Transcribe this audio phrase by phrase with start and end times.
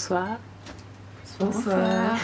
[0.00, 0.38] Bonsoir.
[1.38, 2.16] Bonsoir.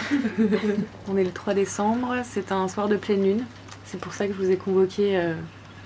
[1.08, 3.44] On est le 3 décembre, c'est un soir de pleine lune.
[3.84, 5.34] C'est pour ça que je vous ai convoqué euh,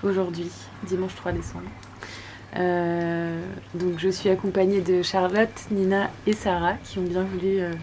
[0.01, 0.49] aujourd'hui,
[0.87, 1.69] dimanche 3 décembre.
[2.55, 3.43] Euh,
[3.75, 7.73] donc je suis accompagnée de Charlotte, Nina et Sarah qui ont bien voulu euh,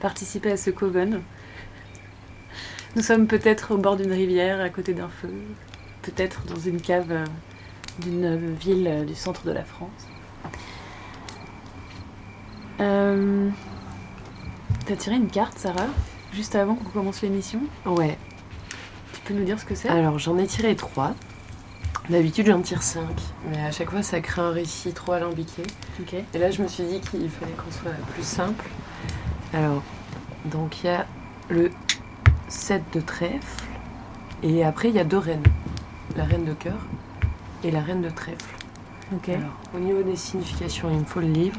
[0.00, 1.22] participer à ce coven.
[2.94, 5.32] Nous sommes peut-être au bord d'une rivière, à côté d'un feu,
[6.02, 7.24] peut-être dans une cave
[8.00, 10.05] d'une ville du centre de la France.
[12.80, 13.48] Euh,
[14.86, 15.86] T'as tiré une carte, Sarah,
[16.32, 17.60] juste avant qu'on commence l'émission.
[17.86, 18.16] Ouais,
[19.12, 19.88] Tu peux nous dire ce que c'est?
[19.88, 21.14] Alors j'en ai tiré trois.
[22.08, 25.62] D'habitude j'en tire cinq, mais à chaque fois ça crée un récit trop alambiqué.
[26.34, 28.64] Et là je me suis dit qu'il fallait qu'on soit plus simple.
[29.52, 29.82] Alors,
[30.44, 31.04] donc il y a
[31.48, 31.72] le
[32.48, 33.64] 7 de trèfle,
[34.44, 35.42] et après il y a deux reines.
[36.16, 36.78] La reine de cœur
[37.64, 38.54] et la reine de trèfle.
[39.12, 39.30] Ok.
[39.30, 41.58] Alors, au niveau des significations, il me faut le livre.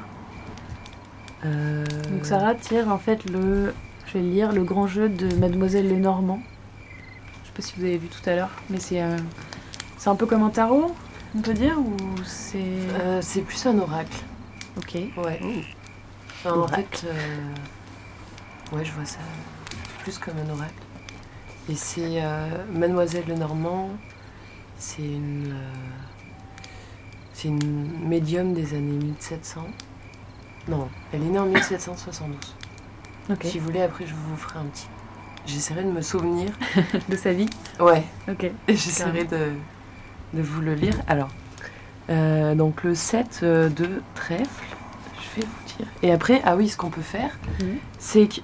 [1.46, 3.74] Euh, Donc Sarah tire en fait le,
[4.08, 6.40] je vais lire, le grand jeu de Mademoiselle Lenormand.
[7.44, 9.18] Je sais pas si vous avez vu tout à l'heure, mais c'est euh,
[9.97, 10.96] c'est un peu comme un tarot,
[11.36, 11.96] on peut dire, ou
[12.26, 12.58] c'est...
[13.02, 14.18] euh, c'est plus un oracle.
[14.78, 14.94] Ok.
[15.18, 15.40] Ouais.
[16.30, 16.86] Enfin, en Oracle.
[16.97, 19.20] fait, euh, ouais, je vois ça
[20.00, 20.74] plus comme un oracle.
[21.70, 23.90] Et c'est euh, Mademoiselle Lenormand,
[24.78, 25.74] c'est une, euh,
[27.34, 29.62] c'est une médium des années 1700.
[30.67, 32.35] Non, elle est née en 1772.
[33.29, 33.38] Ok.
[33.44, 34.88] Si vous voulez, après, je vous ferai un petit.
[35.45, 36.51] J'essaierai de me souvenir.
[37.09, 37.50] De sa vie.
[37.79, 38.51] Ouais, Ok.
[38.67, 39.51] j'essaierai de,
[40.33, 40.95] de vous le lire.
[41.07, 41.29] Alors,
[42.09, 44.45] euh, donc le 7 euh, de trèfle,
[45.22, 45.88] je vais vous dire.
[46.03, 47.78] Et après, ah oui, ce qu'on peut faire, Mhm.
[47.99, 48.41] c'est que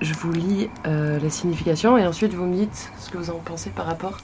[0.00, 3.38] je vous lis euh, la signification et ensuite vous me dites ce que vous en
[3.38, 4.18] pensez par rapport.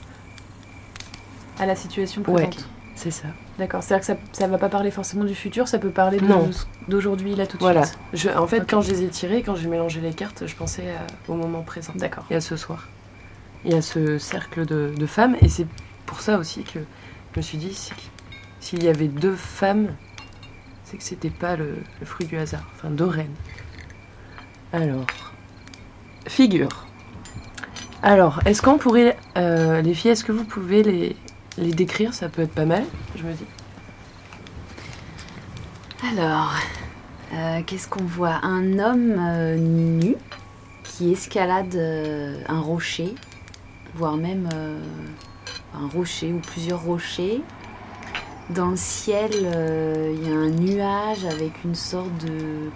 [1.59, 2.49] À la situation Ouais.
[2.95, 3.27] C'est ça.
[3.59, 3.83] D'accord.
[3.83, 6.17] C'est-à-dire que ça, ça va pas parler forcément du futur, ça peut parler
[6.87, 7.85] d'aujourd'hui, là, tout de Voilà.
[7.85, 7.99] suite.
[8.13, 10.89] Je, en fait, quand je les ai tirés, quand j'ai mélangé les cartes, je pensais
[10.91, 11.91] à- au moment présent.
[11.95, 12.25] D'accord.
[12.29, 12.87] Et à ce soir.
[13.65, 15.67] Y a ce cercle de, de femmes et c'est
[16.05, 16.79] pour ça aussi que
[17.33, 17.77] je me suis dit
[18.59, 19.87] s'il y avait deux femmes,
[20.85, 22.63] c'est que c'était pas le, le fruit du hasard.
[22.75, 23.33] Enfin, deux reines.
[24.71, 25.05] Alors,
[26.27, 26.85] figure.
[28.03, 31.15] Alors, est-ce qu'on pourrait, euh, les filles, est-ce que vous pouvez les,
[31.57, 32.83] les décrire Ça peut être pas mal,
[33.15, 33.45] je me dis.
[36.11, 36.53] Alors,
[37.33, 38.39] euh, qu'est-ce qu'on voit?
[38.43, 40.15] Un homme euh, nu
[40.83, 43.15] qui escalade euh, un rocher,
[43.95, 44.47] voire même
[45.73, 47.41] un rocher ou plusieurs rochers.
[48.51, 52.69] Dans le ciel, il y a un nuage avec une sorte de, de,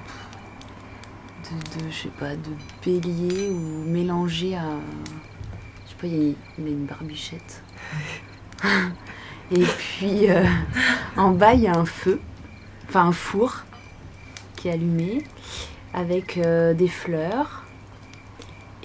[1.52, 2.50] de, je sais pas, de
[2.84, 4.64] bélier ou mélangé à,
[5.86, 7.62] je sais pas, il y il a une barbichette.
[9.52, 10.46] Et puis euh,
[11.18, 12.20] en bas, il y a un feu
[12.88, 13.64] enfin un four
[14.56, 15.24] qui est allumé
[15.94, 17.64] avec euh, des fleurs.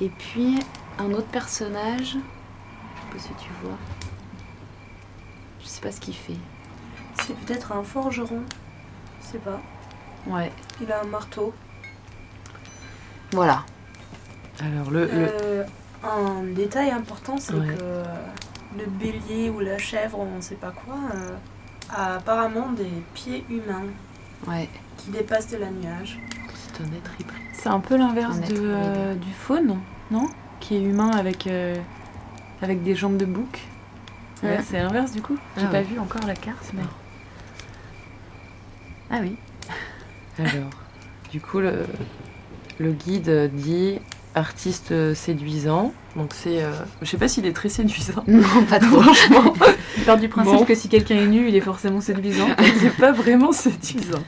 [0.01, 0.59] Et puis
[0.99, 2.17] un autre personnage,
[3.13, 3.77] je sais pas si tu vois.
[5.63, 6.37] Je sais pas ce qu'il fait.
[7.23, 8.43] C'est peut-être un forgeron.
[9.23, 9.61] Je sais pas.
[10.27, 10.51] Ouais,
[10.81, 11.53] Il a un marteau.
[13.33, 13.65] voilà.
[14.61, 15.11] Alors, le, le-
[15.43, 15.65] Euh,
[16.03, 17.67] un détail important, c'est Ouais.
[17.67, 18.03] que
[18.79, 21.37] le bélier ou la chèvre, on ne sait pas quoi, euh,
[21.91, 23.85] a apparemment des pieds humains
[24.47, 24.69] Ouais.
[24.97, 26.19] qui dépassent de la nuage.
[26.77, 27.39] c'est un être hybride.
[27.53, 29.79] C'est un peu l'inverse de, euh, du faune,
[30.11, 30.29] non?
[30.61, 31.77] Qui est humain avec, euh,
[32.63, 33.61] avec des jambes de bouc.
[34.43, 34.61] Ouais, Ouais.
[34.63, 35.37] c'est l'inverse du coup.
[35.57, 35.83] J'ai Ah pas ouais.
[35.85, 36.83] vu encore la carte, mais.
[36.83, 36.89] Non.
[39.11, 39.37] Ah oui.
[40.39, 40.71] Alors,
[41.31, 41.87] du coup, le,
[42.81, 44.01] le guide dit
[44.35, 45.93] artiste séduisant.
[46.17, 46.73] Donc c'est, euh,
[47.03, 48.25] je sais pas s'il est très séduisant.
[48.29, 49.01] Non, pas trop.
[49.03, 49.55] Franchement,
[49.97, 50.65] Il part du principe Bon.
[50.65, 52.49] que si quelqu'un est nu, il est forcément séduisant.
[52.81, 54.23] c'est pas vraiment séduisant.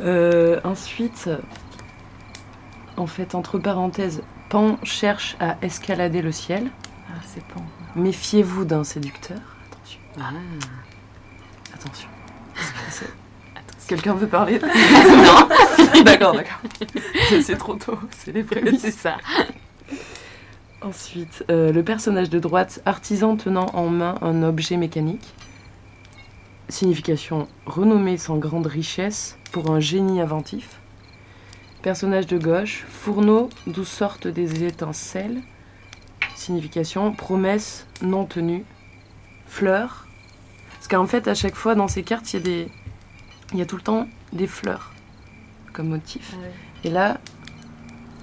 [0.00, 1.28] Euh, ensuite,
[2.96, 6.70] en fait, entre parenthèses, Pan cherche à escalader le ciel.
[7.08, 7.60] Ah, c'est pas.
[7.96, 9.38] Méfiez-vous d'un séducteur.
[9.72, 10.30] Attention, Ah.
[11.74, 12.08] attention.
[13.86, 16.02] Quelqu'un veut parler Non.
[16.04, 16.60] d'accord, d'accord.
[17.42, 17.98] C'est- trop tôt.
[18.10, 18.80] C'est les prémices.
[18.82, 19.16] C'est ça.
[20.82, 25.34] Ensuite, euh, le personnage de droite, artisan tenant en main un objet mécanique.
[26.68, 30.68] Signification renommée sans grande richesse pour un génie inventif.
[31.82, 35.40] Personnage de gauche, fourneau d'où sortent des étincelles.
[36.34, 38.64] Signification promesse non tenue.
[39.46, 40.06] Fleur.
[40.74, 42.68] Parce qu'en fait, à chaque fois dans ces cartes, il y a des,
[43.52, 44.92] il y a tout le temps des fleurs
[45.72, 46.34] comme motif.
[46.84, 47.18] Et là,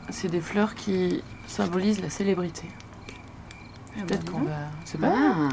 [0.10, 2.68] c'est des fleurs qui symbolisent la célébrité.
[4.08, 4.70] Peut-être qu'on va.
[4.86, 5.50] C'est pas Ah.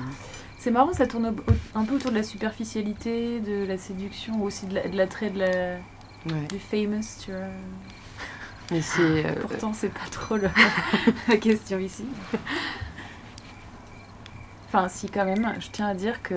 [0.58, 1.34] C'est marrant, ça tourne
[1.74, 5.38] un peu autour de la superficialité, de la séduction, aussi de la- de l'attrait de
[5.38, 5.76] la,
[6.26, 6.46] Ouais.
[6.50, 7.40] Du famous, tu vois.
[8.70, 9.24] Mais c'est.
[9.24, 10.50] euh, Pourtant, c'est pas trop le-
[11.28, 12.04] la question ici.
[14.68, 16.34] Enfin, si, quand même, je tiens à dire que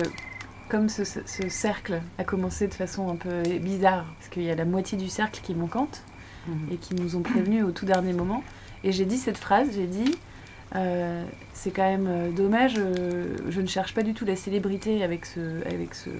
[0.74, 4.50] comme ce, ce- ce cercle a commencé de façon un peu bizarre, parce qu'il y
[4.50, 6.02] a la moitié du cercle qui est manquante,
[6.48, 6.72] mhm.
[6.72, 8.42] et qui nous ont prévenus au tout dernier moment.
[8.82, 10.16] Et j'ai dit cette phrase, j'ai dit,
[10.74, 15.04] euh, c'est quand même euh, dommage, euh, je ne cherche pas du tout la célébrité
[15.04, 16.10] avec ce, avec ce,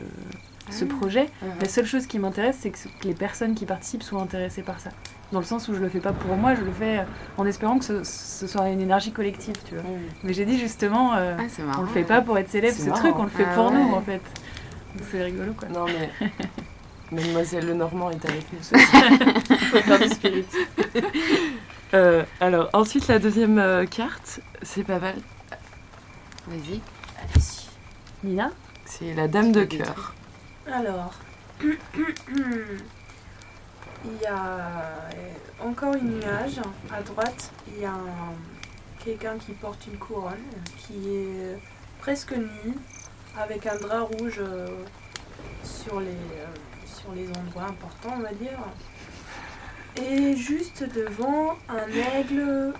[0.70, 1.26] ce projet.
[1.60, 4.90] La seule chose qui m'intéresse, c'est que, les personnes qui participent soient intéressées par ça.
[5.32, 7.00] Dans le sens où je le fais pas pour moi, je le fais
[7.38, 9.82] en espérant que ce, ce soit une énergie collective, tu vois.
[10.22, 13.00] Mais j'ai dit justement, euh, Ah, on le fait pas pour être célèbre, ce marrant.
[13.00, 14.20] truc, on le fait Ah pour nous en fait.
[15.10, 15.68] C'est rigolo quoi.
[15.68, 16.10] Non, mais.
[17.12, 19.02] Mademoiselle Lenormand est avec nous ce soir.
[19.70, 20.46] Faut faire du spirit.
[21.92, 25.14] Euh, alors, ensuite, la deuxième euh, carte, c'est pas mal.
[26.48, 26.80] Vas-y.
[27.20, 27.68] Allez-y.
[28.24, 28.50] Nina
[28.84, 30.12] C'est la Dame de cœur.
[30.66, 31.14] Alors,
[31.62, 31.68] il
[34.20, 36.60] y a euh, encore une nuage.
[36.92, 38.34] À droite, il y a un-
[39.04, 40.34] quelqu'un qui porte une couronne,
[40.78, 41.58] qui est
[42.00, 42.74] presque nu,
[43.38, 44.68] avec un drap rouge euh,
[45.64, 46.46] sur, les, euh,
[46.86, 48.58] sur les endroits importants, on va dire.
[49.96, 51.88] Et juste devant, un
[52.18, 52.72] aigle,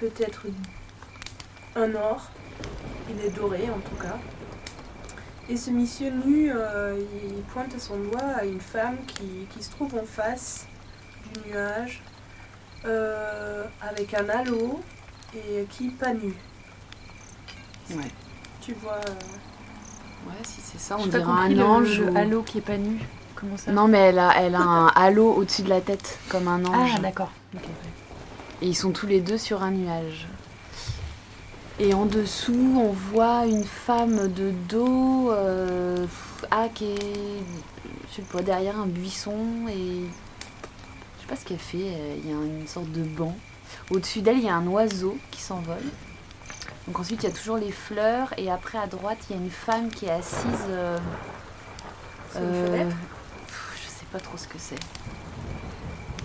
[0.00, 0.46] peut-être
[1.76, 2.30] un or.
[3.10, 4.16] Il est doré en tout cas.
[5.48, 6.98] Et ce monsieur nu, euh,
[7.28, 10.66] il pointe son doigt à une femme qui, qui se trouve en face
[11.34, 12.02] du nuage,
[12.86, 14.80] euh, avec un halo
[15.34, 16.34] et qui pas nu.
[17.90, 18.10] Ouais.
[18.62, 19.00] Tu vois.
[19.06, 19.14] euh,
[20.26, 22.00] Ouais, si c'est ça, on dirait un ange.
[22.00, 22.98] le ou- halo qui est pas nu.
[23.34, 26.48] Comment ça Non, mais elle a, elle a un halo au-dessus de la tête, comme
[26.48, 26.92] un ange.
[26.96, 27.30] Ah d'accord.
[28.62, 30.26] Et ils sont tous les deux sur un nuage.
[31.80, 36.06] Et en dessous, on voit une femme de dos, euh,
[36.50, 37.42] ah, qui est,
[38.10, 39.34] je sais pas, derrière un buisson
[39.68, 40.04] et
[41.16, 42.18] je sais pas ce qu'elle fait.
[42.24, 43.34] Il y a une sorte de banc.
[43.90, 45.82] Au-dessus d'elle, il y a un oiseau qui s'envole.
[46.86, 49.42] Donc ensuite, il y a toujours les fleurs et après à droite, il y a
[49.42, 50.66] une femme qui est assise.
[50.68, 50.98] euh,
[52.32, 52.90] Sur une euh,
[53.82, 54.78] Je sais pas trop ce que c'est.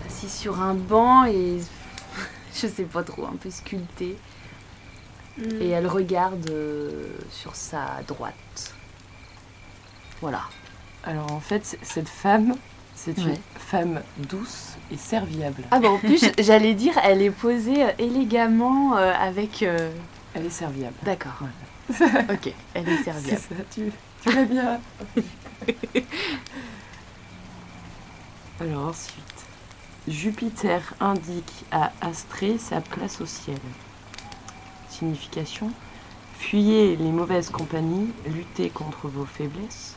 [0.06, 1.60] Assise sur un banc et
[2.54, 4.18] je sais pas trop, un peu sculptée.
[5.38, 5.62] hmm.
[5.62, 8.74] Et elle regarde euh, sur sa droite.
[10.20, 10.42] Voilà.
[11.04, 12.54] Alors, en fait, cette femme,
[12.94, 13.40] c'est une Ouais.
[13.58, 15.62] femme douce et serviable.
[15.70, 19.64] Ah bah en plus, j'allais dire, elle est posée euh, élégamment euh, avec...
[20.34, 20.94] Elle est serviable.
[21.02, 21.32] D'accord.
[21.40, 22.22] Voilà.
[22.32, 23.40] Ok, elle est C'est serviable.
[23.40, 24.80] ça, tu, tu l'as bien.
[28.60, 29.44] Alors ensuite,
[30.06, 33.58] Jupiter indique à Astrée sa place au ciel.
[34.88, 35.70] Signification
[36.38, 39.96] Fuyez les mauvaises compagnies, luttez contre vos faiblesses.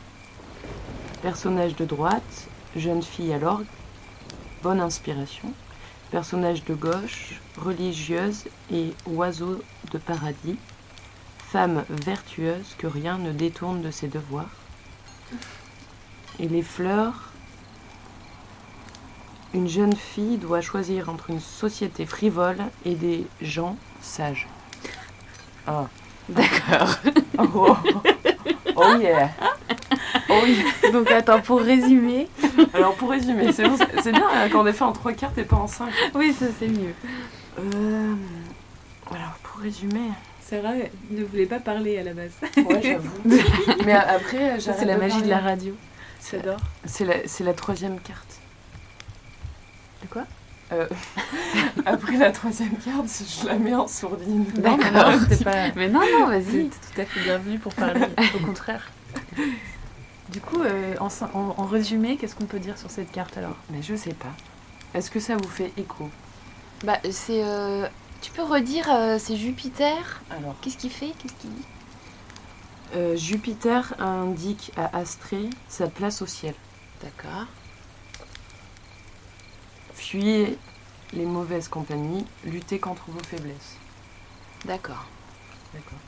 [1.22, 3.66] Personnage de droite, jeune fille à l'orgue,
[4.62, 5.54] bonne inspiration.
[6.14, 10.60] Personnage de gauche, religieuse et oiseau de paradis.
[11.40, 14.52] Femme vertueuse que rien ne détourne de ses devoirs.
[16.38, 17.32] Et les fleurs,
[19.56, 24.48] une jeune fille doit choisir entre une société frivole et des gens sages.
[25.66, 25.88] Ah.
[26.30, 26.96] D'accord.
[27.40, 27.76] Oh,
[28.76, 29.32] oh yeah.
[30.46, 30.92] Yeah.
[30.92, 32.28] Donc attends, pour résumer...
[32.74, 35.14] Alors pour résumer, c'est bon, c'est- c'est bien hein, quand on est fait en trois
[35.14, 35.90] cartes et pas en cinq.
[36.16, 36.94] Oui, ça c'est mieux.
[37.60, 38.14] Euh,
[39.12, 40.10] alors pour résumer,
[40.42, 40.74] Sarah
[41.12, 42.32] ne voulait pas parler à la base.
[42.58, 43.10] ouais j'avoue.
[43.86, 45.76] Mais après, c'est la magie de la radio.
[46.32, 46.60] J'adore.
[46.86, 48.40] C'est la, c'est la troisième carte.
[50.02, 50.24] De quoi?
[50.72, 50.88] Euh,
[51.86, 53.06] Après la troisième carte,
[53.42, 54.46] je la mets en sourdine.
[54.64, 55.70] Non, mais non, c'est pas.
[55.76, 56.70] Mais non, non, vas-y.
[56.70, 58.02] tout à fait bienvenu pour parler,
[58.36, 58.90] au contraire.
[60.30, 63.56] Du coup, euh, en, en- en résumé, qu'est-ce qu'on peut dire sur cette carte alors?
[63.70, 64.32] Mais je sais pas.
[64.94, 66.10] Est-ce que ça vous fait écho?
[66.84, 67.44] Bah, c'est...
[67.44, 67.88] euh,
[68.22, 70.22] Tu peux redire, euh, c'est Jupiter?
[70.30, 71.14] Alors, Qu'est-ce qu'il fait?
[71.20, 71.66] Qu'est-ce qu'il dit?
[72.96, 76.54] Euh, Jupiter indique à Astrée sa place au ciel.
[77.02, 77.46] D'accord.
[79.94, 80.58] Fuyez
[81.12, 83.78] les mauvaises compagnies, luttez contre vos faiblesses.
[84.66, 85.06] D'accord.
[85.74, 86.00] D'accord.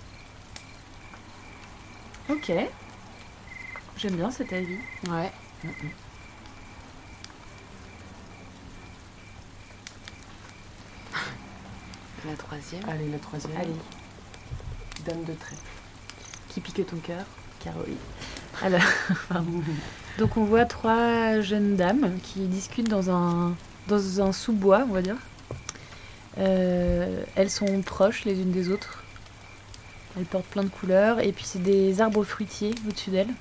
[2.29, 2.51] Ok.
[3.97, 4.77] J'aime bien cet avis.
[5.09, 5.31] Ouais.
[12.27, 12.81] La troisième.
[12.89, 13.55] Allez, la troisième.
[13.57, 13.75] Allez,
[15.05, 15.61] Dame de trèfle.
[16.49, 17.25] qui pique ton cœur?
[17.59, 17.97] Caroline.
[18.61, 18.81] Alors,
[19.29, 19.61] pardon.
[20.17, 23.55] Donc on voit trois jeunes dames qui discutent dans un,
[23.87, 25.17] dans un sous-bois, on va dire.
[26.37, 29.03] Euh, elles sont proches les unes des autres.
[30.17, 33.33] Elles portent plein de couleurs et puis c'est des arbres fruitiers au-dessus d'elles.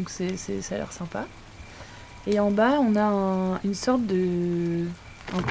[0.00, 1.26] Donc c'est, c'est- ça a l'air sympa.
[2.26, 4.86] Et en bas, on a un- une sorte de.
[5.34, 5.42] un-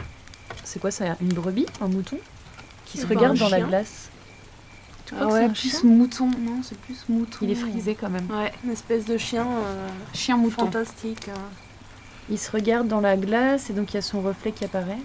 [0.64, 2.18] C'est quoi ça Une brebis Un mouton
[2.86, 3.68] Qui se Eh ben, regarde un dans la chien.
[3.68, 4.10] glace.
[5.06, 6.26] Tu Ah ouais, c'est un plus chien mouton.
[6.40, 7.38] Non, c'est plus mouton.
[7.44, 8.26] Il est frisé quand même.
[8.32, 10.66] Ouais, Une espèce de chien euh, chien mouton.
[10.66, 11.28] fantastique.
[11.30, 11.34] euh.
[12.32, 14.98] Il se regarde dans la glace et donc il y a son reflet qui apparaît.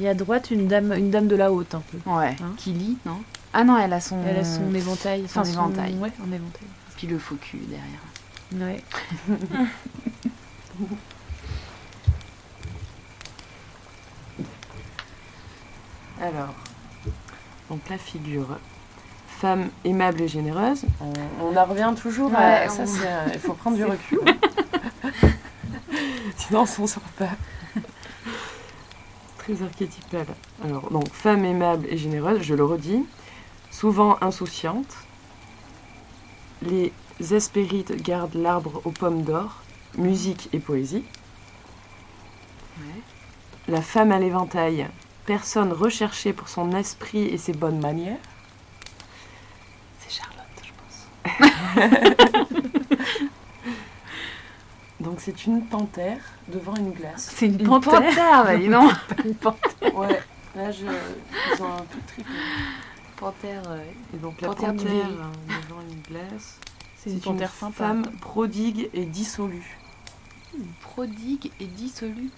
[0.00, 1.98] Et à droite, une dame, une dame de la haute un peu.
[2.10, 2.36] Ouais.
[2.42, 3.22] Hein qui lit, non?
[3.52, 4.16] Ah non, elle a son.
[4.26, 5.26] Elle a son éventail.
[5.28, 5.94] son éventail.
[5.96, 6.66] Ouais, un éventail.
[6.96, 8.00] Puis le faux cul derrière.
[8.54, 8.82] Ouais.
[16.20, 16.54] Alors,
[17.70, 18.58] donc la figure.
[19.40, 20.84] Femme aimable et généreuse.
[21.00, 21.12] On,
[21.44, 22.86] on en revient toujours à Ouais, ça.
[22.86, 24.20] c'est, euh, Il faut prendre du recul.
[26.36, 27.30] Sinon, on s'en sort pas.
[29.38, 30.26] Très archétypal.
[30.64, 33.04] Alors, donc, femme aimable et généreuse, je le redis.
[33.72, 34.94] Souvent insouciante.
[36.62, 36.92] Les
[37.30, 39.56] Hespérides gardent l'arbre aux pommes d'or.
[39.98, 41.04] Musique et poésie.
[42.78, 43.00] Ouais.
[43.68, 44.88] La femme à l'éventail,
[45.26, 48.16] personne recherchée pour son esprit et ses bonnes manières.
[50.00, 52.62] C'est Charlotte, je pense.
[55.00, 57.30] Donc c'est une panthère devant une glace.
[57.34, 58.00] C'est une, Une panthère.
[58.02, 58.92] panthère, bah dis donc.
[59.24, 59.94] Une panthère.
[59.96, 60.20] Ouais,
[60.54, 62.30] là je, ils ont un tout triple.
[63.16, 63.94] Panthère, ouais.
[64.14, 65.12] Et donc la Panthère panthère du Berry.
[65.12, 66.58] euh, devant une glace.
[67.04, 67.72] C'est une panthère sympa.
[67.72, 69.78] femme prodigue et dissolue.
[70.82, 72.30] Prodigue et dissolu.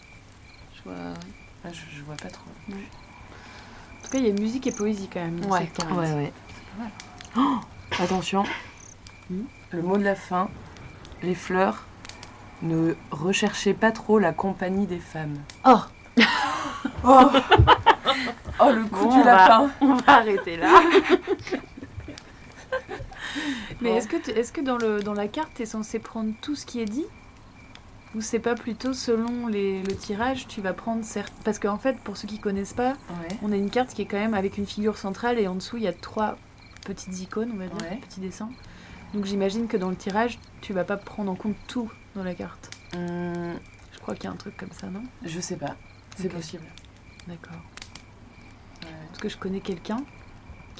[0.76, 0.94] Je vois.
[1.64, 2.46] Ah, je, je vois pas trop.
[2.70, 2.72] En
[4.04, 5.44] tout cas, il y a musique et poésie quand même.
[5.46, 6.32] Ouais, cette ouais, ouais.
[7.36, 7.56] Oh,
[8.00, 8.44] attention,
[9.30, 9.44] Hmm.
[9.70, 10.48] le mot de la fin.
[11.22, 11.84] Les fleurs.
[12.62, 15.36] Ne recherchez pas trop la compagnie des femmes.
[15.66, 15.80] Oh
[17.02, 17.30] Oh,
[18.60, 19.70] oh le coup Bon, du on va- lapin.
[19.80, 20.68] On va arrêter là.
[23.84, 23.96] Mais Bon.
[23.96, 26.84] est-ce que, dans, le, dans la carte, tu es censé prendre tout ce qui est
[26.86, 27.04] dit?
[28.14, 31.32] Ou c'est pas plutôt selon les, le tirage, tu vas prendre certes.
[31.44, 33.36] Parce qu'en fait, pour ceux qui connaissent pas, Ouais.
[33.42, 35.76] on a une carte qui est quand même avec une figure centrale et en dessous,
[35.76, 36.38] il y a trois
[36.84, 37.96] petites icônes, on va dire, Ouais.
[37.96, 38.50] petits dessins.
[39.14, 42.34] Donc j'imagine que dans le tirage, tu vas pas prendre en compte tout dans la
[42.34, 42.70] carte.
[42.94, 43.54] Hum,
[43.92, 45.02] Je crois qu'il y a un truc comme ça, non?
[45.24, 45.76] Je sais pas.
[46.16, 46.64] C'est possible.
[47.26, 47.56] D'accord.
[49.08, 49.96] Parce que je connais quelqu'un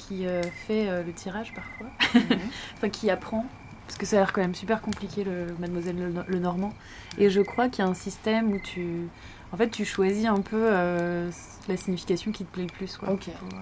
[0.07, 1.87] qui euh, fait euh, le tirage parfois.
[2.13, 2.39] Mhm.
[2.77, 3.45] enfin qui apprend,
[3.87, 6.73] parce que ça a l'air quand même super compliqué le Mademoiselle le, le Normand.
[7.17, 9.07] Et je crois qu'il y a un système où tu,
[9.51, 11.29] en fait, tu choisis un peu euh,
[11.67, 12.97] la signification qui te plaît le plus.
[12.97, 13.25] Quoi, Ok.
[13.39, 13.61] Pour, euh,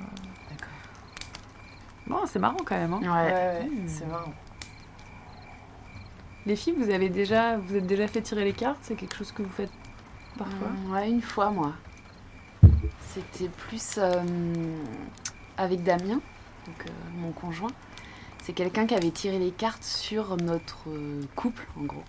[0.49, 0.67] D'accord.
[2.07, 2.93] Bon, c'est marrant quand même.
[2.93, 2.99] hein.
[3.01, 3.31] Ouais, Ouais.
[3.33, 4.33] ouais, c'est marrant.
[6.45, 8.79] Les filles, vous avez déjà, vous êtes déjà fait tirer les cartes?
[8.81, 9.71] C'est quelque chose que vous faites
[10.37, 10.67] parfois?
[10.67, 11.71] Mm, Ouais, une fois, moi.
[13.13, 14.21] C'était plus euh,
[15.57, 16.19] avec Damien,
[16.67, 17.71] donc euh, mon conjoint.
[18.43, 22.03] C'est quelqu'un qui avait tiré les cartes sur notre euh, couple, en gros.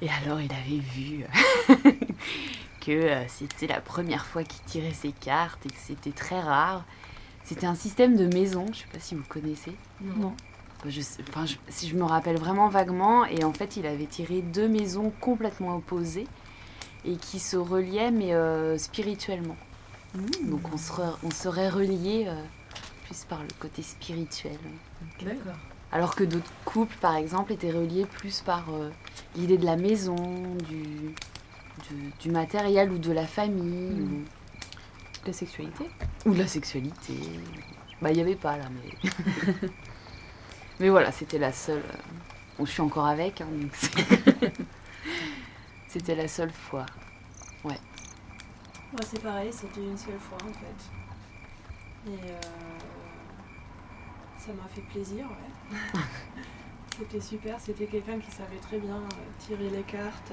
[0.00, 1.74] Et alors, il avait vu euh,
[2.80, 6.84] que euh, c'était la première fois qu'il tirait ses cartes et que c'était très rare.
[7.44, 9.72] C'était un système de maison, je sais pas si vous connaissez.
[10.00, 10.34] Non.
[10.86, 14.42] Je, enfin, je- si je me rappelle vraiment vaguement, et en fait, il avait tiré
[14.42, 16.26] deux maisons complètement opposées
[17.04, 19.56] et qui se reliaient, mais euh, spirituellement.
[20.44, 22.42] Donc, on serait, on serait reliés euh,
[23.12, 24.58] plus par le côté spirituel.
[25.20, 25.58] D'accord.
[25.92, 28.90] Alors que d'autres couples, par exemple, étaient reliés plus par euh,
[29.36, 30.16] l'idée de la maison,
[30.68, 30.82] du,
[31.90, 34.24] du, du matériel ou de la famille, Mhm.
[35.26, 35.84] La sexualité.
[36.24, 37.12] ou, ou de la sexualité.
[38.00, 39.10] Bah, il n'y avait pas là, mais.
[40.80, 41.78] mais voilà, c'était la seule.
[41.78, 41.96] euh,
[42.58, 43.46] Bon, je suis encore avec, hein,
[45.88, 46.86] c'était la seule fois.
[47.64, 47.74] Moi,
[49.08, 52.10] c'est pareil, c'était une seule fois en fait.
[52.10, 52.40] Et euh,
[54.44, 55.78] ça m'a fait plaisir, ouais.
[56.98, 59.08] c'était super, c'était quelqu'un qui savait très bien euh,
[59.38, 60.32] tirer les cartes.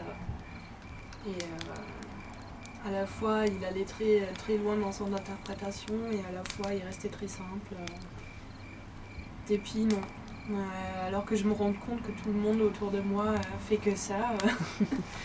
[1.28, 6.32] Et euh, à la fois, il allait très, très loin dans son interprétation et à
[6.32, 7.76] la fois, il restait très simple.
[9.50, 10.02] Et puis, non.
[10.52, 13.36] Euh, alors que je me rends compte que tout le monde autour de moi
[13.68, 14.34] fait que ça.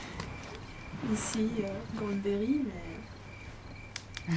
[1.12, 4.34] Ici, euh, dans le Berry, mais.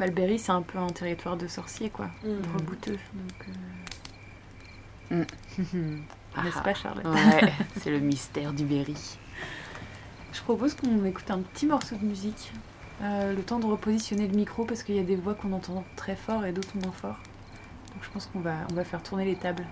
[0.00, 2.06] Malberry, c'est un peu un territoire de sorciers, quoi.
[2.24, 2.56] Mm.
[2.56, 2.98] Rebouteux.
[3.12, 3.46] Donc,
[5.12, 5.24] euh,
[6.42, 8.96] N'est-ce Ah, pas, Charlotte Ouais, c'est le mystère du Berry.
[10.32, 12.50] Je propose qu'on écoute un petit morceau de musique.
[13.02, 15.84] Euh, le temps de repositionner le micro parce qu'il y a des voix qu'on entend
[15.96, 17.18] très fort et d'autres moins fort.
[17.92, 19.66] Donc je pense qu'on va, on va faire tourner les tables.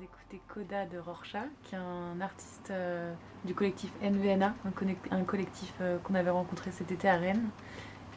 [0.00, 3.12] D'écouter Coda de Rorschach, qui est un artiste euh,
[3.44, 7.50] du collectif NVNA, un, connect- un collectif euh, qu'on avait rencontré cet été à Rennes,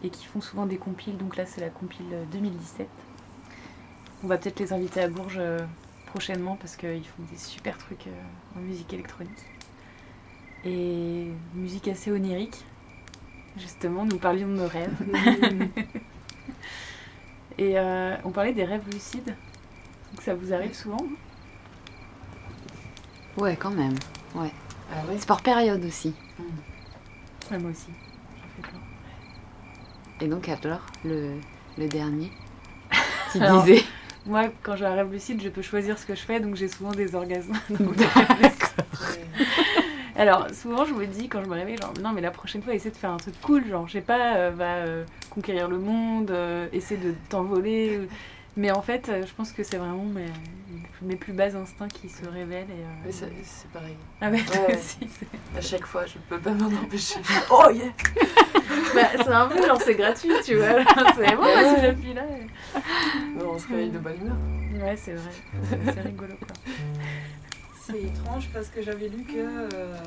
[0.03, 1.17] et qui font souvent des compiles.
[1.17, 2.87] Donc là, c'est la compile euh, 2017.
[4.23, 5.59] On va peut-être les inviter à Bourges euh,
[6.05, 9.43] prochainement parce qu'ils font des super trucs euh, en musique électronique.
[10.63, 12.63] Et musique assez onirique.
[13.57, 14.95] Justement, nous parlions de nos rêves.
[17.57, 19.35] Et euh, on parlait des rêves lucides.
[20.11, 21.05] Donc ça vous arrive souvent
[23.37, 23.95] Ouais, quand même.
[24.35, 24.39] Ah
[25.07, 26.13] ouais C'est par période aussi.
[27.51, 27.87] Ouais, Moi aussi.
[28.37, 28.79] J'en fais plein.
[30.21, 31.33] Et donc, alors, le,
[31.77, 32.31] le dernier
[33.31, 33.83] Tu Alors, disais
[34.25, 36.67] Moi, quand j'ai un rêve lucide, je peux choisir ce que je fais, donc j'ai
[36.67, 37.57] souvent des orgasmes.
[37.69, 37.95] Donc.
[40.15, 42.75] Alors, souvent, je me dis, quand je me réveille, genre, non, mais la prochaine fois,
[42.75, 45.79] essaie de faire un truc cool, genre, je sais pas, euh, va euh, conquérir le
[45.79, 48.07] monde, euh, essaie de t'envoler.
[48.55, 50.25] Mais en fait, euh, je pense que c'est vraiment mes,
[51.03, 52.69] mes plus bas instincts qui se révèlent.
[52.69, 53.95] Et, euh, Mais ça- c'est pareil.
[54.21, 54.75] Ah ouais, toi Ouais.
[54.77, 57.19] aussi, c'est- À chaque fois, je peux pas m'en empêcher.
[57.51, 57.85] Oh yeah
[58.95, 60.83] Bah, c'est un peu genre, c'est gratuit, tu vois.
[61.15, 62.23] C'est bon, bah, si j'appuie là.
[62.23, 63.43] euh.
[63.45, 64.37] On se réveille de bonne humeur.
[64.85, 65.31] Ouais, c'est vrai.
[65.93, 66.55] C'est rigolo, quoi.
[67.81, 69.97] C'est étrange parce que j'avais lu que, euh,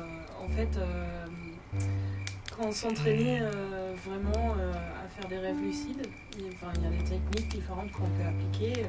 [0.43, 1.15] en fait, euh,
[2.57, 6.07] quand on s'entraînait euh, vraiment euh, à faire des rêves lucides,
[6.37, 8.85] il y a- enfin, il y a des techniques différentes qu'on peut appliquer.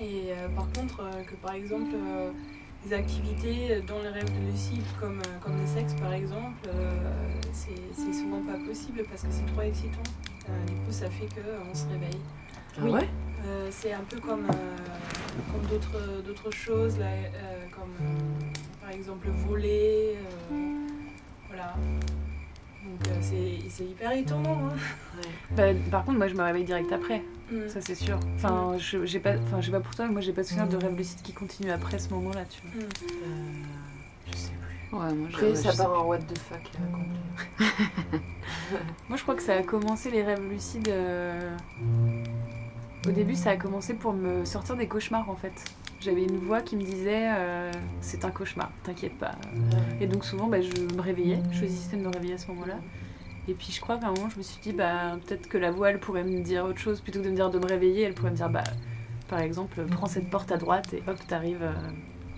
[0.00, 2.30] Et euh, par contre, euh, que par exemple, euh,
[2.84, 6.68] des activités dans les rêves lucides, comme, euh, comme le sexe par exemple,
[7.52, 10.02] c'est souvent pas possible parce que c'est trop excitant.
[10.66, 12.20] Du coup, ça fait qu'on se réveille.
[12.78, 13.08] Ah ouais?
[13.70, 15.62] C'est un peu comme, comme
[16.26, 17.06] d'autres, choses, là,
[17.70, 17.94] comme
[18.80, 20.16] par exemple voler.
[21.48, 21.74] voilà.
[22.84, 24.68] Donc c'est, hyper étonnant.
[24.68, 25.20] hein.
[25.56, 27.22] Bah, par contre, moi, je me réveille direct après.
[27.50, 27.68] Mm.
[27.68, 28.18] Ça, c'est sûr.
[28.36, 30.46] Enfin, je, j'ai pas, enfin, je sais pas pour toi, mais moi, j'ai pas de
[30.46, 32.82] souvenir de rêve lucide qui continue après ce moment-là, tu vois.
[32.82, 32.88] Mm.
[33.02, 34.96] Euh, Je sais plus.
[34.98, 36.70] Ouais, moi je Après, je ça sais part en what the fuck.
[39.08, 40.88] Moi, je crois que ça a commencé les rêves lucides.
[40.88, 41.50] euh,
[43.06, 45.52] Au début, ça a commencé pour me sortir des cauchemars, en fait.
[46.00, 49.32] J'avais une voix qui me disait euh, C'est un cauchemar, t'inquiète pas.
[50.00, 51.40] Et donc, souvent, bah, je me réveillais.
[51.52, 52.76] Je choisissais de me réveiller à ce moment-là.
[53.48, 56.00] Et puis, je crois moment, je me suis dit bah, Peut-être que la voix, elle
[56.00, 57.00] pourrait me dire autre chose.
[57.00, 58.64] Plutôt que de me dire de me réveiller, elle pourrait me dire bah,
[59.28, 61.72] Par exemple, prends cette porte à droite et hop, t'arrives euh,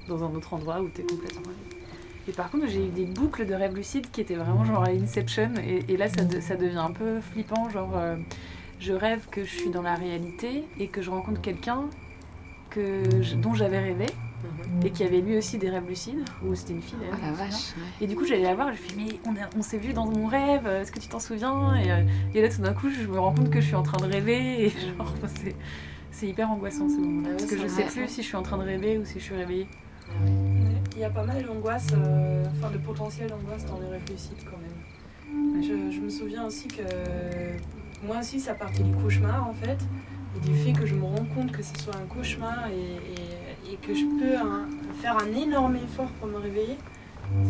[0.09, 1.53] dans un autre endroit où t'es complètement.
[2.29, 4.88] Et par contre, j'ai eu des boucles de rêves lucides qui étaient vraiment genre à
[4.90, 5.51] Inception.
[5.64, 7.71] Et, là, ça, de- ça devient un peu flippant.
[7.71, 8.16] Genre, euh,
[8.81, 11.83] je rêve que je suis dans la réalité et que je rencontre quelqu'un
[12.71, 14.07] que dont j'avais rêvé
[14.85, 16.25] et qui avait lui aussi des rêves lucides.
[16.44, 17.38] Ou c'était une fille Oh d'ailleurs.
[17.38, 17.49] ouais.
[18.01, 20.27] Et du coup, j'allais la voir, je lui fais, mais on, s'est vu dans mon
[20.27, 21.75] rêve, est-ce que tu t'en souviens?
[21.77, 22.03] Et, euh,
[22.35, 24.12] et là, tout d'un coup, je me rends compte que je suis en train de
[24.12, 25.12] rêver et genre,
[26.11, 27.29] c'est, hyper angoissant ce moment-là.
[27.33, 27.92] Ah parce que je sais vrai.
[27.92, 29.68] plus si je suis en train de rêver ou si je suis réveillée.
[30.09, 30.31] Ouais.
[30.94, 34.44] Il y a pas mal d'angoisse, euh, enfin de potentiel d'angoisse dans les rêves lucides
[34.44, 35.62] quand même.
[35.62, 36.83] Je, je me souviens aussi que
[38.07, 39.79] moi aussi ça partait du cauchemar en fait,
[40.37, 42.72] et du fait que je me rends compte que ce soit un cauchemar et,
[43.12, 43.36] et-
[43.72, 44.66] et que je peux hein,
[45.00, 46.79] faire un énorme effort pour me réveiller.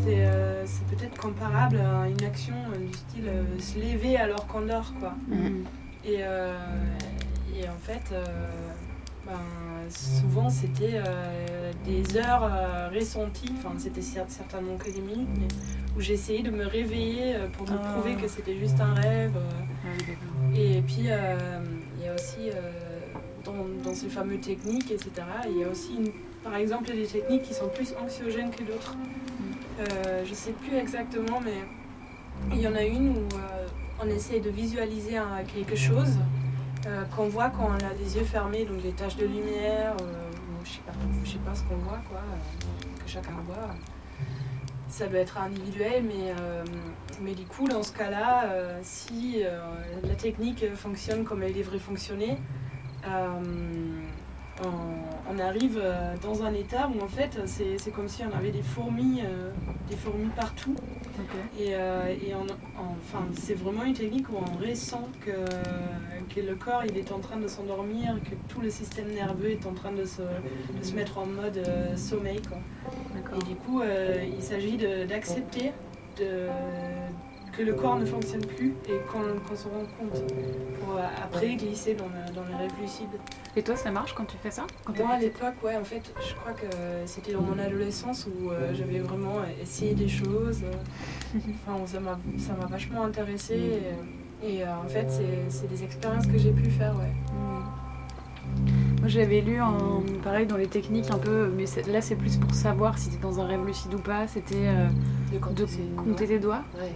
[0.05, 4.47] C'est euh, c'est peut-être comparable à une action euh, du style euh, se lever alors
[4.47, 5.13] qu'on dort quoi.
[5.29, 5.65] Mhm.
[6.05, 6.57] Et, euh,
[7.55, 8.15] et en fait,
[9.27, 9.33] ben,
[9.91, 11.01] souvent c'était
[11.85, 12.49] des heures
[12.95, 15.49] ressenties, enfin c'était cer- certainement que des minutes, mais
[15.97, 17.93] où j'essayais de me réveiller pour me Ah.
[17.93, 19.33] prouver que c'était juste un rêve.
[19.37, 19.89] Ah.
[20.55, 22.51] Et puis il y a aussi
[23.47, 25.11] dans, dans ces fameuses techniques, etc.,
[25.49, 28.95] il y a aussi une- par exemple des techniques qui sont plus anxiogènes que d'autres.
[29.81, 31.59] Euh, je sais plus exactement, mais
[32.53, 33.67] il y en a une où euh,
[34.03, 35.17] on essaye de visualiser
[35.55, 36.19] quelque chose
[36.87, 40.65] euh, qu'on voit quand on a les yeux fermés, donc les taches de lumière, ou
[40.65, 40.73] je
[41.25, 42.21] je sais pas ce qu'on voit, quoi,
[43.05, 43.75] que chacun voit.
[44.89, 46.33] Ça doit être individuel, mais,
[47.21, 48.49] mais du coup, dans ce cas-là,
[48.83, 49.43] si
[50.03, 52.39] la technique fonctionne comme elle devrait fonctionner,
[54.65, 58.37] on, on arrive euh, dans un état où en fait c'est c'est comme si on
[58.37, 59.51] avait des fourmis, euh,
[59.91, 60.75] des fourmis partout.
[61.59, 62.43] Et, euh, et on-
[62.81, 65.31] on- enfin, c'est vraiment une technique où on ressent que,
[66.35, 69.65] que le corps il est en train de s'endormir, que tout le système nerveux est
[69.67, 72.41] en train de se, de se mettre en mode euh, sommeil.
[72.47, 72.59] Quoi.
[73.41, 75.73] Et du coup, euh, il s'agit de- d'accepter
[76.19, 76.49] de-
[77.57, 80.23] que le corps ne fonctionne plus et qu'on qu'on se rend compte
[80.81, 83.09] pour euh, après glisser dans, le- dans les rêves lucides.
[83.57, 86.03] Et toi, ça marche quand tu fais ça quand Moi, à l'époque, ouais, en fait,
[86.21, 86.67] je crois que
[87.07, 90.63] c'était dans mon adolescence où euh, j'avais vraiment essayé des choses.
[91.35, 92.19] Enfin, ça m'a,
[92.67, 93.81] vachement intéressée.
[94.43, 95.07] Et, et, euh, en fait,
[95.49, 97.13] c'est, des expériences que j'ai pu faire, ouais.
[99.01, 102.53] Moi, J'avais lu un, pareil dans les techniques un peu, mais là c'est plus pour
[102.55, 104.27] savoir si t'es dans un rêve lucide ou pas.
[104.27, 104.89] C'était euh,
[105.31, 105.65] De de compter
[105.97, 106.63] compter tes doigts.
[106.75, 106.93] Ouais.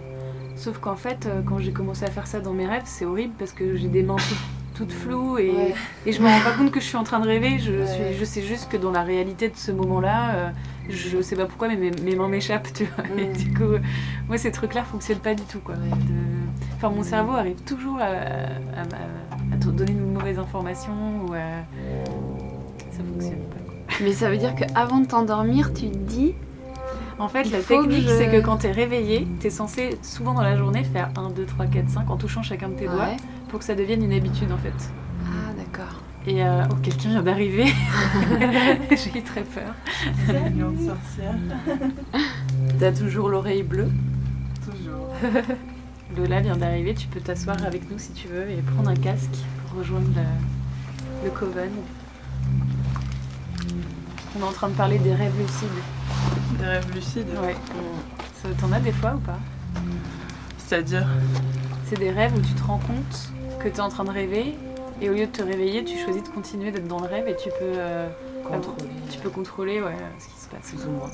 [0.61, 3.33] Sauf qu'en fait, euh, quand j'ai commencé à faire ça dans mes rêves, c'est horrible
[3.39, 4.37] parce que j'ai des mains toutes,
[4.75, 5.73] toutes floues et, Ouais.
[6.05, 7.57] et je me rends pas compte que je suis en train de rêver.
[7.57, 7.87] Je, Ouais.
[7.87, 10.49] suis, je sais juste que dans la réalité de ce moment-là, euh,
[10.89, 13.05] je sais pas pourquoi, mais mes, mes mains m'échappent, tu vois.
[13.17, 13.33] Et Mm.
[13.33, 13.79] du coup, euh,
[14.27, 15.73] moi ces trucs-là fonctionnent pas du tout, quoi.
[15.75, 15.89] Ouais.
[15.89, 16.31] De-
[16.75, 20.91] Enfin, mon cerveau arrive toujours à, à, à- à te donner une mauvaise information
[21.27, 21.63] ou à...
[22.91, 23.59] ça fonctionne pas.
[23.65, 23.73] quoi.
[24.01, 26.33] Mais ça veut dire qu'avant de t'endormir, tu te dis
[27.21, 30.41] En fait, Il la technique, je- c'est que quand t'es réveillé, t'es censé souvent dans
[30.41, 33.15] la journée faire 1, 2, 3, 4, 5 en touchant chacun de tes doigts
[33.49, 34.73] pour que ça devienne une habitude en fait.
[35.27, 36.01] Ah, d'accord.
[36.25, 37.65] Et euh, oh, quelqu'un vient d'arriver.
[38.91, 39.73] J'ai eu très peur.
[40.51, 41.35] Million de sorcières.
[42.79, 43.89] T'as toujours l'oreille bleue?
[44.65, 45.13] Toujours.
[46.17, 46.93] Lola vient d'arriver.
[46.95, 49.29] Tu peux t'asseoir avec nous si tu veux et prendre un casque
[49.67, 51.69] pour rejoindre le, le coven.
[54.35, 55.67] On est en train de parler des rêves lucides.
[56.59, 57.27] Des rêves lucides.
[57.41, 57.55] Ouais.
[58.41, 59.37] Ça, T'en as des fois ou pas
[60.57, 61.05] C'est-à-dire
[61.87, 64.55] C'est des rêves où tu te rends compte que tu es en train de rêver
[65.01, 67.35] et au lieu de te réveiller, tu choisis de continuer d'être dans le rêve et
[67.35, 68.07] tu peux, euh,
[68.47, 68.89] Contrôler.
[69.11, 70.69] tu peux contrôler ouais, ce qui se passe.
[70.69, 71.09] Plus ou moins.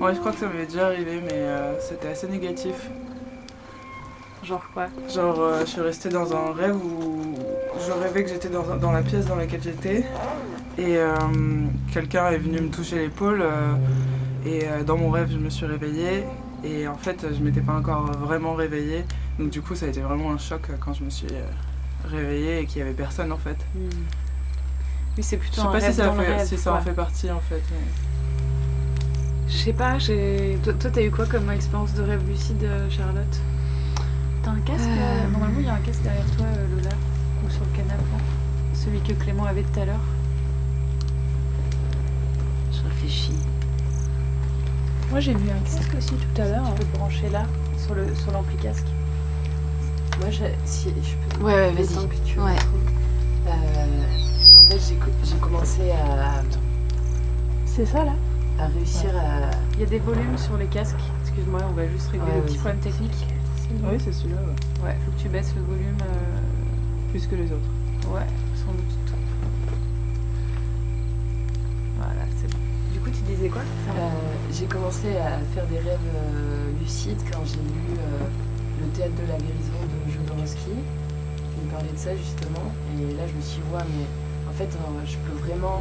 [0.00, 2.74] Ouais, je crois que ça m'avait déjà arrivé, mais euh, c'était assez négatif.
[4.44, 7.34] Genre quoi Genre, euh, je suis restée dans un rêve où
[7.84, 10.04] je rêvais que j'étais dans, dans la pièce dans laquelle j'étais.
[10.78, 11.14] Et euh,
[11.92, 13.42] quelqu'un est venu me toucher l'épaule.
[13.42, 13.74] euh,
[14.44, 16.24] et euh, dans mon rêve, je me suis réveillée.
[16.64, 19.04] Et en fait, je m'étais pas encore vraiment réveillée.
[19.38, 21.44] Donc, du coup, ça a été vraiment un choc quand je me suis euh,
[22.08, 23.56] réveillée et qu'il y avait personne en fait.
[23.74, 23.88] Hmm.
[25.16, 26.56] Oui, c'est Je plutôt sais un pas rêve si ça, dans le fait, rêve, si
[26.56, 27.62] ça en fait partie en fait.
[27.70, 30.58] mais- Je sais pas, j'ai...
[30.64, 33.40] Toi, t'as eu quoi comme expérience de rêve lucide, Charlotte?
[34.42, 35.30] T'as un casque Euh.
[35.30, 36.94] Normalement, il y a un casque derrière toi, Lola,
[37.46, 38.02] ou sur le canapé.
[38.72, 40.00] Celui que Clément avait tout à l'heure.
[43.02, 43.32] Réfléchis.
[45.10, 46.64] Moi j'ai vu un casque aussi tout à l'heure.
[46.76, 47.44] Tu peux le brancher là,
[47.84, 48.86] sur, le, sur l'ampli casque.
[50.20, 51.44] Moi, j'ai- si je peux.
[51.44, 51.86] Ouais, vas-y.
[51.88, 52.54] temps que tu Ouais.
[53.48, 56.42] Euh, en fait, j'ai co- j'ai commencé à,
[57.66, 58.12] C'est ça là?
[58.60, 59.50] à réussir à.
[59.74, 60.94] Il y a des volumes sur les casques.
[61.22, 63.26] Excuse-moi, on va juste régler Ouais, le petit problème technique.
[63.82, 64.84] Oui, c'est celui-là, ouais.
[64.88, 65.96] Ouais, faut que tu baisses le volume.
[66.02, 67.68] euh, plus que les autres.
[68.14, 68.84] Ouais, sans doute.
[71.98, 72.22] Voilà,
[73.12, 73.62] tu disais quoi?
[73.62, 74.08] Euh,
[74.52, 78.26] j'ai commencé à faire des rêves euh, lucides quand j'ai lu euh,
[78.80, 80.70] Le théâtre de la guérison de Jodorowsky.
[81.60, 82.66] Il me parlait de ça justement.
[82.98, 84.06] Et là, je me suis dit, ouais, mais
[84.48, 84.68] en fait,
[85.06, 85.80] je peux vraiment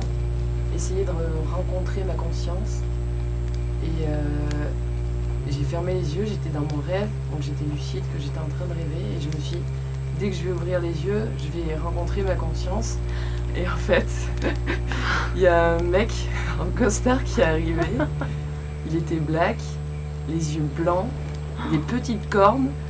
[0.76, 2.82] essayer de re- rencontrer ma conscience.
[3.84, 4.06] Et
[5.50, 8.66] j'ai fermé les yeux, j'étais dans mon rêve, donc j'étais lucide, que j'étais en train
[8.68, 9.18] de rêver.
[9.18, 9.64] Et je me suis dit,
[10.20, 12.98] dès que je vais ouvrir les yeux, je vais rencontrer ma conscience.
[13.56, 14.08] Et en fait,
[15.36, 16.12] il y a un mec
[16.60, 17.82] en costard qui est arrivé.
[18.90, 19.58] Il était black,
[20.30, 21.08] les yeux blancs,
[21.72, 22.70] des petites cornes.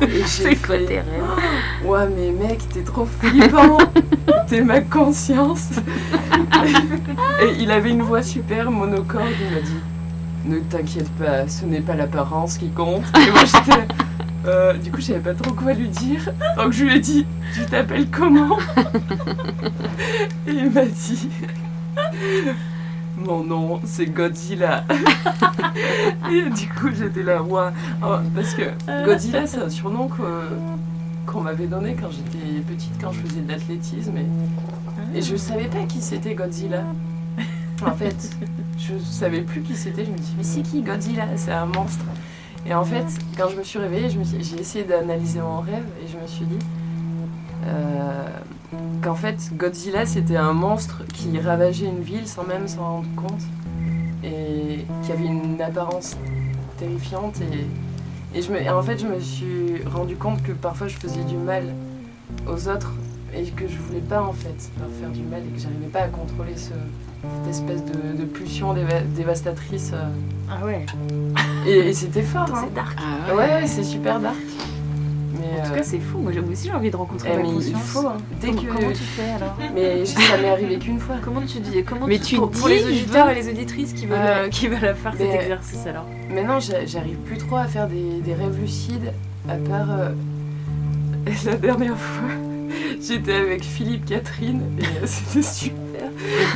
[0.00, 1.04] Et j'ai fait,
[1.84, 3.78] Ouais, mais mec, t'es trop flippant.
[4.48, 5.70] T'es ma conscience.
[7.42, 9.28] Et il avait une voix super monocorde.
[9.40, 9.80] Il m'a dit
[10.44, 13.04] Ne t'inquiète pas, ce n'est pas l'apparence qui compte.
[13.16, 13.86] Et moi j'étais.
[14.46, 16.32] Euh, du coup, je savais pas trop quoi lui dire.
[16.56, 18.58] Donc je lui ai dit Tu t'appelles comment?
[20.46, 21.28] Et il m'a dit
[23.16, 24.84] Mon nom, c'est Godzilla.
[26.32, 27.70] Et du coup, j'étais là, ouais.
[28.02, 28.62] Oh, parce que
[29.04, 30.08] Godzilla, c'est un surnom
[31.26, 34.16] qu'on m'avait donné quand j'étais petite, quand je faisais de l'athlétisme.
[34.16, 36.84] Et, et je savais pas qui c'était Godzilla.
[37.84, 38.30] En fait,
[38.76, 40.04] je savais plus qui c'était.
[40.04, 42.04] Je me dis, mais c'est qui Godzilla C'est un monstre.
[42.66, 43.06] Et en fait,
[43.36, 46.58] quand je me suis réveillée, j'ai essayé d'analyser mon rêve et je me suis dit
[47.66, 48.28] euh,
[49.02, 53.42] qu'en fait, Godzilla, c'était un monstre qui ravageait une ville sans même s'en rendre compte
[54.22, 56.16] et qui avait une apparence
[56.78, 57.40] terrifiante.
[57.40, 60.96] Et, et, je me, et en fait, je me suis rendu compte que parfois je
[60.96, 61.64] faisais du mal
[62.46, 62.92] aux autres
[63.34, 66.00] et que je voulais pas en fait leur faire du mal et que j'arrivais pas
[66.02, 66.72] à contrôler ce,
[67.22, 69.90] cette espèce de, de pulsion déva- dévastatrice.
[69.94, 70.06] euh.
[70.50, 70.86] Ah ouais,
[71.66, 72.46] Et, et c'était fort.
[72.54, 72.64] hein.
[72.64, 72.96] c'est dark.
[72.98, 74.36] Ah Ouais, ouais, c'est super dark.
[75.40, 76.18] Mais, En tout euh, cas, c'est fou.
[76.18, 77.80] Moi, aussi, j'ai envie de rencontrer eh, ma conscience.
[77.82, 78.06] faut.
[78.08, 78.16] hein.
[78.40, 78.66] Dès Comment, que.
[78.68, 81.16] comment tu fais alors Mais ça m'est arrivé qu'une fois.
[81.22, 83.48] Comment tu dis comment Mais tu, tu pour, dis, pour les auditeurs veux- et les
[83.50, 87.38] auditrices qui veulent, euh, qui veulent faire cet Mais- exercice alors Maintenant, j'a- j'arrive plus
[87.38, 89.12] trop à faire des, des rêves lucides,
[89.48, 90.08] à part euh,
[91.44, 92.28] la dernière fois,
[93.00, 95.76] j'étais avec Philippe Catherine et euh, c'était super.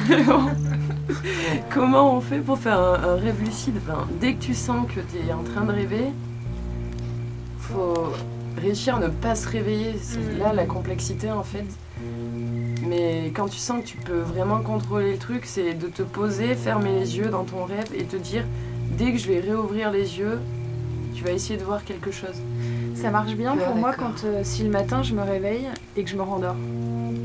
[1.73, 3.75] Comment on fait pour faire un, un rêve lucide?
[3.87, 6.07] Enfin, Dès que tu sens que tu es en train de rêver,
[7.59, 8.13] faut
[8.61, 9.95] réussir à ne pas se réveiller.
[10.01, 10.39] C'est Mm.
[10.39, 11.65] là la complexité en fait.
[12.87, 16.55] Mais quand tu sens que tu peux vraiment contrôler le truc, c'est de te poser,
[16.55, 18.45] fermer les yeux dans ton rêve et te dire
[18.99, 20.39] dès que je vais réouvrir les yeux,
[21.15, 22.35] tu vas essayer de voir quelque chose.
[22.95, 25.67] Ça marche bien Ah, pour moi quand euh, si le matin je me réveille
[25.97, 26.57] et que je me rendors.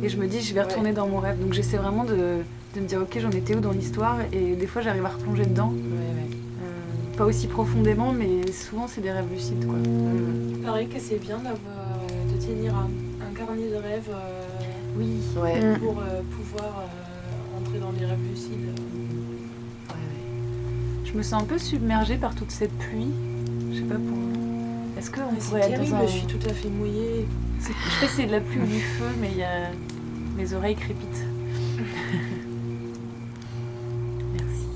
[0.03, 0.65] Et je me dis je vais Ouais.
[0.67, 1.39] retourner dans mon rêve.
[1.39, 2.39] Donc j'essaie vraiment de,
[2.75, 4.17] de me dire ok j'en étais où dans l'histoire?
[4.31, 5.69] Et des fois j'arrive à replonger dedans.
[5.69, 6.37] Ouais, ouais.
[6.63, 9.75] Euh, pas aussi profondément mais souvent c'est des rêves lucides quoi.
[9.83, 12.89] Il paraît que c'est bien d'avoir, euh, de tenir un,
[13.25, 14.41] un carnet de rêves euh,
[14.97, 15.19] Oui.
[15.41, 15.79] Ouais, Mm.
[15.79, 18.51] pour euh, pouvoir euh, entrer dans les rêves lucides.
[18.51, 21.05] ouais, ouais.
[21.05, 23.09] Je me sens un peu submergée par toute cette pluie.
[23.71, 24.17] Je sais pas pour.
[24.97, 26.07] Est-ce qu'on Mais pourrait C'est être terrible, dans un...
[26.07, 27.27] je suis tout à fait mouillée.
[27.59, 29.43] C'est- Je sais pas si c'est de la pluie ou du feu, mais il y
[29.43, 29.69] a...
[30.35, 31.25] mes oreilles crépitent.
[34.33, 34.67] Merci.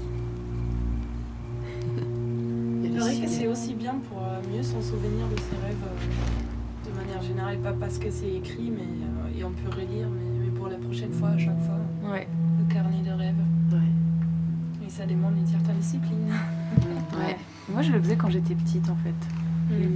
[2.83, 6.89] Il paraît que c'est aussi bien pour euh, mieux s'en souvenir de ses rêves euh,
[6.89, 10.45] de manière générale, pas parce que c'est écrit mais, euh, et on peut relire, mais,
[10.45, 11.79] mais pour la prochaine fois, à chaque fois,
[12.11, 12.27] Ouais.
[12.59, 13.35] le carnet de rêves.
[13.71, 14.85] Ouais.
[14.85, 16.27] Et ça demande une certaine discipline.
[17.17, 17.37] ouais.
[17.71, 19.13] Moi, je le faisais quand j'étais petite, en fait.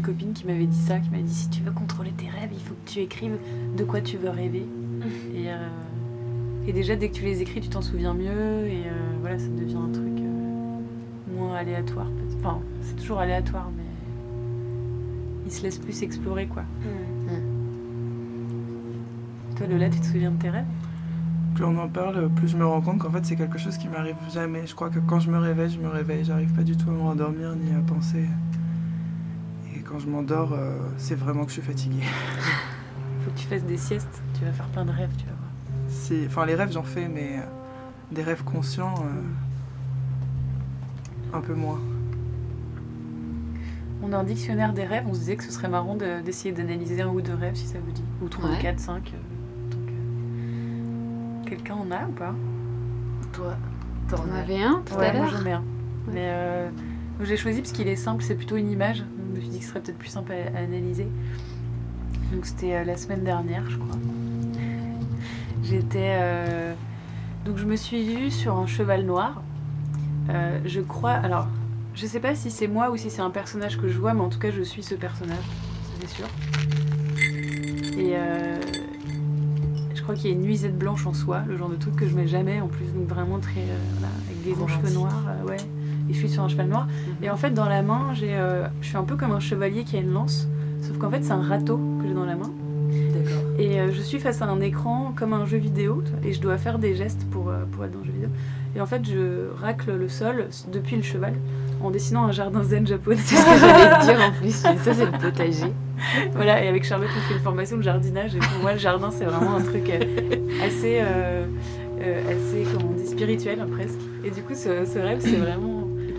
[0.06, 2.60] Copine qui m'avait dit ça, qui m'avait dit si tu veux contrôler tes rêves, il
[2.60, 3.38] faut que tu écrives
[3.76, 4.66] de quoi tu veux rêver.
[5.36, 5.68] Et, euh,
[6.68, 8.66] et déjà, dès que tu les écris, tu t'en souviens mieux.
[8.68, 8.92] Et euh,
[9.22, 12.08] voilà, ça devient un truc euh, moins aléatoire.
[12.08, 12.38] peut-être.
[12.40, 13.84] Enfin, c'est toujours aléatoire, mais
[15.46, 16.64] il se laisse plus explorer, quoi.
[16.82, 17.36] Mm.
[19.58, 20.66] Toi, Lola, tu te souviens de tes rêves?
[21.54, 23.88] Plus on en parle, plus je me rends compte qu'en fait c'est quelque chose qui
[23.88, 24.68] m'arrive jamais.
[24.68, 26.26] Je crois que quand je me réveille, je me réveille.
[26.26, 28.26] J'arrive pas du tout à me rendormir ni à penser.
[29.96, 32.04] Quand je m'endors, euh, c'est vraiment que je suis fatiguée.
[33.24, 34.22] Faut que tu fasses des siestes.
[34.38, 36.28] Tu vas faire plein de rêves, tu vas voir.
[36.28, 37.42] Enfin, les rêves j'en fais, mais euh,
[38.12, 39.22] des rêves conscients, euh,
[41.38, 41.80] un peu moins.
[44.04, 45.06] On a un dictionnaire des rêves.
[45.08, 47.66] On se disait que ce serait marrant de- d'essayer d'analyser un ou deux rêves, si
[47.66, 48.04] ça vous dit.
[48.22, 48.60] Ou trois, Ouais.
[48.60, 49.14] quatre, cinq.
[49.14, 49.18] euh,
[49.88, 52.34] euh, Quelqu'un en a ou pas?
[53.32, 53.54] Toi,
[54.10, 55.38] T'en avais un tout Ouais, à moi l'heure?
[55.40, 55.64] j'en ai un.
[56.12, 56.70] Mais euh,
[57.24, 59.06] j'ai choisi parce qu'il est simple, c'est plutôt une image.
[59.28, 61.08] Je me suis dit que ce serait peut-être plus simple à, à analyser.
[62.34, 63.96] Donc c'était euh, la semaine dernière, je crois.
[65.64, 66.18] J'étais.
[66.22, 66.74] euh,
[67.46, 69.42] Donc je me suis vue sur un cheval noir.
[70.30, 71.12] Euh, je crois.
[71.12, 71.48] Alors,
[71.94, 74.22] je sais pas si c'est moi ou si c'est un personnage que je vois, mais
[74.22, 75.44] en tout cas je suis ce personnage,
[76.02, 76.26] c'est sûr.
[77.98, 78.60] Et euh,
[79.94, 82.08] je crois qu'il y a une nuisette blanche en soie, le genre de truc que
[82.08, 83.64] je mets jamais en plus, donc vraiment très.
[83.94, 85.58] voilà, avec des longs cheveux noirs, ouais.
[86.10, 86.88] Et je suis sur un cheval noir.
[87.22, 89.84] Et en fait, dans la main, j'ai, euh, je suis un peu comme un chevalier
[89.84, 90.48] qui a une lance,
[90.82, 92.52] sauf qu'en fait, c'est un râteau que j'ai dans la main.
[93.14, 93.42] D'accord.
[93.58, 96.58] Et euh, je suis face à un écran comme un jeu vidéo, et je dois
[96.58, 98.30] faire des gestes pour, euh, pour être dans le jeu vidéo.
[98.76, 101.34] Et en fait, je racle le sol depuis le cheval
[101.82, 103.22] en dessinant un jardin zen japonais.
[103.24, 104.54] C'est ce que j'allais te dire en plus.
[104.54, 105.74] Ça, c'est le potager.
[106.34, 108.36] voilà, et avec Charlotte, on fait une formation de jardinage.
[108.36, 109.90] Et pour moi, le jardin, c'est vraiment un truc
[110.62, 114.00] assez, assez comment on dit, spirituel presque.
[114.26, 115.75] Et du coup, ce, ce rêve, c'est vraiment.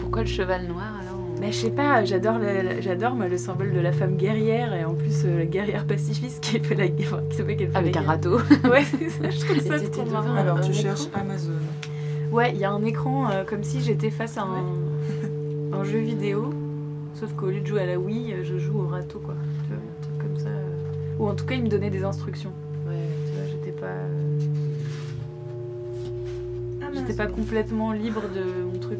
[0.06, 3.36] Pourquoi le cheval noir alors Mais je sais pas, j'adore le, le- j'adore moi, le
[3.36, 6.86] symbole de la femme guerrière et en plus euh, la guerrière pacifiste qui fait la
[6.86, 7.20] guerre.
[7.28, 8.10] Qui fait qu'elle fait Avec la un guerre.
[8.12, 8.36] râteau.
[8.70, 10.34] Ouais, c'est ça, je trouve ça trop marrant.
[10.36, 11.52] Alors tu écran cherches Amazon.
[12.30, 15.98] Ouais, il y a un écran euh, comme si j'étais face à un, un jeu
[15.98, 16.50] vidéo.
[17.14, 19.34] Sauf qu'au lieu de jouer à la Wii, je joue au râteau, quoi.
[19.66, 20.50] Tu vois, un truc comme ça.
[20.50, 21.18] euh.
[21.18, 22.52] Ou en tout cas, il me donnait des instructions.
[22.86, 22.94] Ouais.
[23.26, 23.86] Tu vois, j'étais pas,
[26.82, 28.98] Ah, j'étais pas complètement libre de mon truc,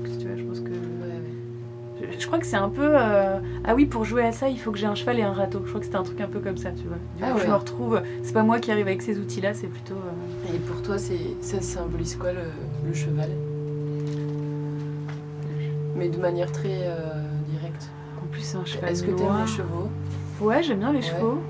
[2.19, 2.91] Je, crois que c'est un peu.
[2.95, 5.33] euh, Ah oui, pour jouer à ça, il faut que j'ai un cheval et un
[5.33, 5.61] râteau.
[5.65, 6.97] Je crois que c'était un truc un peu comme ça, tu vois.
[7.17, 8.01] Du Ah coup, je me retrouve.
[8.23, 9.95] C'est pas moi qui arrive avec ces outils-là, c'est plutôt.
[9.95, 12.41] euh, Et pour toi, c'est ça symbolise quoi le,
[12.87, 13.31] le cheval?
[15.95, 17.89] Mais de manière très euh, directe.
[18.23, 19.89] En plus, c'est un cheval Est-ce que t'aimes les chevaux?
[20.41, 21.05] Ouais, j'aime bien les Ouais.
[21.05, 21.41] chevaux.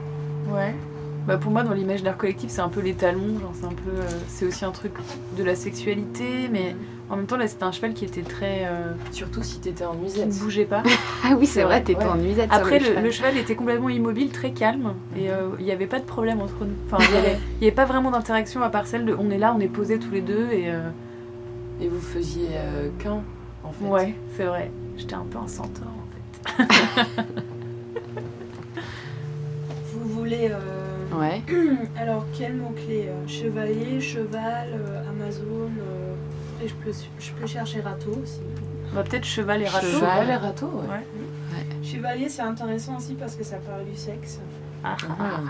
[0.48, 0.74] Ouais.
[1.26, 3.40] Bah pour moi, dans l'imaginaire collectif, c'est un peu les talons.
[3.40, 3.90] Genre, c'est un peu.
[3.90, 4.92] euh, c'est aussi un truc
[5.36, 6.76] de la sexualité, mais
[7.08, 8.62] en même temps, là, c'était un cheval qui était très.
[8.66, 10.26] euh, Surtout si t'étais en qui nuisette.
[10.26, 10.82] ne bougeait pas.
[11.24, 12.10] Ah oui, c'est vrai, t'étais ouais.
[12.10, 13.04] en nuisette sur Après, le le, cheval.
[13.04, 16.40] le cheval était complètement immobile, très calme, et euh, il n'y avait pas de problème
[16.40, 16.74] entre nous.
[16.90, 19.52] Enfin, il avait- n'y avait pas vraiment d'interaction à part celle de on est là,
[19.56, 20.70] on est posés tous les deux, et.
[20.70, 20.88] euh,
[21.80, 23.20] Et vous faisiez euh, qu'un,
[23.64, 23.84] en fait.
[23.84, 24.70] Ouais, c'est vrai.
[24.96, 26.06] J'étais un peu un centaure, en
[26.56, 26.64] fait.
[29.92, 30.50] Vous voulez.
[30.50, 31.42] euh, Ouais.
[32.00, 35.70] Alors, quel mot-clé Chevalier, cheval, euh, Amazon.
[36.62, 38.40] Et je peux, je peux chercher râteau aussi.
[38.94, 39.86] Bah, peut-être cheval et râteau.
[39.86, 40.88] Cheval et râteau, ouais.
[40.88, 41.04] Ouais.
[41.84, 44.40] Chevalier, c'est intéressant aussi parce que ça parle du sexe.
[44.82, 45.40] Ah, Ah.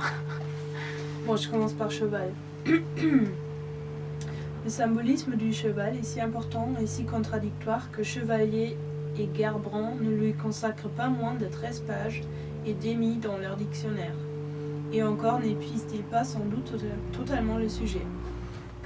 [1.27, 2.31] Bon, je commence par cheval.
[2.67, 8.77] Le symbolisme du cheval est si important et si contradictoire que Chevalier
[9.19, 12.23] et Gerbrand ne lui consacrent pas moins de 13 pages
[12.67, 14.15] et démis dans leur dictionnaire.
[14.93, 18.03] Et encore n'épuisent-ils pas sans doute tota- totalement le sujet.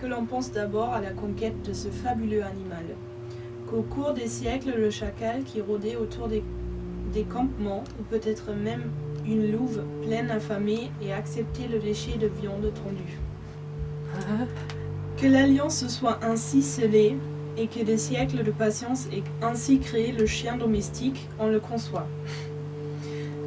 [0.01, 2.85] Que l'on pense d'abord à la conquête de ce fabuleux animal.
[3.69, 6.43] Qu'au cours des siècles, le chacal qui rôdait autour des,
[7.25, 8.85] campements, ou peut-être même
[9.27, 13.19] une louve pleine affamée et acceptait le déchet de viande tondue.
[15.17, 17.17] Que l'alliance soit ainsi scellée
[17.59, 22.07] et que des siècles de patience aient ainsi créé le chien domestique, on le conçoit.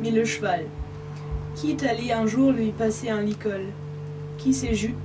[0.01, 0.65] Mais le cheval,
[1.55, 3.61] qui est allé un jour lui passer un licol
[4.37, 4.95] Qui s'est ju-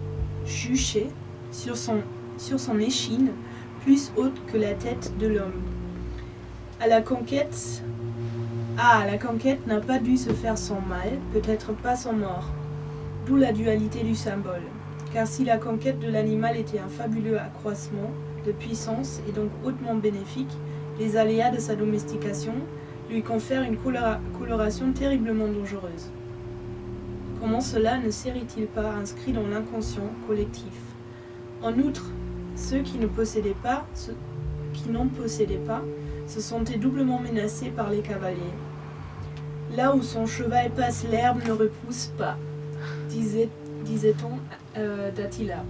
[0.45, 1.07] juché
[1.51, 3.31] sur son, échine
[3.83, 5.63] plus haute que la tête de l'homme
[6.81, 7.83] À la conquête,
[8.79, 12.49] ah, la conquête n'a pas dû se faire sans mal, peut-être pas sans mort.
[13.27, 14.63] D'où la dualité du symbole.
[15.13, 18.11] Car si la conquête de l'animal était un fabuleux accroissement
[18.47, 20.53] de puissance et donc hautement bénéfique,
[20.99, 22.55] les aléas de sa domestication
[23.11, 26.11] lui confèrent une colora- coloration terriblement dangereuse.
[27.41, 30.88] Comment cela ne serait-il pas inscrit dans l'inconscient collectif?
[31.63, 32.05] En outre,
[32.57, 34.17] ceux qui ne possédaient pas, ceux
[34.73, 35.83] qui n'en possédaient pas,
[36.27, 38.55] se sentaient doublement menacés par les cavaliers.
[39.77, 42.37] Là où son cheval passe, l'herbe ne repousse pas,
[43.09, 43.49] disait,
[43.85, 44.39] disait-on
[44.79, 45.65] euh, d'Attila.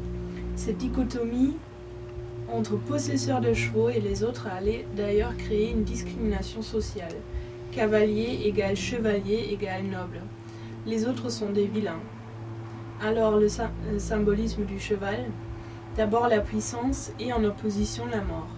[0.57, 1.57] Cette dichotomie
[2.53, 7.15] entre possesseurs de chevaux et les autres allait d'ailleurs créer une discrimination sociale.
[7.73, 10.21] Cavalier égale chevalier égale noble.
[10.87, 12.01] Les autres sont des vilains.
[13.03, 13.61] Alors le, sy-
[13.93, 15.27] le symbolisme du cheval,
[15.99, 18.49] d'abord la puissance et en opposition la mort.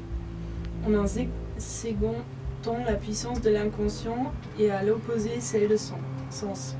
[0.86, 1.28] En un zé-
[1.58, 5.96] secondant la puissance de l'inconscient et à l'opposé celle de son
[6.30, 6.76] sens.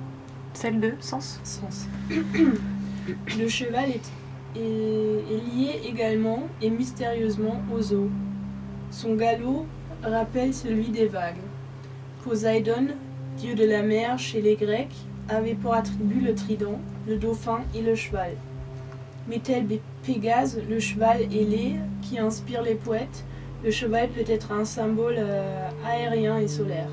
[0.53, 1.41] Celle de sens?
[1.45, 1.87] Sens.
[3.39, 4.11] Le cheval est,
[4.55, 8.11] est- est lié également et mystérieusement aux eaux.
[8.91, 9.67] Son galop
[10.03, 11.41] rappelle celui des vagues.
[12.25, 12.89] Poséidon,
[13.39, 14.95] dieu de la mer chez les Grecs,
[15.31, 18.33] avait pour attribut le trident, le dauphin et le cheval.
[19.31, 19.65] Mais tel
[20.05, 23.25] Pégase, le cheval ailé qui inspire les poètes,
[23.65, 26.89] le cheval peut être un symbole euh, aérien et solaire.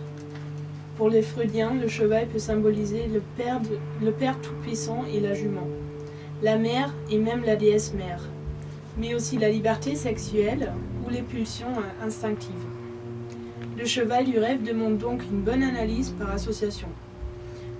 [0.98, 5.34] Pour les Freudiens, le cheval peut symboliser le père, de- le père tout-puissant et la
[5.34, 5.68] jument,
[6.44, 8.22] la mère et même la déesse mère,
[9.00, 10.72] mais aussi la liberté sexuelle
[11.04, 12.54] ou les pulsions euh, instinctives.
[13.80, 16.90] Le cheval du rêve demande donc une bonne analyse par association.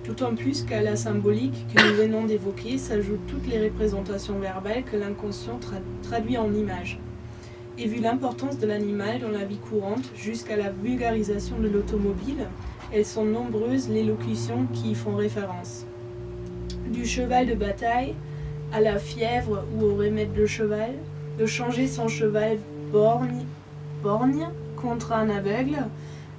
[0.08, 4.96] D'autant plus qu'à la symbolique que nous venons d'évoquer s'ajoutent toutes les représentations verbales que
[4.96, 6.98] l'inconscient tra- traduit en images.
[7.76, 12.46] Et vu l'importance de l'animal dans la vie courante jusqu'à la vulgarisation de l'automobile,
[12.90, 15.84] elles sont nombreuses les locutions qui y font référence.
[16.90, 18.14] Du cheval de bataille
[18.72, 20.92] à la fièvre ou au remède de cheval,
[21.38, 22.56] de changer son cheval
[22.90, 23.44] borgne,
[24.02, 25.76] borgne contre un aveugle,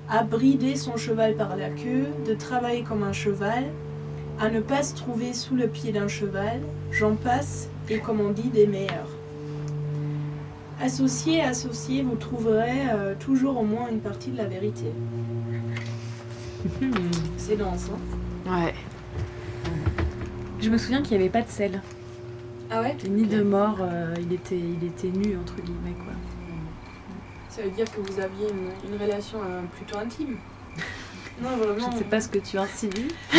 [0.10, 3.66] à brider son cheval par la queue, de travailler comme un cheval,
[4.40, 8.32] à ne pas se trouver sous le pied d'un cheval, j'en passe, et comme on
[8.32, 9.10] dit, des meilleurs.
[10.82, 14.86] Associé, associé, vous trouverez euh, toujours au moins une partie de la vérité.
[17.38, 18.00] C'est dense, hein
[18.52, 18.74] Ouais.
[20.60, 21.82] Je me souviens qu'il n'y avait pas de sel.
[22.72, 22.96] Ah ouais?
[23.10, 25.98] Ni de mort, euh, il, était, il était nu, entre guillemets.
[26.04, 26.14] Quoi.
[27.60, 30.38] Ça veut dire que vous aviez une, une relation euh, plutôt intime
[31.42, 31.90] Non, vraiment.
[31.92, 33.10] Je ne sais pas ce que tu insinues.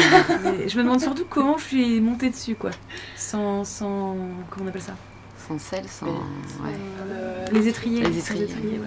[0.45, 2.71] mais je me demande surtout comment je suis montée dessus, quoi.
[3.17, 3.65] Sans.
[3.65, 4.17] sans
[4.51, 4.95] comment on appelle ça?
[5.49, 6.07] Sans sel, sans.
[6.07, 6.77] Ouais.
[7.09, 8.03] Euh, Les étriers.
[8.03, 8.79] Les sans étriers.
[8.79, 8.87] ouais.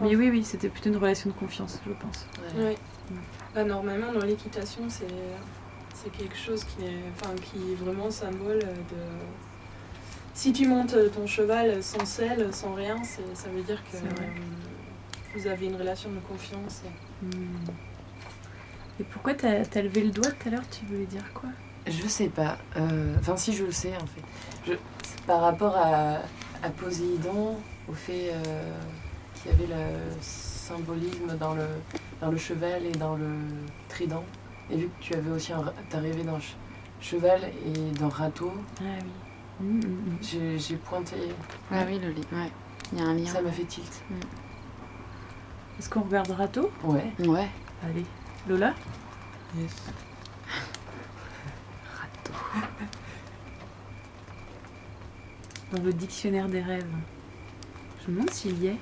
[0.00, 2.26] Mais oui, oui, c'était plutôt une relation de confiance, je pense.
[2.56, 2.76] Ouais.
[3.56, 5.06] Bah, normalement, dans l'équitation, c'est
[5.94, 9.45] c'est quelque chose qui est, enfin, qui est vraiment symbole de.
[10.36, 14.10] Si tu montes ton cheval sans selle, sans rien, c'est- ça veut dire que euh,
[15.34, 16.82] vous avez une relation de confiance.
[16.84, 17.70] et- Hmm.
[19.00, 20.68] Et pourquoi t'as as levé le doigt tout à l'heure?
[20.70, 21.48] Tu voulais dire quoi?
[21.86, 22.58] Je sais pas.
[22.76, 24.22] Euh, Enfin, si je le sais en fait.
[24.66, 24.72] Je...
[25.26, 26.18] Par rapport à,
[26.62, 27.56] à Poséidon,
[27.88, 28.72] au fait euh,
[29.36, 31.66] qu'il y avait le symbolisme dans le,
[32.20, 33.28] dans le cheval et dans le
[33.88, 34.24] trident.
[34.70, 36.56] Et vu que tu avais aussi un, rêvé d'un che-
[37.00, 39.10] cheval et d'un râteau, Ah oui.
[39.58, 40.18] Hmm, hmm, hmm.
[40.20, 41.16] j'ai j'ai pointé.
[41.70, 42.26] Ah oui, le lit.
[42.32, 42.50] Ouais.
[42.92, 43.26] Il y a un lien.
[43.26, 44.02] Ça m'a fait tilt.
[45.78, 47.12] Est-ce qu'on regarde Rato Ouais.
[47.26, 47.48] Ouais.
[47.84, 48.04] Allez.
[48.48, 48.74] Lola?
[49.56, 49.72] Yes.
[55.72, 56.86] Dans le dictionnaire des rêves.
[58.00, 58.78] Je me demande s'il y est.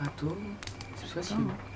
[0.00, 0.36] Râteau.
[0.96, 1.42] C'est possible.
[1.42, 1.67] Attends.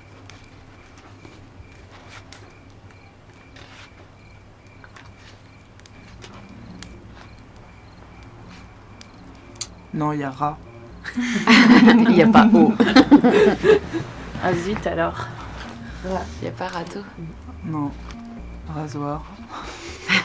[9.93, 10.57] Non, il y a rat.
[11.17, 12.73] Il n'y a pas eau.
[14.43, 15.27] Ah zut alors.
[16.05, 16.11] Il
[16.43, 17.01] n'y a pas râteau.
[17.65, 17.91] Non.
[18.73, 19.23] Rasoir.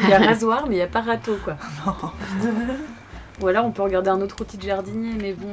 [0.03, 1.57] Il y a rasoir, mais il n'y a pas râteau quoi.
[3.41, 5.49] Ou alors on peut regarder un autre outil de jardinier, mais bon.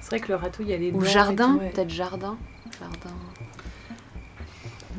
[0.00, 1.70] C'est vrai que le râteau, il y a les Ou et jardin, tout, ouais.
[1.70, 2.36] peut-être jardin.
[2.78, 3.16] Jardin.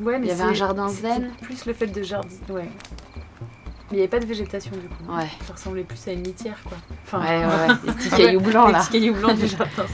[0.00, 1.30] Ouais, mais Il y avait c'est- un jardin zen.
[1.42, 2.28] Plus le fait de jardin.
[2.48, 2.68] Ouais.
[3.94, 5.04] Mais il n'y avait pas de végétation du coup.
[5.16, 5.28] Ouais.
[5.46, 6.76] Ça ressemblait plus à une litière quoi.
[7.04, 7.74] Enfin, Ouais, ouais, ouais.
[7.84, 8.80] Les petits cailloux blancs les là.
[8.80, 9.84] petits cailloux blancs du jardin quoi.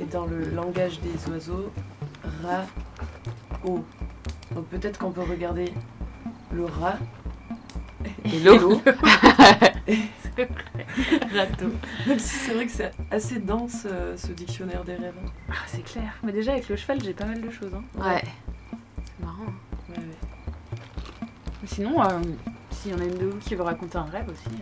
[0.00, 1.70] Et dans le langage des oiseaux,
[2.44, 2.64] ra,
[3.64, 3.84] o.
[4.54, 5.72] Donc peut-être qu'on peut regarder
[6.52, 6.98] le rat
[8.24, 8.80] Et l'eau.
[11.34, 11.72] Râteau.
[12.06, 15.14] Même si c'est vrai que c'est assez dense euh, ce dictionnaire des rêves.
[15.50, 16.12] Ah, c'est clair.
[16.22, 17.72] Mais déjà avec le cheval, j'ai pas mal de choses.
[17.74, 17.82] Hein.
[18.00, 18.22] Ouais.
[19.04, 19.44] C'est marrant.
[19.88, 21.26] Ouais, ouais.
[21.62, 22.20] Mais Sinon, euh,
[22.70, 24.56] s'il y en a une de vous qui veut raconter un rêve aussi,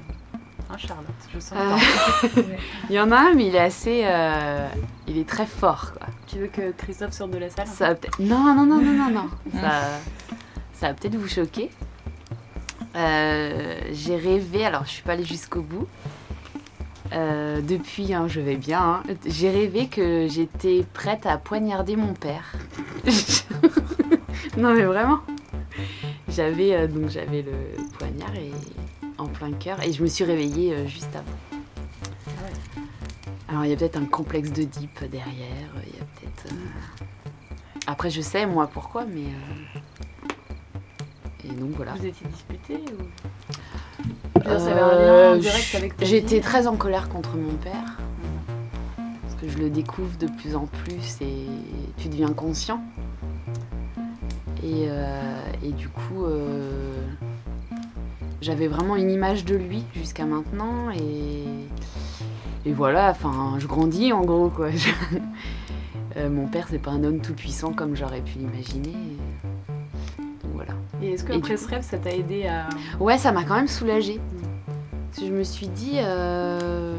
[0.70, 1.59] hein, Charlotte, je sens.
[1.59, 2.41] Euh, que
[2.91, 4.03] Il y en a un, mais il est assez.
[4.05, 4.68] euh,
[5.07, 6.07] Il est très fort, quoi.
[6.27, 8.93] Tu veux que Christophe sorte de la salle Ça va peut-être- Non, non, non, non,
[8.93, 9.31] non, non.
[9.61, 9.83] Ça,
[10.72, 11.70] ça va peut-être vous choquer.
[12.97, 15.86] Euh, J'ai rêvé, alors je suis pas allée jusqu'au bout.
[17.12, 18.80] Euh, depuis, hein, je vais bien.
[18.80, 19.03] hein.
[19.26, 22.53] J'ai rêvé que j'étais prête à poignarder mon père.
[24.57, 25.20] non mais vraiment.
[26.28, 28.51] J'avais euh, donc j'avais le poignard et
[29.18, 31.36] en plein cœur et je me suis réveillée juste avant.
[33.49, 34.64] Alors il y a peut-être un complexe de
[35.09, 35.70] derrière.
[35.86, 36.55] Il y a peut-être.
[37.86, 39.26] Après je sais moi pourquoi, mais
[41.51, 41.92] et donc voilà.
[41.94, 43.03] Vous étiez disputé ou?
[44.44, 47.09] Je veux dire, ça avait un lien Euh, direct avec ta J'étais très en colère
[47.09, 47.97] contre mon père.
[49.22, 51.47] Parce que je le découvre de plus en plus et
[51.99, 52.80] tu deviens conscient.
[54.62, 56.94] Et, euh, et du coup, euh,
[58.40, 60.90] j'avais vraiment une image de lui jusqu'à maintenant.
[60.90, 61.44] Et,
[62.68, 64.70] et voilà, enfin, je grandis en gros quoi.
[64.70, 64.88] Je-
[66.18, 68.94] Euh, mon père, c'est pas un homme tout puissant comme j'aurais pu l'imaginer.
[70.57, 70.72] Voilà.
[71.02, 72.68] Et est-ce que Et après ce rêve, ça t'a aidé à.
[72.98, 74.20] Ouais, ça m'a quand même soulagée.
[75.11, 75.92] Parce que je me suis dit.
[75.96, 76.98] euh,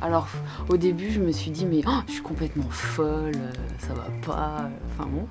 [0.00, 0.26] Alors,
[0.68, 4.06] au début, je me suis dit, mais oh, je suis complètement folle, euh, ça va
[4.26, 4.56] pas.
[4.62, 4.68] euh,
[4.98, 5.26] Enfin bon.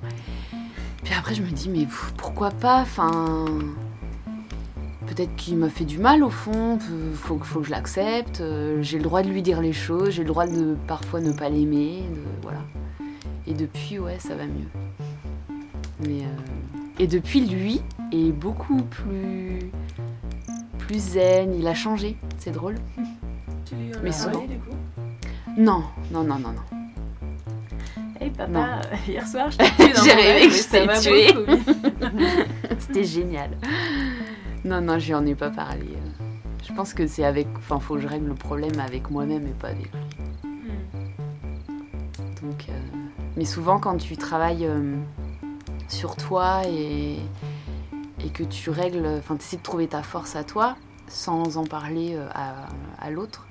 [1.04, 3.44] Puis après, je me dis, mais pourquoi pas Enfin.
[5.06, 6.78] Peut-être qu'il m'a fait du mal au fond,
[7.14, 8.42] faut, faut que je l'accepte.
[8.82, 11.48] J'ai le droit de lui dire les choses, j'ai le droit de parfois ne pas
[11.48, 12.02] l'aimer.
[12.14, 12.60] de- Voilà.
[13.46, 14.68] Et depuis, ouais, ça va mieux.
[16.06, 16.20] Mais.
[16.24, 16.67] euh,
[16.98, 17.80] Et depuis, lui
[18.12, 19.70] est beaucoup plus.
[20.78, 22.76] plus zen, il a changé, c'est drôle.
[23.64, 24.32] Tu lui en Mais as souvent.
[24.32, 24.76] parlé, du coup?
[25.56, 28.02] Non, non, non, non, non.
[28.20, 28.66] Hey papa, Non.
[29.06, 32.44] hier soir, je t'ai tué dans J'ai rêvé que je t'ai tué.
[32.80, 33.50] C'était génial.
[34.64, 35.86] Non, non, je lui en ai pas parlé.
[36.66, 37.46] Je pense que c'est avec.
[37.56, 40.00] Enfin, faut que je règle le problème avec moi-même et pas avec lui.
[42.42, 42.72] Donc, euh,
[43.36, 44.96] Mais souvent, quand tu travailles euh,
[45.88, 47.18] sur toi et,
[48.24, 49.06] et que tu règles.
[49.18, 50.76] Enfin, tu essaies de trouver ta force à toi
[51.08, 52.66] sans en parler euh, à,
[53.00, 53.46] à l'autre,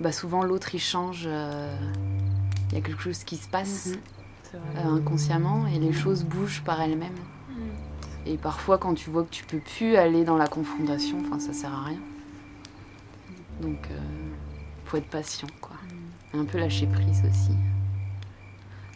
[0.00, 1.24] bah souvent l'autre il change.
[1.26, 1.76] euh,
[2.70, 3.96] Il y a quelque chose qui se passe Mhm.
[4.78, 7.14] Euh, inconsciemment et les choses bougent par elles-mêmes.
[8.26, 11.52] Et parfois, quand tu vois que tu peux plus aller dans la confrontation, enfin, ça
[11.52, 12.00] sert à rien.
[13.60, 13.98] Donc, euh,
[14.86, 15.76] faut être patient, quoi.
[16.34, 17.52] Et un peu lâcher prise aussi.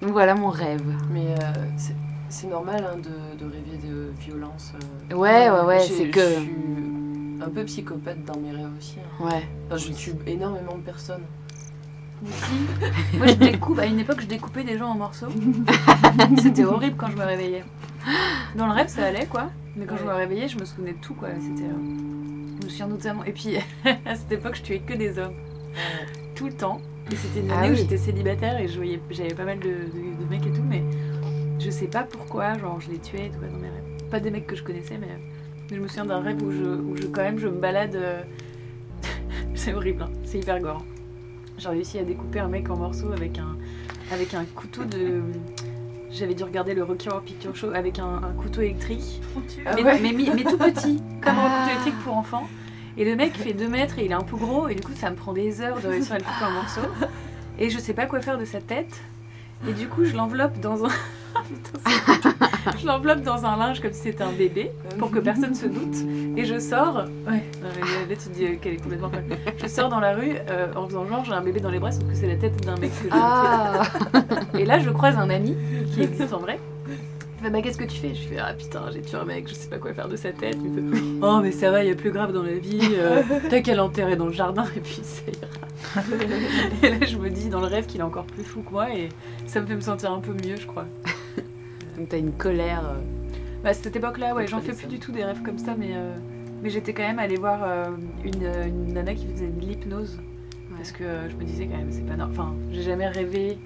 [0.03, 0.85] Donc voilà mon rêve.
[1.13, 1.53] Mais euh,
[2.29, 4.73] c'est- normal hein, de, de rêver de violence.
[5.11, 5.15] euh.
[5.17, 8.97] Ouais, ouais, ouais, c'est que- Je suis un peu psychopathe dans mes rêves aussi.
[9.01, 9.25] hein.
[9.27, 9.43] Ouais.
[9.67, 11.23] Enfin, je tue énormément de personnes.
[13.19, 13.79] Moi, je découpe.
[13.79, 15.27] À une époque, je découpais des gens en morceaux.
[16.43, 17.65] C'était horrible quand je me réveillais.
[18.57, 19.51] Dans le rêve, ça allait, quoi.
[19.77, 21.29] Mais quand je me réveillais, je me souvenais de tout, quoi.
[21.41, 21.69] C'était.
[21.69, 21.75] euh,
[22.61, 23.25] Je me souviens notamment.
[23.25, 23.57] Et puis,
[24.07, 25.35] à cette époque, je tuais que des hommes.
[26.35, 26.81] Tout le temps.
[27.13, 27.77] Et c'était une Ah année où oui.
[27.79, 30.51] j'étais célibataire et j'avais pas mal de, de- de mecs et
[31.75, 34.09] sais pas pourquoi, genre, je les tuais et tout, dans mes rêves.
[34.11, 35.09] Pas des mecs que je connaissais, mais.
[35.71, 37.95] mais je me souviens d'un rêve où je, où je, quand même, je me balade.
[37.97, 38.23] euh,
[39.55, 40.11] c'est horrible, hein.
[40.25, 40.85] c'est hyper gore.
[41.59, 43.57] J'ai réussi à découper un mec en morceaux avec un,
[44.13, 45.23] avec un couteau de.
[46.11, 49.21] J'avais dû regarder le Rocky Horror Picture Show avec un, un couteau électrique.
[49.77, 50.01] Mais, ouais.
[50.13, 51.59] mais tout petit, comme un Ah.
[51.61, 52.49] couteau électrique pour enfants.
[52.97, 54.93] Et le mec fait 2 mètres et il est un peu gros, et du coup,
[54.95, 56.89] ça me prend des heures de réussir à le couper en morceaux.
[57.59, 59.01] Et je sais pas quoi faire de sa tête.
[59.69, 60.89] Et du coup, je l'enveloppe dans un.
[62.81, 65.97] Je l'enveloppe dans un linge comme si c'était un bébé, pour que personne se doute.
[66.37, 67.05] Et je sors.
[67.27, 67.69] Ouais, là,
[68.09, 69.25] tu te dis qu'elle est complètement folle.
[69.61, 71.93] Je sors dans la rue euh, en faisant genre j'ai un bébé dans les bras,
[71.93, 73.83] sauf que c'est la tête d'un mec que j'ai Ah
[74.59, 75.57] et là, je croise un ami
[75.95, 76.59] qui existe en vrai.
[76.89, 78.15] Il fait Bah, qu'est-ce que tu fais?
[78.15, 80.33] Je fais Ah putain, j'ai tué un mec, je sais pas quoi faire de sa
[80.33, 80.57] tête.
[80.65, 82.81] Il me fait Oh, mais ça va, il y a plus grave dans la vie.
[82.95, 86.03] euh, T'as qu'à l'enterrer dans le jardin et puis ça ira.
[86.83, 88.91] et là, je me dis dans le rêve qu'il est encore plus fou que moi
[88.95, 89.11] et
[89.47, 90.87] ça me fait me sentir un peu mieux, je crois.
[91.97, 92.83] Donc t'as une colère.
[92.87, 92.99] euh,
[93.63, 95.91] Bah, à cette époque-là, ouais, j'en fais plus du tout des rêves comme ça, mais,
[95.95, 96.15] euh,
[96.63, 97.85] mais j'étais quand même allée voir euh,
[98.25, 100.21] une, une nana qui faisait de l'hypnose.
[100.77, 102.37] Parce que euh, je me disais quand même, c'est pas normal.
[102.39, 103.59] Enfin, j'ai jamais rêvé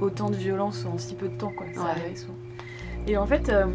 [0.00, 1.66] autant de violence en si peu de temps, quoi.
[1.74, 1.90] Ça Ouais.
[1.90, 2.34] arrivait souvent.
[3.06, 3.66] Et en fait, euh,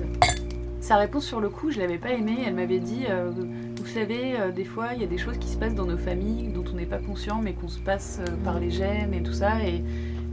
[0.79, 2.37] sa réponse sur le coup, je l'avais pas aimée.
[2.47, 3.29] Elle m'avait dit, euh,
[3.77, 5.97] vous savez, euh, des fois, il y a des choses qui se passent dans nos
[5.97, 9.21] familles dont on n'est pas conscient, mais qu'on se passe euh, par les gènes et
[9.21, 9.61] tout ça.
[9.63, 9.83] Et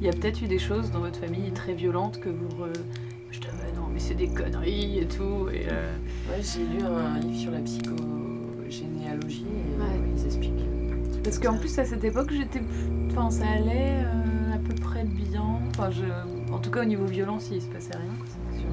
[0.01, 2.49] il y a peut-être eu des choses dans votre famille très violentes que vous.
[2.65, 2.73] re-
[3.95, 5.49] mais c'est des conneries et tout.
[5.53, 5.97] Et, euh,
[6.29, 9.85] Ouais, j'ai lu un livre sur la psychogénéalogie et Ouais.
[9.89, 10.53] ouais, ils expliquent.
[10.61, 12.61] euh, Parce qu'en plus, à cette époque, j'étais.
[13.11, 15.61] Enfin, ça allait euh, à peu près bien.
[15.71, 16.03] Enfin, je...
[16.53, 18.69] En tout cas, au niveau violence, il se passait rien, quoi, c'est sûr.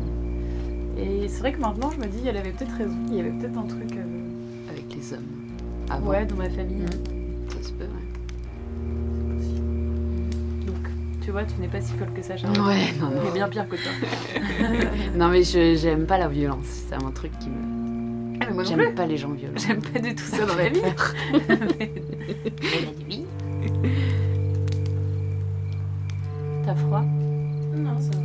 [0.97, 2.95] Et c'est vrai que maintenant, je me dis, elle avait peut-être raison.
[3.09, 3.91] Il y avait peut-être un truc.
[3.95, 5.19] euh, Avec les hommes.
[5.89, 6.09] Avant.
[6.09, 6.85] Ouais, dans ma famille.
[6.87, 6.95] Ça
[11.31, 12.59] tu vois, tu n'es pas si folle que ça, Charlotte.
[12.59, 13.29] Ouais, non, Il non.
[13.29, 13.91] est bien pire que toi.
[15.15, 16.65] Non, mais je j'aime pas la violence.
[16.89, 18.35] C'est un truc qui me.
[18.41, 18.65] Ah, mais moi.
[18.65, 19.53] J'aime pas les gens violents.
[19.55, 20.81] J'aime pas du tout ça dans la vie.
[26.65, 27.05] T'as froid?
[27.75, 28.23] Non, ça va.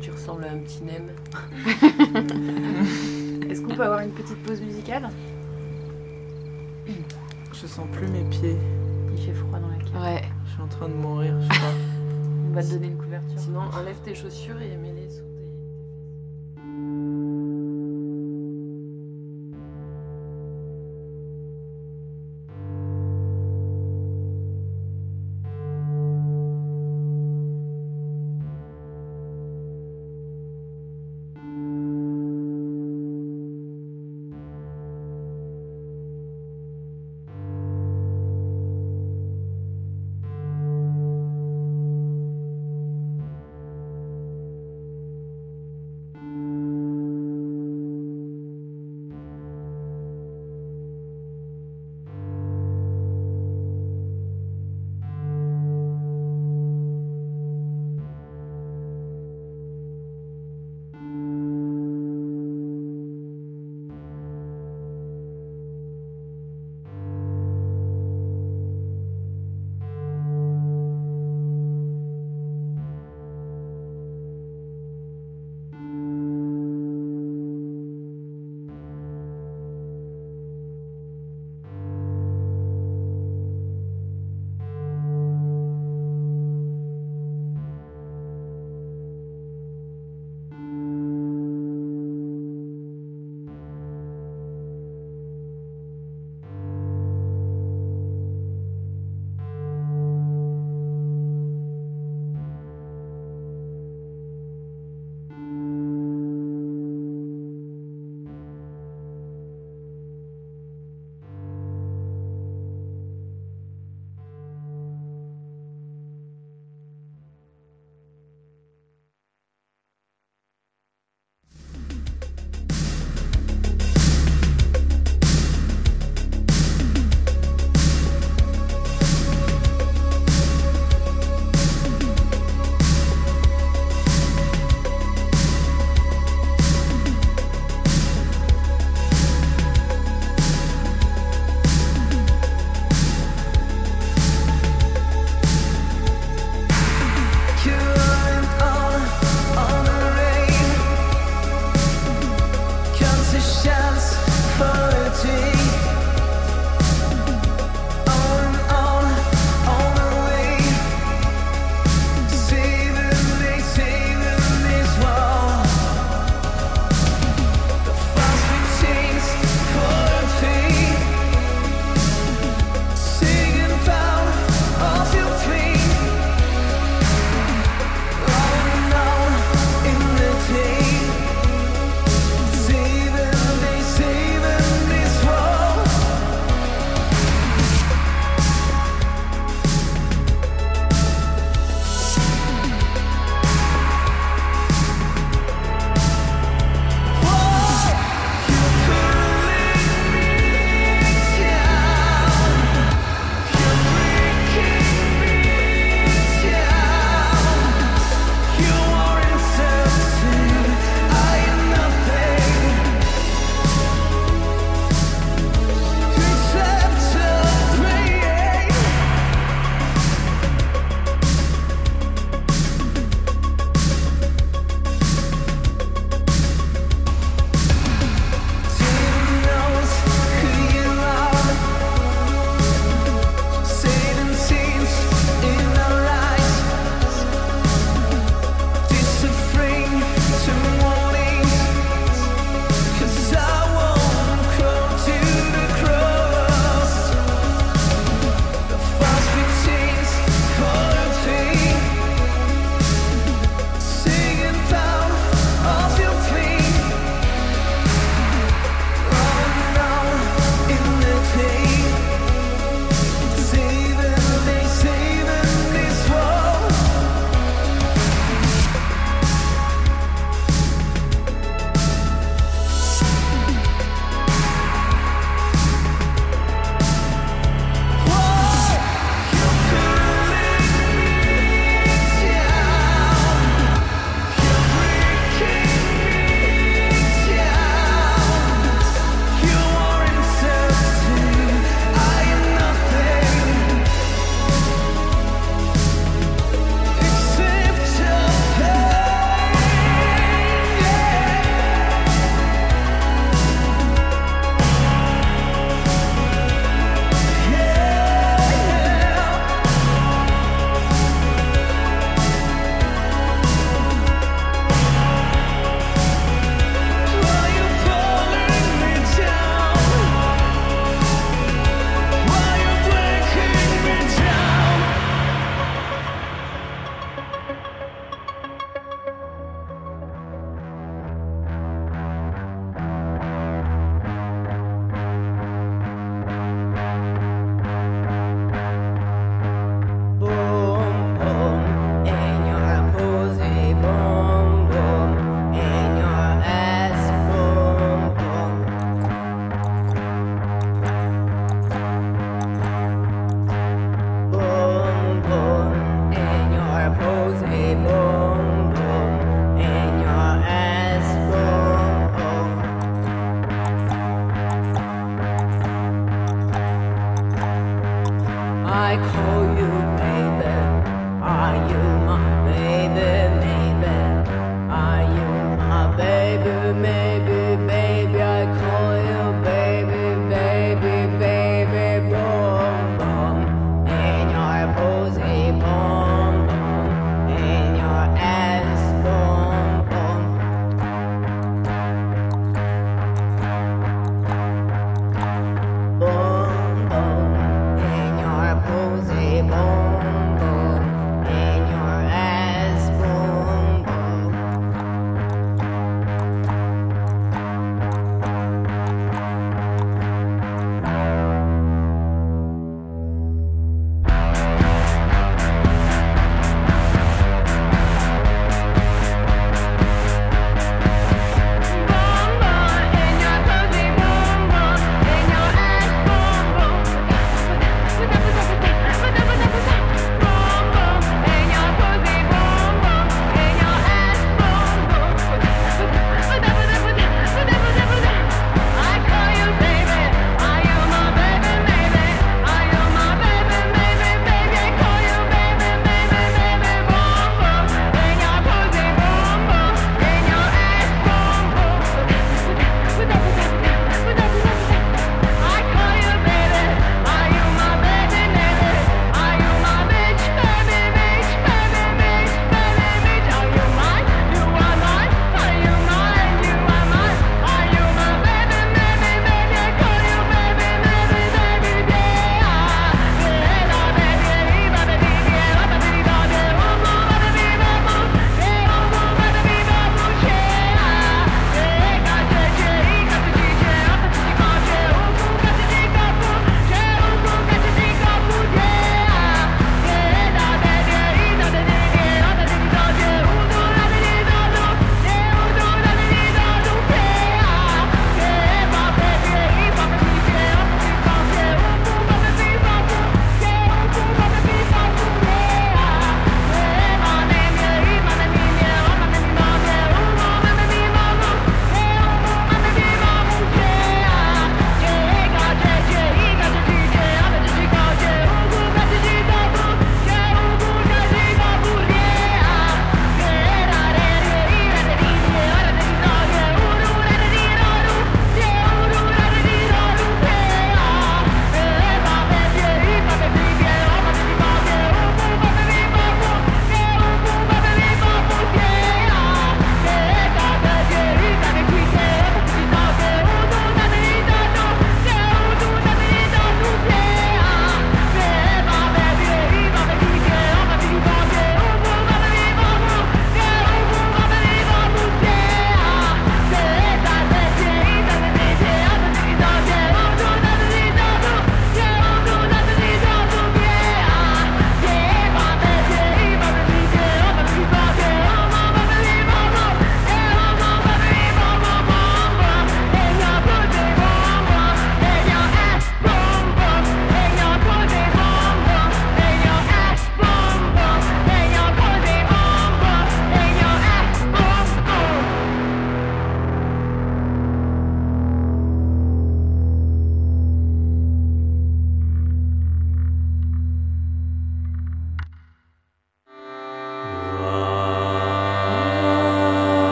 [0.00, 1.10] Tu ressembles à un petit nem.
[3.48, 5.10] Est-ce qu'on peut avoir une petite pause musicale?
[7.52, 8.56] Je sens plus mes pieds.
[9.16, 10.02] Il fait froid dans la cave.
[10.02, 10.22] Ouais.
[10.58, 11.68] Suis en train de mourir, je crois.
[12.50, 13.38] On va te donner une couverture.
[13.38, 14.97] Sinon, enlève tes chaussures et mets-les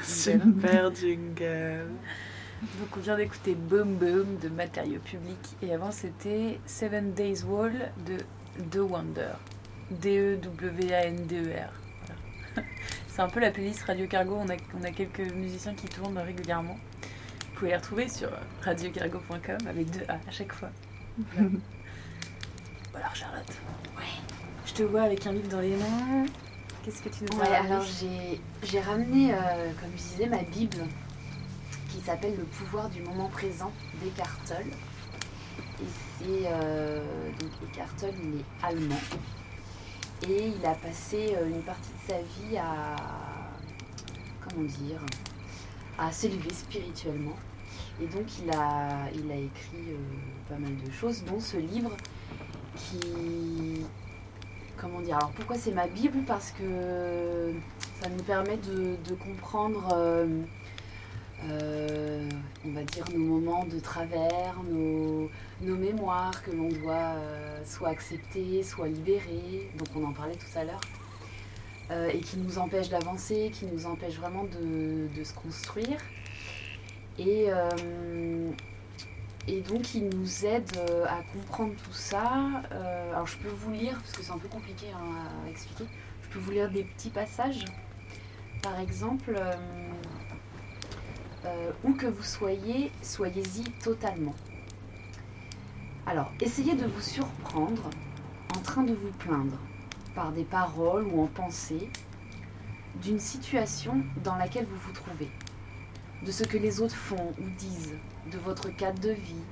[0.00, 0.04] Cette
[0.42, 0.60] jingle.
[0.60, 1.90] Super jingle.
[2.78, 7.90] Donc on vient d'écouter Boom Boom de Matériaux Publics et avant c'était Seven Days Wall
[8.06, 8.18] de
[8.70, 9.32] The Wonder.
[9.90, 11.72] D-E-W-A-N-D-E-R.
[12.06, 12.68] Voilà.
[13.08, 16.18] C'est un peu la playlist Radio Cargo, on a, on a quelques musiciens qui tournent
[16.18, 16.78] régulièrement.
[17.50, 18.30] Vous pouvez les retrouver sur
[18.62, 20.70] radiocargo.com avec deux A à chaque fois.
[22.92, 23.06] Voilà.
[23.06, 23.52] Alors Charlotte,
[24.66, 26.26] je te vois avec un livre dans les mains.
[26.82, 27.84] Qu'est-ce que tu nous Ouais, alors
[28.62, 30.84] j'ai ramené, euh, comme je disais, ma Bible
[31.88, 33.70] qui s'appelle Le pouvoir du moment présent
[34.02, 34.72] d'Eckhart Tolle.
[35.80, 35.86] Et
[36.18, 37.00] c'est euh,
[37.72, 39.00] Carton, il est allemand.
[40.28, 42.96] Et il a passé euh, une partie de sa vie à.
[44.40, 45.00] Comment dire
[45.98, 47.36] À s'élever spirituellement.
[48.00, 49.96] Et donc, il a, il a écrit euh,
[50.48, 51.92] pas mal de choses, dont ce livre
[52.76, 53.84] qui.
[54.82, 56.24] Comment dire Alors, pourquoi c'est ma Bible?
[56.26, 57.52] Parce que
[58.00, 59.94] ça nous permet de, comprendre.
[59.94, 60.26] euh,
[61.48, 62.28] euh,
[62.64, 65.28] on va dire nos moments de travers, nos,
[65.60, 70.64] mémoires que l'on doit euh, soit accepter, soit libérer, donc on en parlait tout à
[70.64, 70.80] l'heure,
[72.12, 75.98] et qui nous empêchent d'avancer, qui nous empêchent vraiment de, de se construire.
[77.18, 77.48] Et,
[79.48, 82.62] et donc il nous aide euh, à comprendre tout ça.
[82.72, 85.84] Euh, alors je peux vous lire, parce que c'est un peu compliqué hein, à expliquer,
[86.22, 87.64] je peux vous lire des petits passages.
[88.62, 89.36] Par exemple,
[91.44, 94.34] euh, où que vous soyez, soyez-y totalement.
[96.06, 97.90] Alors, essayez de vous surprendre
[98.56, 99.58] en train de vous plaindre
[100.14, 101.90] par des paroles ou en pensée
[103.02, 105.30] d'une situation dans laquelle vous vous trouvez,
[106.24, 107.96] de ce que les autres font ou disent,
[108.30, 109.42] de votre cadre de vie,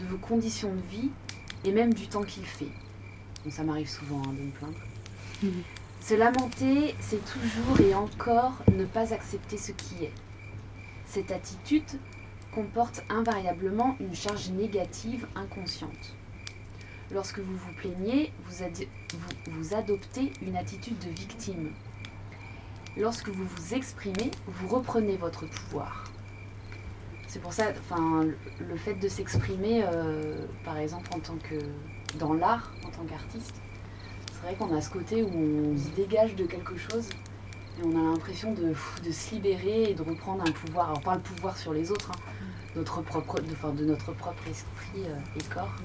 [0.00, 1.10] de vos conditions de vie
[1.64, 2.68] et même du temps qu'il fait.
[3.44, 4.78] Bon, ça m'arrive souvent hein, de me plaindre.
[6.00, 10.12] Se lamenter, c'est toujours et encore ne pas accepter ce qui est.
[11.04, 11.98] Cette attitude
[12.54, 16.14] comporte invariablement une charge négative inconsciente.
[17.12, 21.70] Lorsque vous vous plaignez, vous, adi- vous- vous adoptez une attitude de victime.
[22.96, 26.04] Lorsque vous vous exprimez, vous reprenez votre pouvoir.
[27.36, 28.24] C'est pour ça, enfin,
[28.66, 31.56] le- fait de s'exprimer, euh, par exemple en tant que
[32.18, 33.54] dans l'art, en tant qu'artiste,
[34.32, 37.10] c'est vrai qu'on a ce côté où on se dégage de quelque chose
[37.78, 38.72] et on a l'impression de,
[39.04, 40.86] de se libérer et de reprendre un pouvoir.
[40.86, 42.20] Alors pas le pouvoir sur les autres, hein,
[42.74, 45.76] notre propre, de, enfin, de notre propre esprit euh, et corps.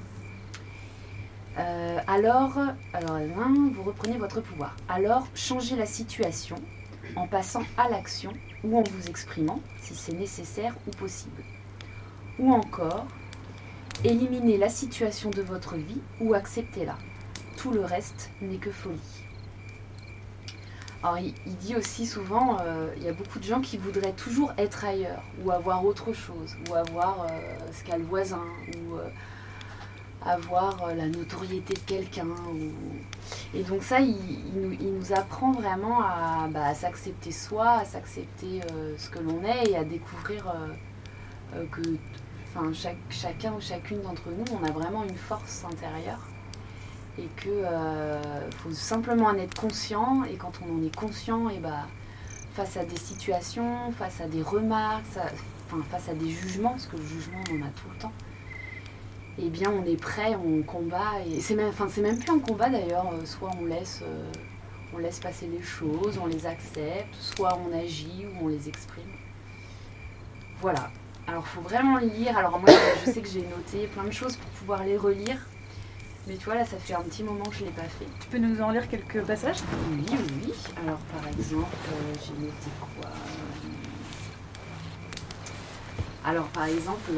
[1.60, 2.54] Euh, alors,
[2.93, 3.20] alors
[3.74, 4.78] vous reprenez votre pouvoir.
[4.88, 6.56] Alors, changez la situation
[7.18, 8.32] en passant à l'action
[8.64, 11.43] ou en vous exprimant si c'est nécessaire ou possible.
[12.39, 13.05] Ou encore,
[14.03, 16.97] éliminez la situation de votre vie ou acceptez-la.
[17.57, 18.99] Tout le reste n'est que folie.
[21.03, 24.53] Alors, il, dit aussi souvent, euh, il y a beaucoup de gens qui voudraient toujours
[24.59, 28.43] être ailleurs, ou avoir autre chose, ou avoir euh, ce qu'a le voisin,
[28.76, 29.09] ou euh,
[30.26, 32.28] avoir euh, la notoriété de quelqu'un.
[33.53, 34.15] Et donc ça, il,
[34.53, 39.78] nous, apprend vraiment à, bah, s'accepter soi, à s'accepter euh, ce que l'on est et
[39.78, 40.53] à découvrir
[41.55, 41.82] euh, que
[43.09, 46.19] chacun ou chacune d'entre nous, on a vraiment une force intérieure
[47.17, 51.57] et que euh, faut simplement en être conscient et quand on en est conscient et
[51.57, 51.88] bah
[52.53, 55.05] face à des situations, face à des remarques,
[55.89, 58.11] face à des jugements, parce que le jugement on en a tout le temps,
[59.44, 62.39] eh bien on est prêt, on combat et c'est même, enfin, c'est même plus un
[62.39, 64.32] combat d'ailleurs, euh, soit on laisse, euh,
[64.93, 69.04] on laisse passer les choses, on les accepte, soit on agit ou on les exprime.
[70.59, 70.92] Voilà.
[71.28, 72.38] Alors faut vraiment lire.
[72.38, 72.70] Alors moi
[73.05, 75.38] je sais que j'ai noté plein de choses pour pouvoir les relire.
[76.28, 78.05] Mais tu vois, là, ça fait un petit moment que je ne l'ai pas fait.
[78.20, 79.58] Tu peux nous en lire quelques passages?
[79.92, 80.05] Oui,
[80.46, 80.54] oui.
[80.86, 83.09] Alors, par exemple, euh, j'ai noté quoi?
[86.24, 87.09] Alors, par exemple,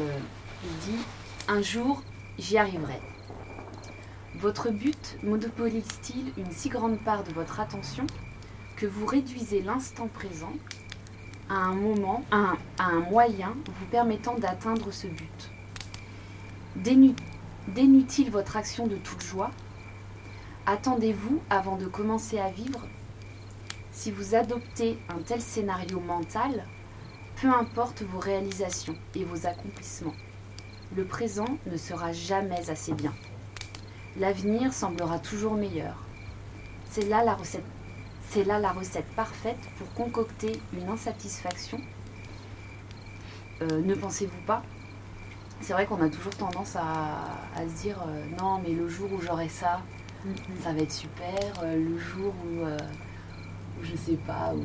[0.64, 1.02] il dit
[1.48, 2.02] Un jour,
[2.38, 3.00] j'y arriverai.
[4.36, 8.06] Votre but monopolise-t-il une si grande part de votre attention
[8.76, 10.52] que vous réduisez l'instant présent
[11.48, 15.50] à un moment, à un, moyen vous permettant d'atteindre ce but?
[16.76, 17.14] Dénu-
[17.68, 19.50] Dénue-t-il votre action de toute joie?
[20.66, 22.80] Attendez-vous avant de commencer à vivre?
[23.92, 26.66] Si vous adoptez un tel scénario mental,
[27.40, 30.14] peu importe vos réalisations et vos accomplissements,
[30.96, 33.12] le présent ne sera jamais assez bien.
[34.16, 35.96] L'avenir semblera toujours meilleur.
[36.90, 37.64] C'est là la recette.
[38.28, 41.80] C'est là la recette parfaite pour concocter une insatisfaction.
[43.62, 44.62] Euh, ne pensez-vous pas?
[45.60, 47.18] C'est vrai qu'on a toujours tendance à,
[47.56, 49.82] à se dire euh, non, mais le jour où j'aurai ça,
[50.62, 51.34] ça va être super.
[51.62, 54.64] Euh, le jour où, où je sais pas, où,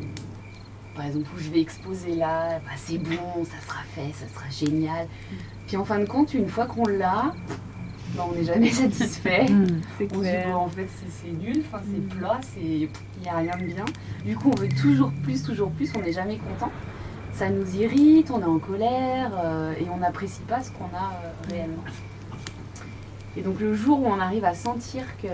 [0.96, 4.50] par exemple, où je vais exposer là, bah, c'est bon, ça sera fait, ça sera
[4.50, 5.08] génial.
[5.70, 7.32] Puis en fin de compte, une fois qu'on l'a,
[8.16, 9.46] bah, on n'est jamais satisfait.
[10.00, 10.88] C'est On se dit, bon, en fait,
[11.22, 12.90] c'est- nul, c'est plat, il
[13.22, 13.86] n'y a rien de bien.
[14.26, 16.72] Du coup, on veut toujours plus, toujours plus, on n'est jamais content.
[17.34, 21.14] Ça nous irrite, on est en colère euh, et on n'apprécie pas ce qu'on a
[21.24, 21.84] euh, réellement.
[23.38, 25.28] Et donc, le jour où on arrive à sentir qu'on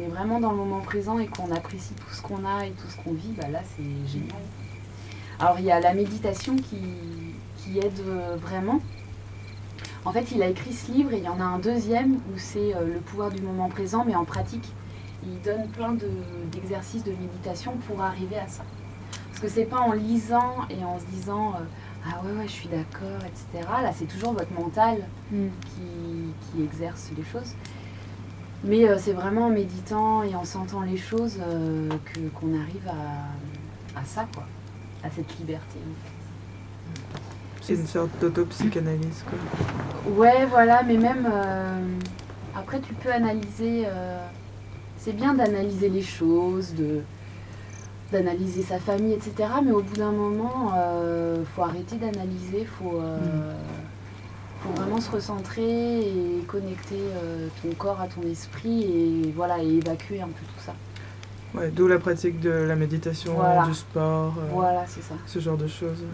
[0.00, 2.88] est vraiment dans le moment présent et qu'on apprécie tout ce qu'on a et tout
[2.88, 4.32] ce qu'on vit, bah là, c'est génial.
[5.38, 6.78] Alors, il y a la méditation qui,
[7.58, 8.80] qui aide euh, vraiment.
[10.06, 12.38] En fait, il a écrit ce livre et il y en a un deuxième où
[12.38, 14.72] c'est euh, le pouvoir du moment présent, mais en pratique,
[15.24, 16.08] il donne plein de-
[16.52, 18.62] d'exercices de, méditation pour arriver à ça.
[19.28, 21.64] Parce que c'est pas en lisant et en se disant euh,
[22.08, 23.68] ah ouais ouais je suis d'accord etc.
[23.82, 24.98] Là c'est toujours votre mental
[25.32, 25.48] Mm.
[25.66, 27.54] qui, qui exerce les choses.
[28.62, 32.86] Mais euh, c'est vraiment en méditant et en sentant les choses euh, que qu'on arrive
[32.88, 34.44] à, à ça quoi,
[35.02, 35.78] à cette liberté.
[37.66, 39.24] C'est une sorte d'autopsychanalyse.
[39.28, 40.12] quoi.
[40.12, 41.78] Ouais, voilà, mais même euh,
[42.56, 43.84] après, tu peux analyser.
[43.86, 44.24] euh,
[44.98, 47.00] c'est bien d'analyser les choses, de
[48.12, 49.48] d'analyser sa famille, etc.
[49.64, 53.52] Mais au bout d'un moment, euh, faut arrêter d'analyser, faut, euh,
[54.62, 57.00] faut vraiment se recentrer et connecter
[57.62, 60.74] ton corps à ton esprit et voilà et évacuer un peu tout ça.
[61.58, 63.64] Ouais, D'où la pratique de la méditation, Voilà.
[63.66, 66.04] du sport, Voilà, ça, ce genre de choses.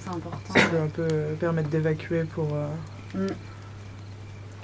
[0.00, 0.54] C'est important.
[0.54, 1.08] Ça peut un peu
[1.38, 2.48] permettre d'évacuer pour.
[2.52, 3.28] euh,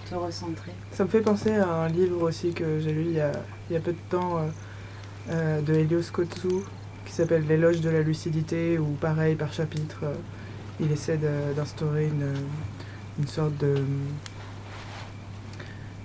[0.09, 0.73] Se recentrer.
[0.93, 3.33] Ça me fait penser à un livre aussi que j'ai lu il y a,
[3.71, 4.43] il y a peu de temps euh,
[5.31, 6.65] euh, de Helios Kotzou
[7.05, 10.15] qui s'appelle L'éloge de la lucidité où pareil par chapitre euh,
[10.81, 12.35] il essaie de- d'instaurer une,
[13.19, 13.75] une sorte de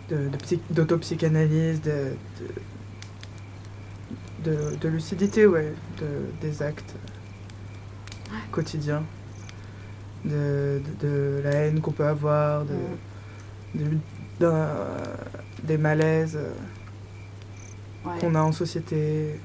[0.10, 2.14] de- de psy- d'autopsychanalyse, de,
[4.44, 6.08] de, de- de lucidité, ouais, de,
[6.48, 6.94] des actes
[8.52, 9.04] quotidiens,
[10.26, 12.76] de, de- de la haine qu'on peut avoir, de,
[15.64, 16.52] des malaises euh,
[18.04, 18.18] Ouais.
[18.20, 19.40] qu'on a en société,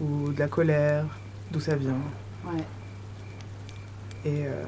[0.00, 1.04] ou de la colère,
[1.52, 1.94] d'où ça vient.
[2.44, 2.64] Ouais.
[4.24, 4.64] Et euh,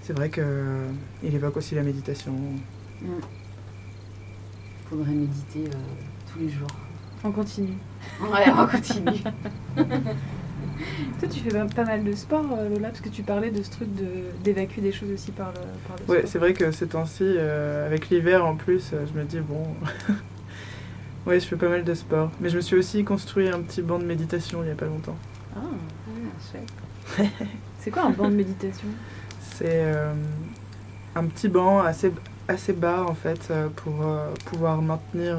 [0.00, 0.86] c'est vrai que euh,
[1.22, 2.32] il évoque aussi la méditation.
[3.02, 3.06] Mm.
[4.88, 5.78] Faudrait méditer euh,
[6.32, 6.68] tous les jours.
[7.22, 7.76] On continue.
[8.22, 9.20] Ouais, on continue.
[11.20, 13.70] Toi, tu fais pas- mal de sport, euh, Lola, parce que tu parlais de ce
[13.70, 16.30] truc de- d'évacuer des choses aussi par le, par le Ouais, sport.
[16.30, 19.62] c'est vrai que ces temps-ci, euh, avec l'hiver en plus, euh, je me dis bon.
[21.26, 22.30] ouais, je fais pas mal de sport.
[22.40, 24.86] Mais je me suis aussi construit un petit banc de méditation il y a pas
[24.86, 25.16] longtemps.
[25.56, 25.60] Ah,
[26.50, 27.28] chouette.
[27.80, 28.88] c'est quoi un banc de méditation?
[29.40, 30.12] C'est euh,
[31.16, 32.12] un petit banc assez,
[32.46, 35.36] assez bas en fait pour euh, pouvoir maintenir.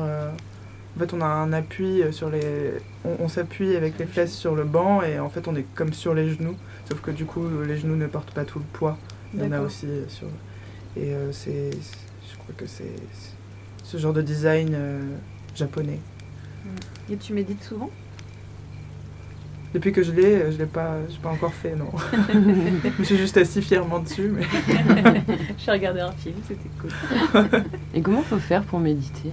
[1.00, 2.74] Euh, en fait, on a un appui euh, sur les.
[3.06, 5.94] On, on s'appuie avec les fesses sur le banc et en fait, on est comme
[5.94, 6.56] sur les genoux.
[6.90, 8.98] Sauf que du coup, les genoux ne portent pas tout le poids.
[9.34, 10.28] Il y en a aussi euh, sur.
[10.98, 11.72] Et euh, c'est.
[11.72, 12.96] Je crois que c'est
[13.84, 15.02] ce genre de design euh,
[15.56, 16.00] japonais.
[17.12, 17.90] Et tu médites souvent?
[19.74, 21.92] Depuis que je l'ai, euh, je l'ai pas, j'ai pas encore fait, non.
[22.34, 24.44] je me suis juste assis fièrement dessus, mais.
[25.58, 26.90] J'ai regardé un film, c'était cool.
[27.94, 29.32] Et comment faut faire pour méditer?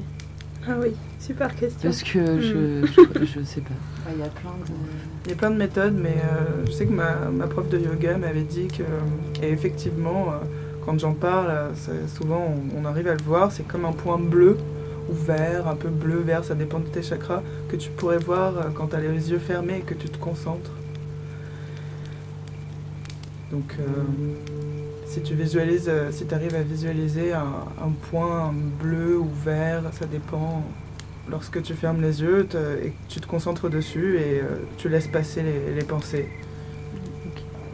[0.69, 1.89] Ah oui, super question.
[1.89, 3.71] Parce que je, je, je sais pas.
[4.07, 4.73] Ouais, Il y a plein de.
[5.25, 7.79] Il y a plein de méthodes, mais euh, je sais que ma, ma prof de
[7.79, 8.83] yoga m'avait dit que,
[9.45, 10.37] et effectivement, euh,
[10.85, 11.73] quand j'en parle, euh,
[12.09, 14.57] souvent on, on arrive à le voir, c'est comme un point bleu
[15.09, 18.57] ou vert, un peu bleu, vert, ça dépend de tes chakras, que tu pourrais voir
[18.57, 20.71] euh, quand tu as les yeux fermés et que tu te concentres.
[23.53, 23.85] Donc, euh,
[25.07, 28.53] si tu visualises, euh, si tu arrives à visualiser un, un point
[28.83, 30.63] bleu ou vert, ça dépend
[31.31, 34.89] lorsque tu fermes les yeux te- et que tu te concentres dessus et euh, tu
[34.89, 36.29] laisses passer les, les pensées.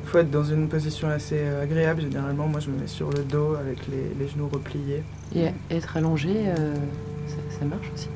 [0.04, 2.02] Il faut être dans une position assez euh, agréable.
[2.02, 5.02] Généralement, moi, je me mets sur le dos avec les, les genoux repliés.
[5.34, 6.74] Et être allongé, euh,
[7.26, 8.09] ça, ça marche aussi?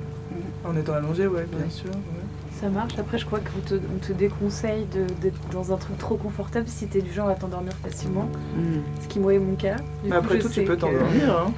[0.65, 1.71] En étant allongé, ouais, bien Ouais.
[1.71, 1.89] sûr.
[1.91, 2.16] ouais.
[2.61, 2.99] Ça marche.
[2.99, 6.67] Après, je crois qu'on te, on te déconseille de- d'être dans un truc trop confortable
[6.69, 8.29] si t'es du genre à t'endormir facilement.
[8.57, 8.79] Mm.
[9.03, 9.77] Ce qui, moi, est mon cas.
[9.77, 11.39] Du Mais coup, après tout, tu peux que- t'endormir.
[11.39, 11.53] Hein.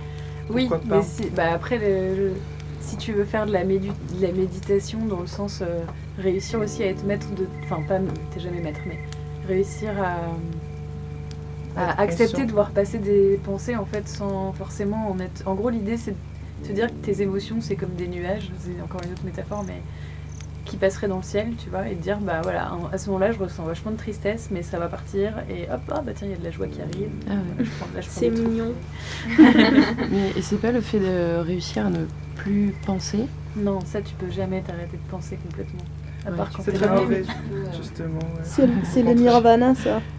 [0.51, 2.33] Oui, mais si, bah après, le- le-
[2.81, 5.81] si tu veux faire de la, médu- de la méditation dans le sens euh,
[6.19, 7.47] réussir aussi à être maître de.
[7.65, 7.99] Enfin, pas.
[8.33, 8.99] T'es jamais maître, mais
[9.47, 10.17] réussir à.
[12.03, 15.47] accepter de voir passer des pensées en fait sans forcément en être.
[15.47, 18.83] En gros, l'idée c'est de te dire que tes émotions c'est comme des nuages, c'est
[18.83, 19.81] encore une autre métaphore, mais
[20.69, 23.33] qui passeraient dans le ciel, tu vois, et te dire bah voilà, à ce moment-là
[23.33, 26.31] je ressens vachement de tristesse, mais ça va partir, et hop, ah bah tiens, il
[26.31, 27.09] y a de la joie qui arrive.
[27.29, 27.65] Ah ouais.
[28.03, 28.73] C'est mignon.
[30.11, 32.05] Mais et c'est pas le fait de réussir à ne
[32.37, 33.27] plus penser?
[33.57, 35.81] Non, ça tu peux jamais t'arrêter de penser complètement.
[36.27, 37.23] À Ouais, part quand C'est très vraiment- mauvais,
[37.77, 38.19] justement.
[38.19, 38.69] ouais.
[38.85, 40.01] C'est le nirvana, ça.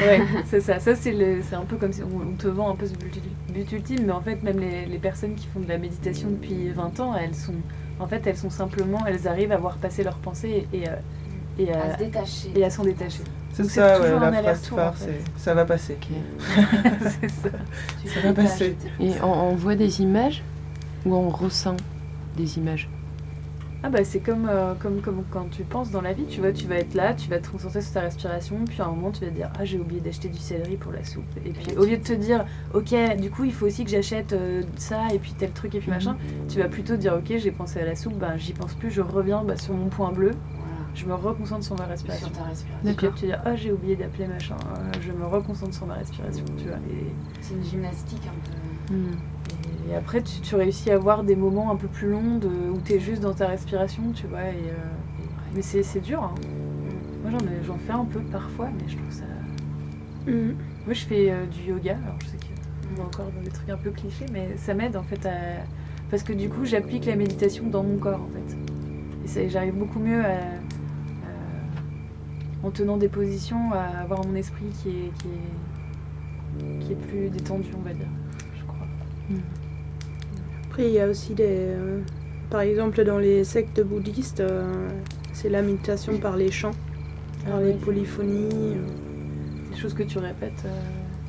[0.00, 0.78] Ouais, c'est ça.
[0.78, 2.92] Ça, c'est le- c'est un peu comme si on, on te vend un peu ce
[2.92, 3.20] but,
[3.52, 6.68] but ultime, mais en fait, même les, les personnes qui font de la méditation depuis
[6.68, 7.54] 20 ans, elles sont,
[8.02, 10.92] en fait, elles sont simplement, elles arrivent à voir passer leurs pensées et, euh,
[11.58, 12.52] et, à à, se détacher.
[12.54, 13.22] et à s'en détacher.
[13.52, 15.20] C'est ça, ouais, la phrase en phare, fait.
[15.36, 15.98] c'est ça va passer.
[17.20, 17.48] C'est ça.
[18.02, 18.76] Tu ça va passer.
[18.98, 20.42] Et on, on voit des images
[21.04, 21.76] ou on ressent
[22.36, 22.88] des images?
[23.84, 26.52] Ah bah c'est comme, euh, comme, comme quand tu penses dans la vie, tu vois,
[26.52, 29.10] tu vas être là, tu vas te concentrer sur ta respiration, puis à un moment
[29.10, 31.24] tu vas te dire ah j'ai oublié d'acheter du céleri pour la soupe.
[31.44, 32.44] Et puis au lieu de te dire
[32.74, 35.80] ok du coup il faut aussi que j'achète euh, ça et puis tel truc et
[35.80, 36.16] puis machin,
[36.48, 39.00] tu vas plutôt dire ok j'ai pensé à la soupe, ben j'y pense plus, je
[39.00, 40.70] reviens bah, sur mon point bleu, Voilà.
[40.94, 42.28] je me reconcentre sur ma respiration.
[42.28, 42.88] Sur ta respiration.
[42.88, 45.74] Et puis tu vas te dire ah j'ai oublié d'appeler machin, euh, je me reconcentre
[45.74, 46.76] sur ma respiration, tu vois.
[46.88, 47.06] Et,
[47.40, 48.94] C'est une gymnastique un peu.
[49.90, 52.78] Et après, tu, tu réussis à avoir des moments un peu plus longs de, où
[52.84, 54.42] tu es juste dans ta respiration, tu vois.
[54.42, 54.74] Et, euh,
[55.54, 56.22] mais c'est dur.
[56.22, 56.34] hein.
[57.22, 59.24] Moi, j'en ai- j'en fais un peu parfois, mais je trouve ça.
[60.26, 60.56] Mhm.
[60.86, 61.96] Moi, je fais euh, du yoga.
[62.04, 64.96] Alors, je sais qu'on va encore dans des trucs un peu clichés, mais ça m'aide
[64.96, 65.32] en fait à.
[66.10, 68.56] Parce que du coup, j'applique la méditation dans mon corps en fait.
[69.40, 70.34] Et j'arrive beaucoup mieux à.
[70.34, 70.60] à-
[72.66, 77.28] en tenant des positions, à avoir mon esprit qui est, qui est, qui est plus
[77.30, 78.06] détendu, on va dire.
[78.56, 78.86] Je crois.
[80.72, 81.44] Après, il y a aussi des.
[81.50, 81.98] euh,
[82.48, 84.62] par exemple, dans les sectes bouddhistes, euh,
[85.34, 86.70] c'est la méditation par les chants,
[87.46, 87.76] par les oui.
[87.84, 88.76] polyphonies.
[88.76, 89.70] euh.
[89.70, 90.64] Des choses que tu répètes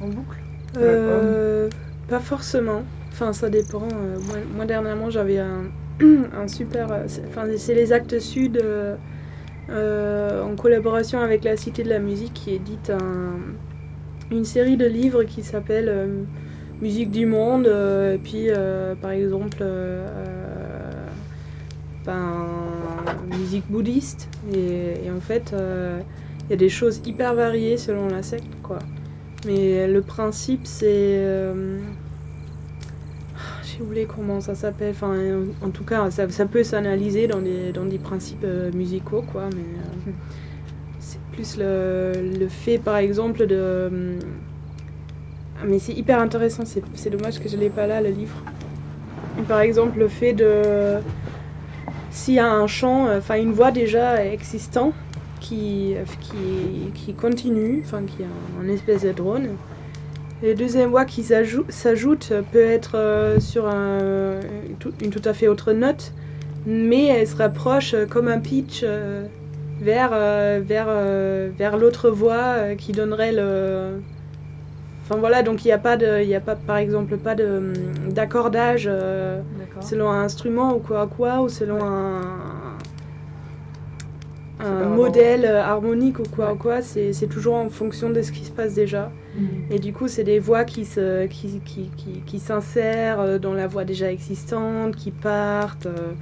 [0.02, 0.38] en boucle?
[0.78, 1.68] Euh,
[2.08, 2.84] pas forcément.
[3.12, 3.82] Enfin, ça dépend.
[3.82, 5.64] Moi, moi, dernièrement, j'avais un,
[6.02, 6.88] un super.
[7.08, 12.34] c'est- Enfin, c'est les Actes Sud euh, en collaboration avec la Cité de la Musique
[12.34, 13.40] qui édite un-
[14.32, 16.08] une série de livres qui s'appelle euh,
[16.82, 17.68] Musique du Monde.
[17.68, 20.08] euh, et puis, euh, par exemple, euh,
[22.06, 22.48] ben,
[23.38, 24.30] musique bouddhiste.
[24.54, 28.80] Et, en fait, il y a des choses hyper variées selon la secte, quoi.
[29.46, 30.86] Mais le principe, c'est.
[30.88, 31.80] euh,
[33.64, 34.94] J'ai oublié comment ça s'appelle.
[35.62, 39.50] En tout cas, ça, peut s'analyser dans des, principes musicaux, quoi.
[39.56, 40.14] Mais
[41.00, 44.18] c'est plus le fait, par exemple, de.
[45.66, 46.64] Mais c'est hyper intéressant.
[46.66, 48.36] C'est dommage que je l'ai pas là, le livre.
[49.48, 51.00] Par exemple, le fait de.
[52.12, 54.94] S'il y a un chant, enfin une voix déjà existante
[55.40, 58.28] qui, qui, qui continue, enfin qui est
[58.64, 59.50] un, espèce de drone.
[60.44, 64.40] La deuxième voix qui s'ajou- s'ajoute peut être euh, sur un-
[65.02, 66.14] une, tout- à fait autre note,
[66.68, 69.26] mais elle se rapproche comme un pitch euh,
[69.82, 70.88] vers, euh, vers,
[71.58, 74.02] vers l'autre voix qui donnerait le.
[75.04, 77.36] Enfin voilà, donc il n'y a pas de, il y a pas, par exemple pas
[77.36, 77.74] de
[78.10, 79.42] d'accordage euh,
[79.82, 81.76] selon un instrument ou quoi quoi ou selon
[84.60, 84.66] Ouais.
[84.66, 86.54] un, modèle harmonique ou quoi Ouais.
[86.54, 89.12] ou quoi c'est toujours en fonction de ce qui se passe déjà.
[89.70, 93.54] Et du coup c'est des voix qui se qui, qui, qui, qui s'insèrent euh, dans
[93.54, 96.14] la voix déjà existante qui partent euh,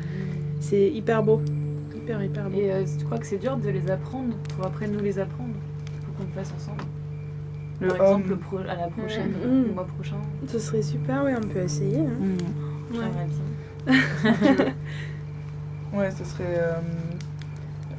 [0.59, 1.41] c'est hyper beau.
[1.95, 2.57] Hyper hyper beau.
[2.57, 5.53] Et euh, tu crois que c'est dur de les apprendre pour après nous les apprendre
[6.07, 6.81] Faut qu'on le fasse ensemble?
[7.81, 8.39] Le Par exemple, le homme.
[8.39, 9.63] pro- à la prochaine, Mm.
[9.67, 10.15] le mois prochain.
[10.47, 12.37] ce serait super oui on peut essayer hein.
[12.93, 13.09] J'aimerais
[13.87, 14.65] bien.
[15.93, 16.73] Ouais, ce serait euh,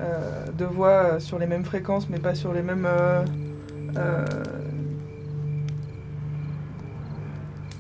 [0.01, 2.87] euh, deux voix sur les mêmes fréquences, mais pas sur les mêmes.
[2.87, 3.23] euh,
[3.99, 4.25] euh,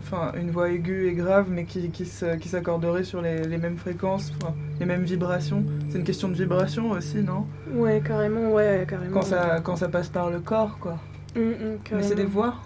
[0.04, 3.56] Enfin, une voix aiguë et grave, mais qui, qui, se- qui s'accorderait sur les, les
[3.56, 4.30] mêmes fréquences,
[4.78, 5.64] les mêmes vibrations.
[5.88, 7.46] C'est une question de vibration aussi, non?
[7.72, 10.98] Ouais carrément ouais carrément quand ça, quand ça passe par le corps, quoi.
[11.34, 12.02] Mm, mm, Mais carrément.
[12.02, 12.56] c'est des voix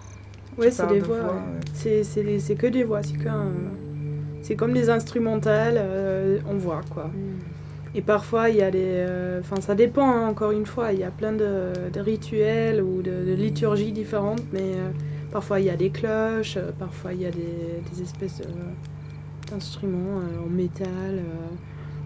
[0.57, 1.61] ouais c'est des de voix, voix, ouais.
[1.73, 3.17] c'est que des voix c'est
[4.41, 7.11] c'est comme des instrumentales euh, en voix quoi
[7.93, 8.79] Et parfois, il y a des.
[8.83, 10.93] euh, Enfin, ça dépend, hein, encore une fois.
[10.93, 14.91] Il y a plein de, de rituels ou de, de liturgies différentes, mais euh,
[15.31, 18.41] parfois, il y a des cloches, euh, parfois, il y a des, des espèces
[19.49, 21.19] d'instruments euh, en métal.
[21.19, 21.55] euh.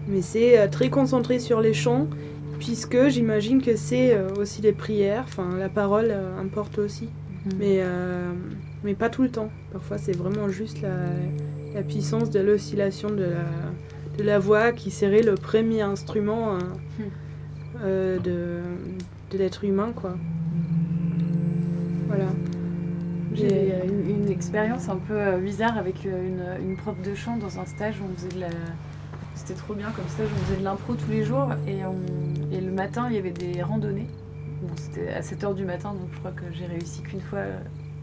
[0.06, 2.08] mais c'est euh, très concentré sur les chants,
[2.62, 5.24] puisque j'imagine que c'est euh, aussi des prières.
[5.26, 7.08] Enfin, la parole euh, importe aussi,
[7.58, 8.32] mais, euh,
[8.84, 9.50] mais pas tout le temps.
[9.72, 10.94] Parfois, c'est vraiment juste la,
[11.74, 13.44] la puissance de l'oscillation de la
[14.18, 16.58] de la voix qui serait le premier instrument euh,
[17.82, 18.60] euh, de,
[19.32, 20.14] de l'être humain, quoi.
[22.08, 22.26] Voilà.
[23.34, 27.64] J'ai une, une expérience un peu bizarre avec une, une prof de chant dans un
[27.64, 28.50] stage où on faisait de la.
[29.52, 32.58] C'était trop bien comme stage, on faisait de l'impro tous les jours et, on- et
[32.60, 34.06] le matin il y avait des randonnées.
[34.62, 37.58] Bon, c'était à 7h du matin donc je crois que j'ai réussi qu'une fois euh,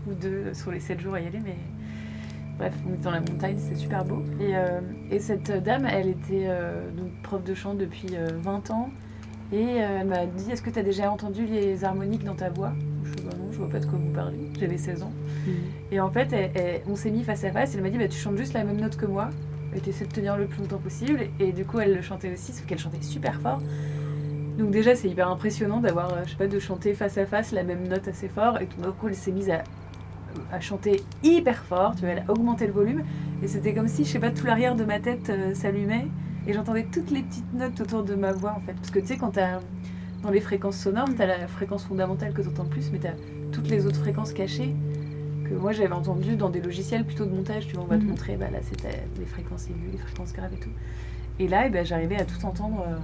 [0.08, 1.56] ou deux sur les 7 jours à y aller mais
[2.60, 4.22] bref on était dans la montagne, c'était super beau.
[4.40, 8.70] Et, euh, et cette dame elle était euh, donc prof de chant depuis euh, 20
[8.70, 8.90] ans
[9.52, 12.50] et euh, elle m'a dit est-ce que tu as déjà entendu les harmoniques dans ta
[12.50, 12.74] voix?
[13.06, 14.38] Je dis bah non, je vois pas de quoi vous parlez.
[14.60, 15.12] J'avais 16 ans.
[15.92, 17.74] Et en fait, elle- elle- on s'est mis face à face.
[17.74, 19.30] Elle m'a dit bah, Tu chantes juste la même note que moi.
[19.84, 21.28] Tu essaies de tenir le plus longtemps possible.
[21.40, 23.60] Et du coup, elle le chantait aussi, sauf qu'elle chantait super fort.
[24.58, 27.52] Donc, déjà, c'est hyper impressionnant d'avoir, euh, je sais pas, de chanter face à face
[27.52, 28.60] la même note assez fort.
[28.62, 29.64] Et tout d'un coup, elle s'est mise à,
[30.52, 31.96] à chanter hyper fort.
[31.96, 33.04] Tu vois, elle a augmenté le volume.
[33.41, 36.08] Et c'était comme si, je sais pas, tout l'arrière de ma tête euh, s'allumait.
[36.48, 38.74] Et j'entendais toutes les petites notes autour de ma voix en fait.
[38.74, 39.60] Parce que tu sais, quand t'as
[40.24, 43.14] dans les fréquences sonores, t'as la fréquence fondamentale que t'entends le plus, mais t'as
[43.52, 44.76] toutes les autres fréquences cachées
[45.50, 47.68] que moi j'avais entendues dans des logiciels plutôt de montage.
[47.68, 48.10] Tu vois, on va te Mhm.
[48.10, 50.70] montrer, bah là c'était les fréquences aiguës, les fréquences graves et tout.
[51.40, 52.86] Et là, eh ben, j'arrivais à tout entendre.
[52.88, 52.98] euh,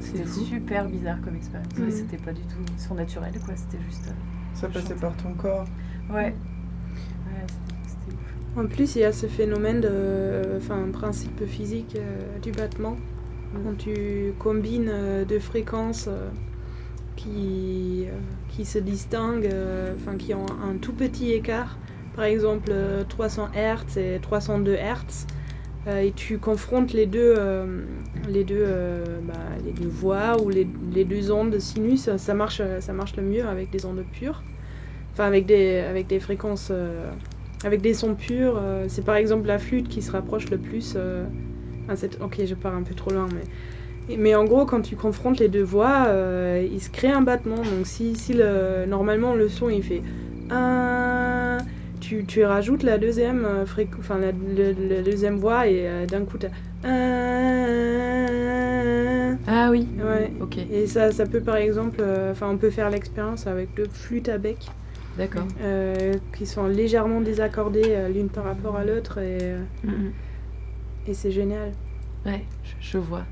[0.00, 1.76] C'était super bizarre comme expérience.
[1.76, 1.90] Mhm.
[1.90, 3.54] C'était pas du tout surnaturel, quoi.
[3.56, 4.06] C'était juste.
[4.08, 4.12] euh,
[4.54, 5.64] Ça passait par ton corps.
[6.10, 6.16] Ouais.
[6.16, 6.34] Ouais,
[7.46, 8.64] c'était- c'était ouf.
[8.64, 12.96] En plus, il y a ce phénomène de, enfin, un principe physique euh, du battement.
[13.64, 16.28] Quand tu combines euh, deux fréquences euh,
[17.16, 18.12] qui, euh,
[18.58, 21.78] qui se distinguent, euh, enfin, qui ont un tout petit écart,
[22.16, 25.26] par exemple euh, 300 Hz et 302 Hz,
[25.86, 27.84] euh, et tu confrontes les deux, euh,
[28.28, 30.64] les deux, euh, bah, les deux voix ou les,
[31.04, 34.42] deux ondes de sinus, ça marche, ça marche le mieux avec des ondes pures,
[35.12, 36.70] enfin avec des, avec des fréquences.
[36.72, 37.12] euh,
[37.64, 40.94] avec des sons purs, euh, c'est par exemple la flûte qui se rapproche le plus.
[40.96, 41.24] euh,
[41.88, 42.20] à cette...
[42.20, 43.42] Ok, je pars un peu trop loin, mais.
[44.16, 47.56] Mais en gros, quand tu confrontes les deux voix, euh, il se crée un battement.
[47.56, 48.86] Donc, si, si le...
[48.86, 50.02] normalement le son il fait.
[50.50, 51.58] un,
[52.00, 53.64] Tu, tu rajoutes la deuxième, euh,
[53.98, 56.48] enfin, la, le- deuxième voix et euh, d'un coup, t'as.
[56.84, 57.68] un.
[59.46, 59.86] Ah oui.
[60.02, 60.30] Ouais.
[60.40, 62.02] Ok, Et ça, ça peut par exemple.
[62.30, 64.58] Enfin, on peut faire l'expérience avec le flûte à bec
[65.16, 65.46] d'accord.
[65.62, 69.38] euh, qui sont légèrement désaccordées l'une par rapport à l'autre et,
[71.06, 71.72] et c'est génial.
[72.26, 73.24] Ouais, je, je vois.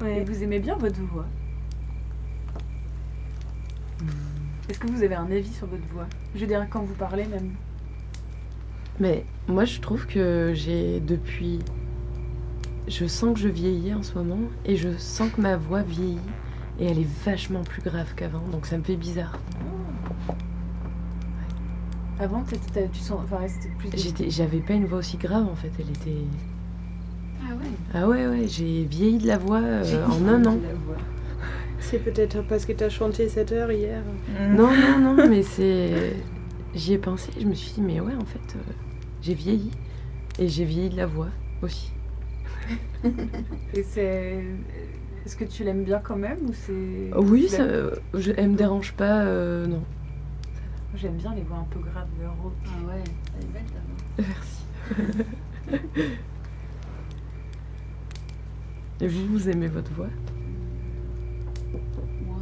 [0.00, 0.24] Ouais.
[0.24, 1.26] vous aimez bien votre voix
[4.68, 7.24] Est-ce que vous avez un avis sur votre voix Je veux dire, quand vous parlez
[7.26, 7.52] même.
[8.98, 11.60] Mais moi, je trouve que j'ai depuis.
[12.88, 16.18] Je sens que je vieillis en ce moment et je sens que ma voix vieillit
[16.80, 19.38] et elle est vachement plus grave qu'avant, donc ça me fait bizarre.
[22.22, 23.18] Avant, tu sens.
[23.24, 23.38] Enfin,
[23.78, 23.90] plus.
[23.96, 26.24] J'étais, j'avais pas une voix aussi grave en fait, elle était.
[27.42, 27.70] Ah ouais.
[27.94, 30.56] Ah ouais, ouais, j'ai vieilli de la voix euh, en un an.
[31.80, 34.02] C'est peut-être parce que tu as chanté cette heure hier.
[34.50, 36.12] Non, non, non, mais c'est.
[36.74, 38.72] J'y ai pensé, je me suis dit, mais ouais, en fait, euh,
[39.20, 39.72] j'ai vieilli.
[40.38, 41.28] Et j'ai vieilli de la voix
[41.60, 41.90] aussi.
[43.74, 44.44] Et c'est.
[45.26, 47.16] Est-ce que tu l'aimes bien quand même ou c'est.
[47.16, 47.64] Oui, ça,
[48.14, 49.82] je, elle me dérange pas, euh, non.
[50.94, 52.52] J'aime bien les voix un peu graves, le rauque.
[52.66, 53.02] Ah ouais,
[53.36, 54.28] elle est belle ta voix.
[54.28, 56.18] Merci.
[59.00, 60.10] Et vous, vous aimez votre voix?
[62.26, 62.36] Moi,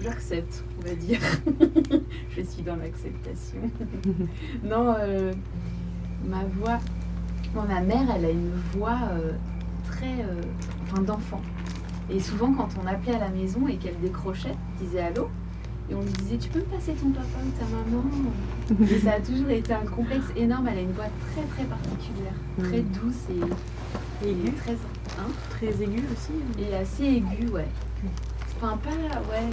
[0.00, 1.20] j'accepte, on va dire.
[2.36, 3.60] je suis dans l'acceptation.
[4.64, 5.32] non, euh,
[6.24, 6.78] ma voix.
[7.52, 9.32] Moi, ma mère, elle a une voix euh,
[9.86, 10.22] très.
[10.22, 10.40] euh,
[10.84, 11.42] enfin, d'enfant.
[12.08, 15.28] Et souvent, quand on appelait à la maison et qu'elle décrochait, disait allô,
[15.90, 18.04] et on lui disait Tu peux me passer ton papa ou ta maman
[18.90, 20.68] Et ça a toujours été un complexe énorme.
[20.68, 22.92] Elle a une voix très, très particulière, très Mm.
[23.02, 24.72] douce et, et Aiguë très.
[24.72, 26.32] Hein Très aiguë aussi.
[26.62, 27.66] et assez aiguë, ouais.
[28.56, 29.50] Enfin, pas, ouais.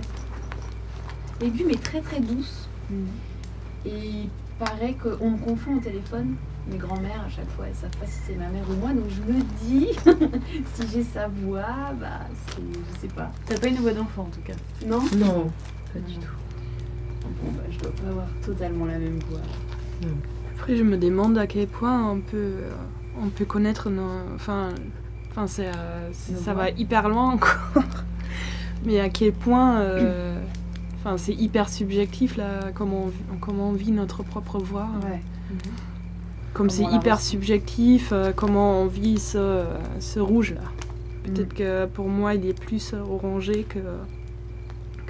[1.48, 2.68] Aiguë, mais très très douce.
[3.86, 6.36] Et il paraît qu'on me confond au téléphone.
[6.70, 8.90] Mes grands-mères, à chaque fois, elles savent pas si c'est ma mère ou moi.
[8.94, 9.88] Donc je me dis,
[10.74, 12.62] si j'ai sa voix, bah, c'est.
[12.62, 13.32] Je sais pas.
[13.46, 14.54] T'as pas une voix d'enfant en tout cas.
[14.86, 15.48] Non Non,
[16.02, 16.28] pas du tout.
[17.44, 19.40] Bon, bah, je dois pas avoir totalement la même voix.
[20.56, 22.72] Après, je me demande à quel point on peut, euh,
[23.22, 24.10] on peut connaître nos.
[24.36, 24.70] Enfin,
[25.32, 27.58] enfin c'est, euh, ça va hyper loin encore.
[28.86, 29.80] Mais à quel point.
[29.80, 30.40] euh,
[31.00, 34.88] Enfin, c'est hyper subjectif là, comment on, vit- comment on vit notre propre voix.
[35.04, 35.22] Ouais.
[36.54, 39.64] Comme c'est hyper subjectif, euh, comment on vit ce,
[40.00, 40.62] ce rouge là.
[40.62, 41.34] Mm.
[41.34, 43.78] Peut-être que pour moi il est plus orangé que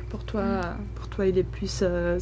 [0.10, 0.44] pour toi.
[0.44, 0.78] Mm.
[0.96, 2.20] Pour toi il est plus euh,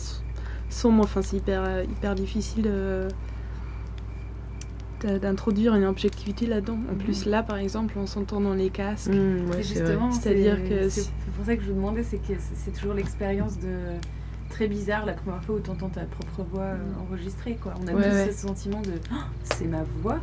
[0.70, 1.04] sombre.
[1.04, 3.08] Enfin c'est hyper, euh, hyper difficile de-
[5.20, 6.78] d'introduire une objectivité là-dedans.
[6.92, 9.10] En plus là par exemple on s'entend dans les casques.
[9.12, 10.58] Mm, ouais, justement, C'est-à-dire
[10.90, 13.78] c'est- que pour ça que je vous demandais, c'est que c'est toujours l'expérience de
[14.50, 17.02] très bizarre la première fois où tu entends ta propre voix euh, Mm.
[17.10, 17.74] enregistrée quoi.
[17.84, 18.32] On a Ouais, tous ouais.
[18.32, 20.20] ce sentiment de Ah, c'est ma voix.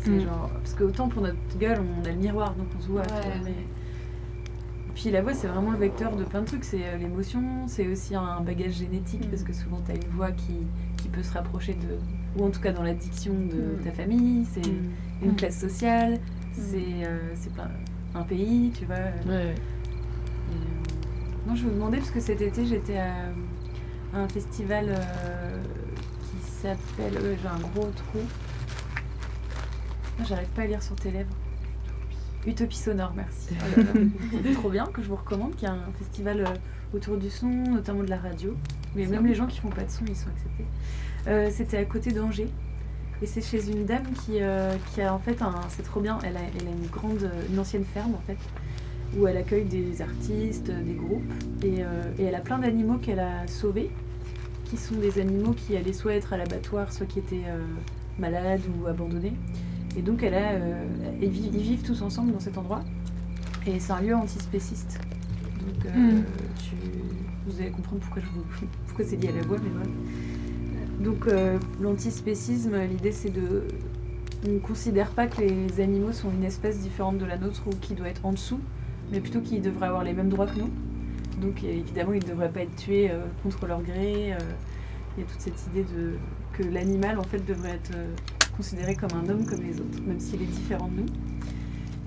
[0.00, 0.20] C'est Mm.
[0.22, 3.02] genre parce que autant pour notre gueule, on a le miroir donc on se voit.
[3.02, 3.40] Ouais.
[3.44, 3.54] mais...
[4.94, 6.64] Puis la voix, c'est vraiment le vecteur de plein de trucs.
[6.64, 9.30] C'est euh, l'émotion, c'est aussi un bagage génétique Mm.
[9.30, 10.56] parce que souvent tu as une voix qui,
[10.96, 11.98] qui peut se rapprocher de,
[12.40, 13.84] ou en tout cas dans la diction de Mm.
[13.84, 14.44] ta famille.
[14.52, 14.90] C'est Mm.
[15.24, 16.18] une classe sociale,
[16.52, 17.70] c'est euh, c'est plein
[18.14, 18.96] un pays, tu vois.
[18.96, 19.54] Ouais, ouais.
[19.54, 23.14] Et, euh, Non, je vous demandais parce que cet été j'étais à,
[24.12, 25.62] à un festival euh,
[26.22, 27.16] qui s'appelle.
[27.16, 28.18] euh, J'ai un gros trou.
[30.28, 31.30] J'arrive pas à lire sur tes lèvres.
[32.46, 33.54] Utopie sonore, merci.
[34.44, 37.28] C'est trop bien que je vous recommande, qu'il y a un festival euh, autour du
[37.28, 38.54] son, notamment de la radio.
[38.96, 40.64] Mais même les gens qui font pas de son, ils sont acceptés.
[41.28, 42.48] Euh, C'était à côté d'Angers.
[43.22, 45.54] Et c'est chez une dame qui, euh, qui a en fait un.
[45.68, 47.30] C'est trop bien, elle a, elle a une grande.
[47.50, 48.38] une ancienne ferme en fait,
[49.18, 51.30] où elle accueille des artistes, des groupes.
[51.62, 53.90] Et, euh, et elle a plein d'animaux qu'elle a sauvés,
[54.64, 57.44] qui sont des animaux qui allaient soit être à l'abattoir, soit qui étaient
[58.18, 59.34] malades ou abandonnés.
[59.96, 60.84] Et donc elle a, euh,
[61.20, 62.82] ils, vivent, ils vivent tous ensemble dans cet endroit.
[63.66, 65.00] Et c'est un lieu antispéciste.
[65.60, 66.24] Donc euh, Mm.
[66.58, 66.74] tu,
[67.46, 69.90] vous allez comprendre pourquoi, je vous, pourquoi c'est lié à la voix, mais voilà.
[71.00, 73.64] Donc euh, l'antispécisme, l'idée c'est de...
[74.46, 77.70] On ne considère pas que les animaux sont une espèce différente de la nôtre ou
[77.78, 78.60] qui doit être en dessous,
[79.12, 80.70] mais plutôt qu'ils devraient avoir les mêmes droits que nous.
[81.42, 84.34] Donc évidemment, ils ne devraient pas être tués euh, contre leur gré.
[85.16, 86.14] Il y a toute cette idée de,
[86.52, 87.92] que l'animal en fait devrait être
[88.56, 91.06] considéré comme un homme comme les autres, même s'il est différent de nous.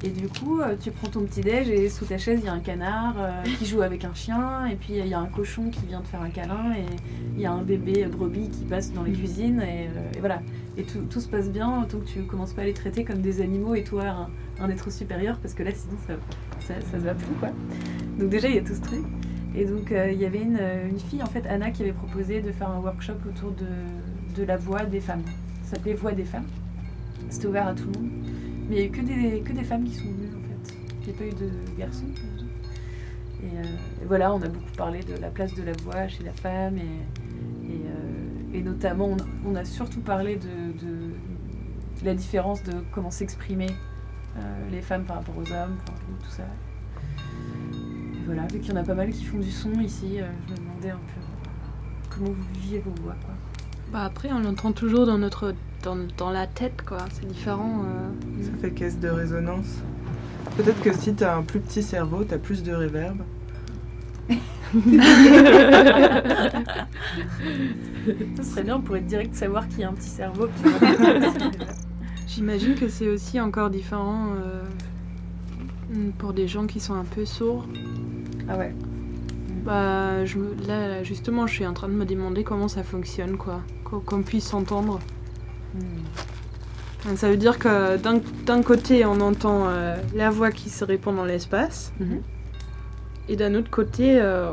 [0.05, 2.49] Et du coup, euh, tu prends ton petit déj et sous ta chaise, il y
[2.49, 5.27] a un canard euh, qui joue avec un chien, et puis il y a un
[5.27, 6.83] cochon qui vient te faire un câlin, et
[7.35, 10.41] il y a un bébé brebis qui passe dans les cuisines, et, euh, voilà.
[10.75, 13.39] Et tout, se passe bien tant que tu commences pas à les traiter comme des
[13.41, 14.27] animaux et toi
[14.59, 15.95] un, être supérieur, parce que là sinon
[16.59, 17.49] ça, ça, se va plus quoi.
[18.19, 19.05] Donc déjà, il y a tout ce truc.
[19.55, 20.59] Et donc, il y avait une,
[20.89, 23.67] une fille, en fait, Anna, qui avait proposé de faire un workshop autour de,
[24.35, 25.21] de la voix des femmes.
[25.73, 26.45] S'appelait Voix des femmes.
[27.29, 28.11] C'était ouvert à tout le monde.
[28.69, 30.75] Mais il n'y a que des, que des femmes qui sont venues, en fait.
[31.01, 32.05] Il n'y a pas eu de garçons.
[33.41, 33.63] Et, euh,
[34.03, 36.77] et voilà, on a beaucoup parlé de la place de la voix chez la femme.
[36.77, 37.81] Et, et,
[38.55, 43.67] euh, notamment, on, a surtout parlé de, la différence de comment s'exprimer
[44.37, 45.77] euh, les femmes par rapport aux hommes,
[46.21, 46.43] tout ça.
[47.73, 50.51] Et voilà, vu qu'il y en a pas mal qui font du son ici, je
[50.51, 51.21] me demandais un peu
[52.11, 53.15] comment vous viviez vos voix.
[53.93, 55.53] Bah après, on l'entend toujours dans notre
[55.83, 56.97] dans, dans la tête, quoi.
[57.13, 57.83] C'est différent.
[57.85, 58.43] euh.
[58.43, 59.79] Ça fait caisse de résonance.
[60.57, 63.17] Peut-être que si t'as un plus petit cerveau, t'as plus de réverb.
[68.37, 70.47] Ce serait bien, on pourrait direct savoir qui a un petit cerveau.
[72.27, 74.63] J'imagine que c'est aussi encore différent euh,
[76.17, 77.67] pour des gens qui sont un peu sourds.
[78.49, 78.73] ah ouais.
[79.65, 80.37] Bah, je
[80.67, 83.61] là, justement, je suis en train de me demander comment ça fonctionne, quoi.
[83.85, 84.99] Qu'on qu'on puisse s'entendre.
[85.75, 87.15] Hmm.
[87.15, 91.15] Ça veut dire que d'un d'un côté, on entend euh, la voix qui se répand
[91.15, 92.21] dans l'espace, Mhm.
[93.29, 94.51] et d'un autre côté, euh,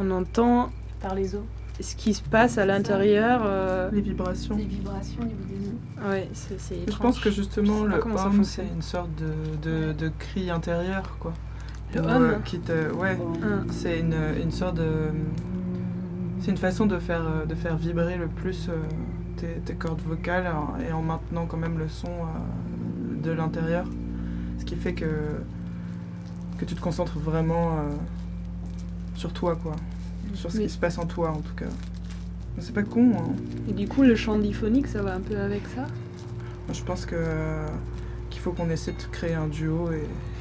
[0.00, 0.70] on entend
[1.00, 1.42] Par les os.
[1.80, 3.42] ce qui se passe à l'intérieur.
[3.44, 4.56] euh, Les vibrations.
[4.56, 6.08] Les vibrations au niveau des os.
[6.10, 8.44] Ouais, c'est c'est Je pense que justement, le fonctionne.
[8.44, 11.32] c'est une sorte de, de, de cri intérieur, quoi.
[11.94, 13.18] Le qui te, ouais,
[13.70, 15.08] c'est une, une sorte de...
[16.40, 18.76] C'est une façon de faire, euh, de faire vibrer le plus euh,
[19.36, 23.84] tes, tes cordes vocales hein, et en maintenant quand même le son euh, de l'intérieur.
[24.58, 25.06] Ce qui fait que,
[26.58, 27.76] que tu te concentres vraiment
[29.14, 29.74] sur toi, quoi.
[30.34, 31.66] Sur ce Mais- qui se passe en toi, en tout cas.
[32.58, 33.32] C'est pas con, hein.
[33.68, 35.86] Et du coup, le chant diphonique, ça va un peu avec ça?
[36.72, 37.16] Je pense que
[38.40, 39.96] qu'il faut qu'on essaie de créer un duo et,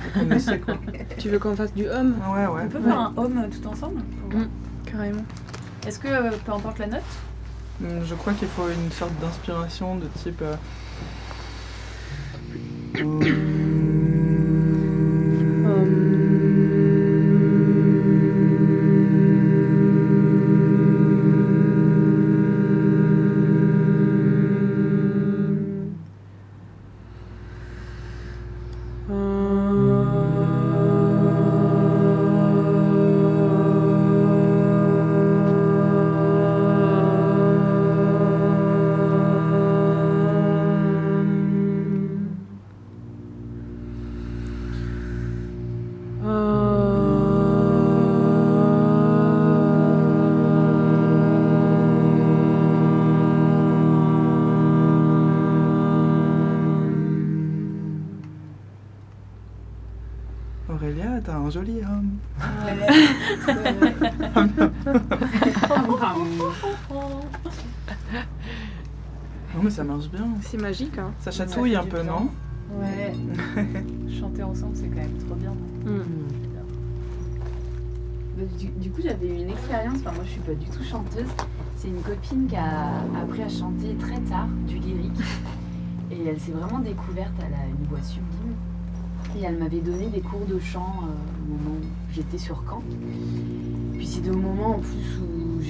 [0.08, 0.76] et qu'on essaie, quoi.
[1.18, 2.62] Tu veux qu'on fasse du hum Ah ouais, ouais.
[2.66, 4.50] On peut faire un homme tout ensemble pour voir.
[4.86, 5.26] Carrément.
[5.86, 7.02] Est-ce que, euh, peu importe la note,
[7.84, 10.42] Hum, Je crois qu'il faut une sorte d'inspiration de type.
[10.42, 10.56] euh,
[70.50, 72.28] C'est magique, hein Ça chatouille Ça un peu, non
[72.72, 73.14] Ouais.
[74.20, 75.52] Chanter ensemble, c'est quand même trop bien.
[75.86, 76.02] Mm.
[78.36, 79.98] Bah, Du, du coup, j'avais eu une expérience.
[80.00, 81.28] Enfin, moi, je suis pas du tout chanteuse.
[81.76, 85.22] C'est une copine qui a appris à chanter très tard du lyrique.
[86.12, 87.34] Et elle s'est vraiment découverte.
[87.38, 88.56] Elle a une voix sublime.
[89.38, 92.82] Et elle m'avait donné des cours de chant euh, au moment où j'étais sur Caen.
[93.94, 95.28] Puis c'était au moment en plus où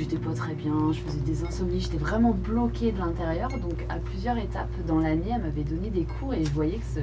[0.10, 3.50] j'étais pas très bien, je faisais des insomnies, j'étais vraiment bloquée de l'intérieur.
[3.50, 7.02] Donc à plusieurs étapes dans l'année, elle m'avait donné des cours et je voyais que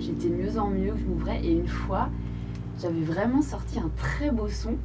[0.00, 1.44] j'étais de mieux en mieux, que je m'ouvrais.
[1.44, 2.08] Et une fois,
[2.80, 4.76] j'avais vraiment sorti un très beau son.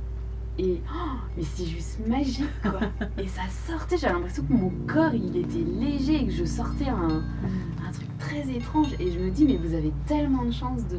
[0.59, 2.79] Et oh, mais c'est juste magique quoi.
[3.19, 6.89] et ça sortait, j'avais l'impression que mon corps il était léger et que je sortais
[6.89, 7.23] un,
[7.87, 8.87] un truc très étrange.
[8.99, 10.97] Et je me dis, mais vous avez tellement de chance de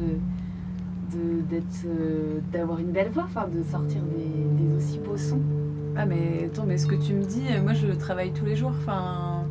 [1.85, 5.41] euh, d'avoir une belle voix, enfin de sortir des, des aussi beaux sons.
[5.97, 8.55] Ah mais attends, mais ce que tu me dis, moi je le travaille tous les
[8.55, 9.43] jours, enfin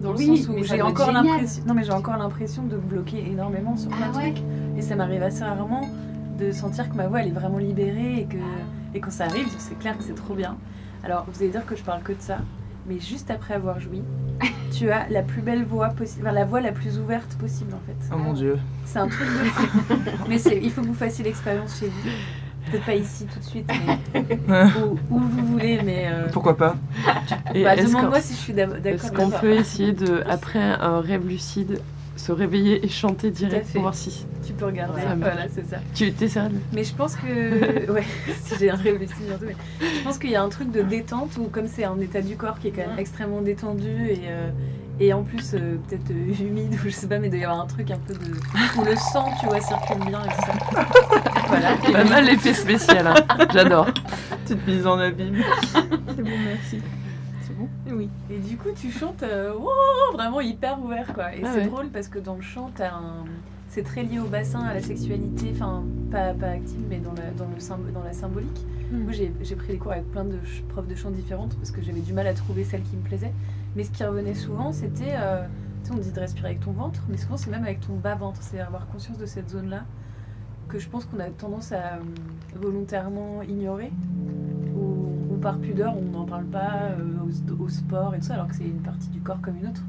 [0.00, 3.24] dans le Oui, sens où j'ai encore l'impression, non mais j'ai encore l'impression de bloquer
[3.30, 4.44] énormément sur plein Ah de ouais trucs,
[4.76, 5.88] et ça m'arrive assez rarement
[6.38, 8.36] de sentir que ma voix elle est vraiment libérée et que
[8.94, 10.56] et quand ça arrive, c'est clair que c'est trop bien.
[11.02, 12.38] Alors vous allez dire que je parle que de ça,
[12.88, 14.02] mais juste après avoir joui,
[14.72, 17.80] tu as la plus belle voix possible, enfin, la voix la plus ouverte possible en
[17.86, 18.14] fait.
[18.14, 18.58] Oh mon dieu.
[18.84, 19.94] C'est un truc de fou.
[20.28, 22.10] mais c'est, il faut que vous fassiez l'expérience chez vous.
[22.70, 23.70] Peut-être pas ici tout de suite,
[24.14, 24.22] mais
[24.82, 26.76] où, où vous voulez, mais euh, Pourquoi pas
[27.54, 28.92] bah, demande-moi si je suis d'ac- d'accord.
[29.04, 31.80] est-ce qu'on peut essayer de, après un rêve lucide,
[32.16, 35.32] se réveiller et chanter direct pour voir si Tu peux regarder, Ça marche.
[35.34, 35.76] voilà, c'est ça.
[35.94, 37.90] tu étais sérieux Mais je pense que.
[37.92, 38.02] ouais,
[38.44, 39.44] si j'ai un rêve lucide bientôt.
[39.46, 42.20] Mais je pense qu'il y a un truc de détente où, comme c'est un état
[42.22, 44.22] du corps qui est quand même extrêmement détendu et.
[44.28, 44.50] euh,
[44.98, 47.44] et en plus, euh, peut-être euh, humide ou je sais pas, mais il doit y
[47.44, 48.80] avoir un truc un peu de.
[48.80, 50.86] où le sang, tu vois, circule bien et tout ça.
[51.48, 51.76] voilà.
[51.92, 53.14] Pas mal l'effet spécial, hein.
[53.52, 53.86] j'adore.
[54.44, 55.42] Petite mise en abîme.
[55.72, 56.80] C'est bon, merci.
[57.42, 57.68] C'est bon?
[57.90, 58.08] Oui.
[58.30, 59.70] Et du coup, tu chantes euh, wow,
[60.14, 61.34] vraiment hyper ouvert, quoi.
[61.34, 61.66] Et Ah c'est ouais.
[61.66, 63.24] drôle parce que dans le chant, t'as un...
[63.76, 67.30] c'est très lié au bassin, à la sexualité, enfin, pas, pas active, mais dans la,
[67.32, 68.64] dans le dans la symbolique.
[68.90, 69.02] Mm.
[69.02, 70.38] Moi, j'ai pris des cours avec plein de
[70.70, 73.34] profs de chant différentes parce que j'avais du mal à trouver celle qui me plaisait.
[73.74, 75.12] Mais ce qui revenait souvent, c'était.
[75.18, 75.44] euh,
[75.84, 77.96] tu sais, on dit de respirer avec ton ventre, mais souvent, c'est même avec ton
[77.96, 78.42] bas-ventre.
[78.42, 79.84] C'est avoir conscience de cette zone-là
[80.68, 82.00] que je pense qu'on a tendance à euh,
[82.54, 83.92] volontairement ignorer
[84.74, 88.34] ou, ou par pudeur on n'en parle pas euh, au, au sport et tout ça
[88.34, 89.82] alors que c'est une partie du corps comme une autre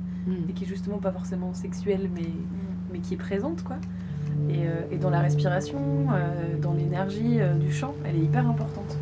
[0.47, 2.29] et qui est justement pas forcément sexuelle mais,
[2.91, 3.77] mais qui est présente quoi.
[4.49, 5.79] Et, euh, et dans la respiration
[6.13, 8.97] euh, dans l'énergie euh, du chant elle est hyper importante.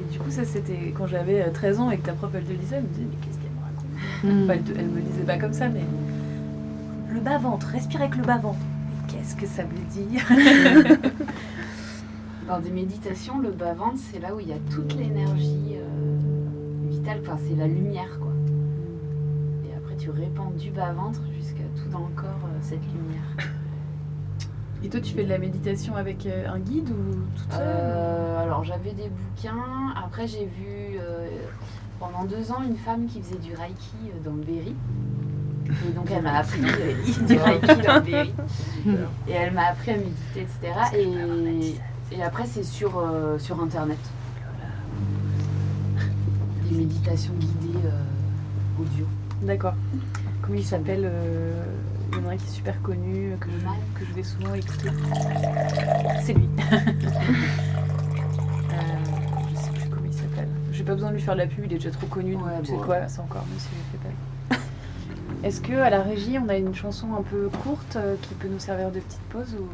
[0.00, 2.44] Et du coup ça c'était quand j'avais euh, 13 ans et que ta prof elle
[2.44, 3.86] te disait elle me disait mais qu'est-ce qu'elle me raconte?
[4.24, 4.44] Mm.
[4.44, 5.84] Enfin, elle, te- elle me disait pas comme ça mais
[7.12, 10.22] le bas ventre respire avec le bas ventre mais qu'est-ce que ça veut dire
[12.48, 17.18] Dans des méditations, le bas-ventre, c'est là où il y a toute l'énergie euh, vitale,
[17.22, 18.32] enfin c'est la lumière quoi.
[19.68, 23.50] Et après tu répands du bas-ventre jusqu'à tout dans le corps cette lumière.
[24.82, 28.42] et toi tu fais de la méditation avec euh, un guide ou toute seule Euh,
[28.42, 31.28] alors j'avais des bouquins, après j'ai vu euh,
[32.00, 34.74] pendant deux ans une femme qui faisait du reiki dans le Berry.
[35.88, 38.34] Et donc elle m'a appris euh, du reiki dans le Berry.
[39.28, 41.76] Et elle m'a appris à méditer, etc.
[42.12, 43.02] Et, et après c'est sur,
[43.38, 43.98] sur internet.
[46.70, 47.78] Des méditations guidées
[48.80, 49.06] audio.
[49.42, 49.74] D'accord.
[50.42, 51.10] Comment il s'appelle
[52.16, 54.54] Il y en a un qui est super connu, que je, que je vais souvent
[54.54, 54.90] écouter.
[56.22, 56.48] C'est lui.
[58.68, 58.78] Euh,
[59.50, 60.48] je sais plus comment il s'appelle.
[60.72, 62.44] J'ai pas besoin de lui faire de la pub, il est déjà trop connu, donc
[62.44, 64.08] Ouais, tu sais quoi, c'est encore mieux si je le fais
[64.56, 64.56] pas.
[65.46, 68.48] Est-ce que à la régie on a une chanson un peu courte euh, qui peut
[68.48, 69.66] nous servir de petite pause ou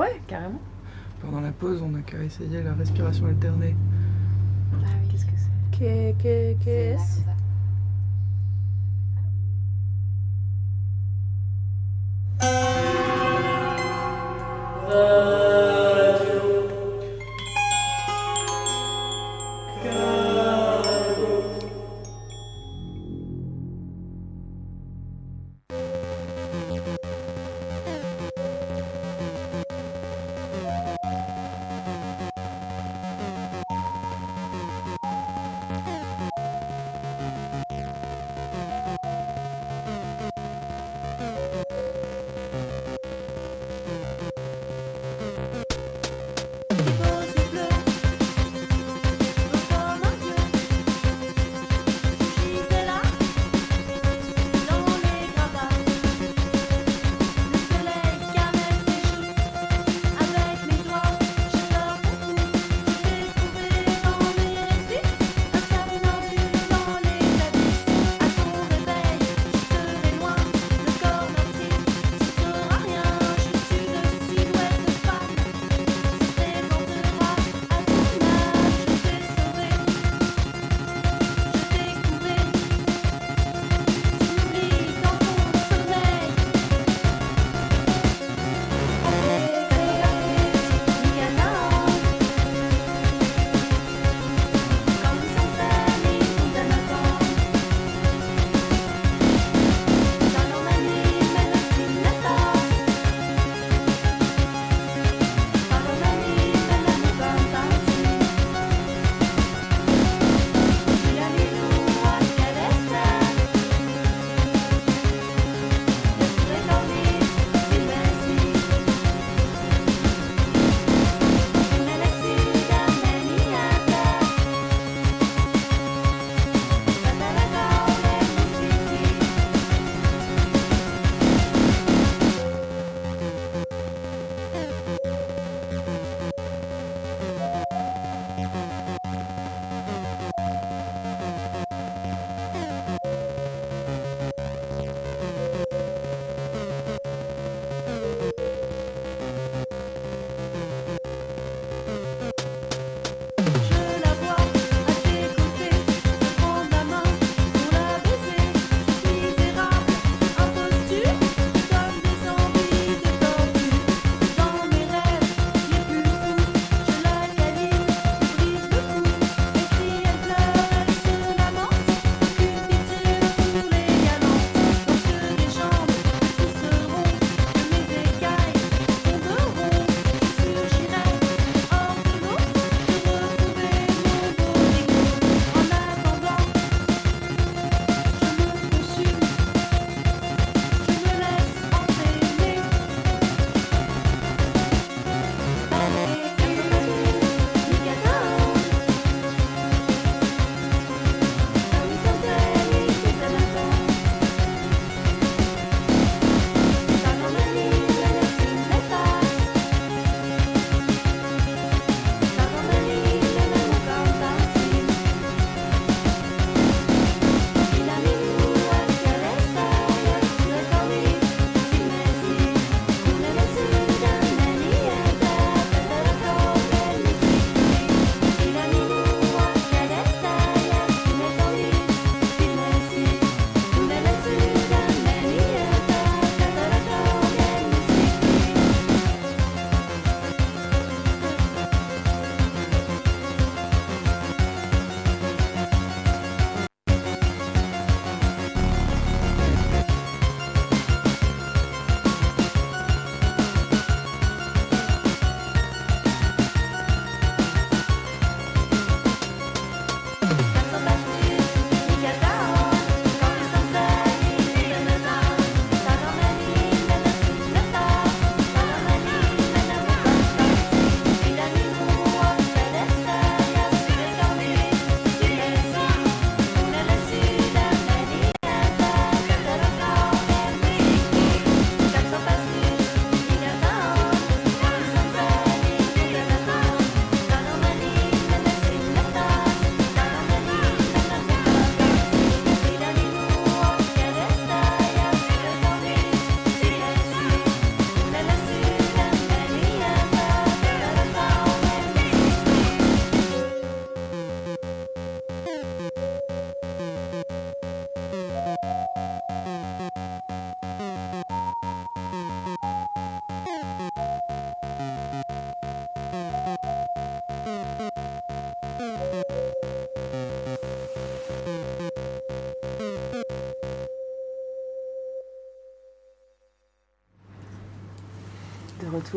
[0.00, 0.60] Ouais, carrément.
[1.20, 3.76] Pendant la pause, on n'a qu'à essayer la respiration alternée.
[4.72, 5.78] Ah oui, Qu'est-ce que c'est?
[5.78, 7.22] Que, que, que c'est
[14.94, 15.81] là,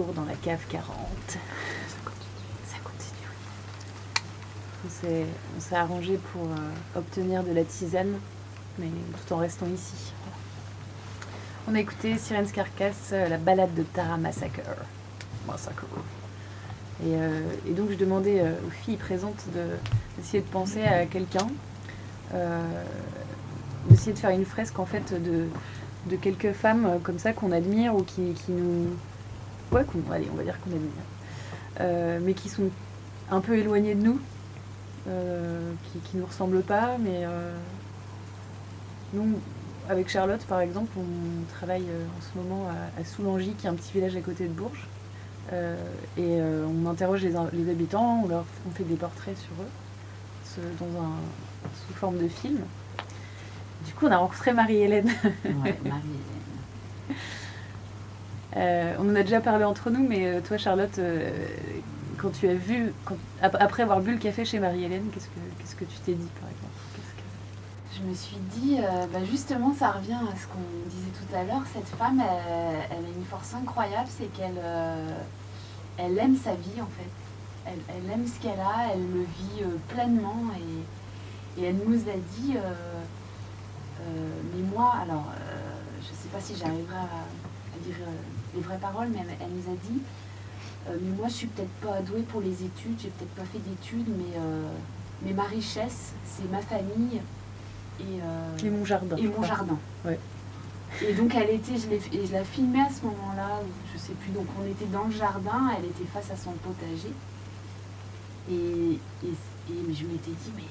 [0.03, 0.85] dans la cave 40.
[1.27, 3.29] Ça continue.
[4.85, 5.25] On s'est,
[5.57, 8.13] on s'est arrangé pour euh, obtenir de la tisane,
[8.77, 8.87] mais
[9.27, 10.11] tout en restant ici.
[11.67, 14.61] On a écouté Siren's Carcass, euh, la balade de Tara Massacre.
[15.47, 15.85] Massacre.
[17.03, 19.75] Et, euh, et donc je demandais euh, aux filles présentes de-
[20.17, 21.47] d'essayer de penser à quelqu'un,
[22.33, 22.83] euh,
[23.89, 25.47] d'essayer de faire une fresque en fait de,
[26.09, 28.87] de quelques femmes comme ça qu'on admire ou qui, qui nous...
[29.75, 30.89] Ouais, qu'on- allez, on va dire qu'on admire.
[31.81, 32.69] Euh, mais qui sont
[33.29, 34.19] un peu éloignées de nous,
[35.09, 37.53] euh, qui, qui nous ressemblent pas, mais euh,
[39.13, 39.37] nous,
[39.89, 43.73] avec Charlotte par exemple, on travaille en ce moment à, à Soulangy, qui est un
[43.73, 44.87] petit village à côté de Bourges.
[46.17, 51.01] Et on interroge les, les habitants, on, leur, on fait des portraits sur eux, dans
[51.03, 51.11] un,
[51.87, 52.57] sous forme de film.
[53.85, 55.05] Du coup, on a rencontré Marie-Hélène.
[55.05, 57.17] Ouais, Marie-Hélène.
[58.55, 61.29] Euh, on en a déjà parlé entre nous, mais euh, toi, Charlotte, euh,
[62.17, 65.83] quand tu as vu, quand- ap- après avoir bu le café chez Marie-Hélène, qu'est-ce que,
[65.83, 66.71] tu t'es dit, par exemple?
[67.97, 68.77] Je me suis dit,
[69.13, 71.63] bah, justement, ça revient à ce qu'on disait tout à l'heure.
[71.73, 74.59] Cette femme, elle, a une force incroyable, c'est qu'elle
[75.97, 77.71] elle aime sa vie en fait.
[77.89, 80.35] Elle, aime ce qu'elle a, elle le vit pleinement
[81.57, 82.57] et, elle nous a dit,
[84.53, 85.31] mais moi, alors,
[86.01, 87.95] je ne sais pas si j'arriverai à, dire
[88.55, 90.01] les vraies paroles, mais elle, elle nous a dit,
[90.89, 93.59] euh, mais moi je suis peut-être pas douée pour les études, j'ai peut-être pas fait
[93.59, 94.67] d'études, mais, euh,
[95.23, 97.21] mais ma richesse, c'est ma famille
[97.99, 99.15] et, euh, Et mon jardin.
[99.17, 99.47] et mon crois.
[99.47, 99.77] jardin.
[100.05, 100.19] Ouais.
[101.01, 103.61] Et donc elle était, je l'ai, et je la filmais à ce moment-là,
[103.93, 107.11] je sais plus, donc on était dans le jardin, elle était face à son potager.
[108.49, 108.53] Et,
[109.23, 109.31] et,
[109.71, 110.63] et je m'étais dit, mais,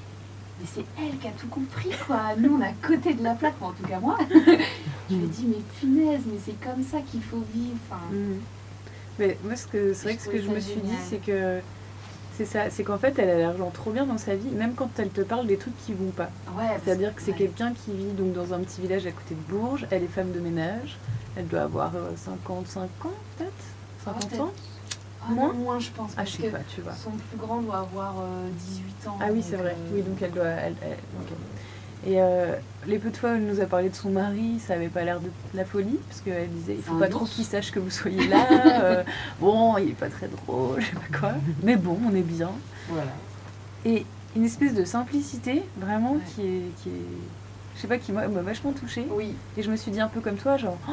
[0.61, 2.35] mais c'est elle qui a tout compris, quoi.
[2.39, 4.17] Nous, on est à côté de la plaque, enfin, en tout cas moi.
[4.31, 7.77] je lui ai dit, mais punaise, mais c'est comme ça qu'il faut vivre.
[7.91, 8.41] Enfin, Mhm.
[9.19, 11.61] Mais moi, ce que, c'est vrai que ce que je me suis dit, c'est que
[12.37, 14.89] c'est ça, c'est qu'en fait, elle a l'argent trop bien dans sa vie, même quand
[14.99, 16.31] elle te parle des trucs qui vont pas.
[16.59, 17.39] ouais, C'est-à-dire que c'est ouais.
[17.39, 19.87] quelqu'un qui vit donc dans un petit village à côté de Bourges.
[19.93, 20.97] Elle est femme de ménage.
[21.37, 22.89] Elle doit avoir euh, 55 ans,
[23.39, 23.53] peut-être?
[24.05, 24.41] 50 peut-être.
[24.43, 24.51] ans?
[24.53, 24.74] Ah, non,
[25.29, 26.11] Moins moins, je pense.
[26.13, 26.93] Ah, parce je sais que pas, tu vois.
[26.93, 29.19] Son plus grand doit avoir euh, 18 ans.
[29.21, 29.77] Ah oui, c'est vrai.
[29.79, 30.45] euh, Oui, donc elle doit.
[30.47, 30.75] elle-.
[32.07, 32.55] Et euh,
[32.87, 35.05] les peu de fois où elle nous a parlé de son mari, ça avait pas
[35.05, 37.89] l'air de la folie, parce qu'elle disait il faut pas trop qu'il sache que vous
[37.91, 38.83] soyez là.
[38.83, 39.05] euh,
[39.41, 41.33] bon, il est pas très drôle, je sais pas quoi.
[41.63, 42.51] Mais bon, on est bien.
[42.91, 43.11] Voilà.
[43.87, 44.05] Et
[44.37, 46.21] une espèce de simplicité, vraiment, Ouais.
[46.35, 46.63] qui est.
[46.83, 46.93] Qui est
[47.77, 49.05] je sais pas, qui m'a m'a vachement touchée.
[49.11, 50.93] Oui, Et je me suis dit un peu comme toi, genre, Oh,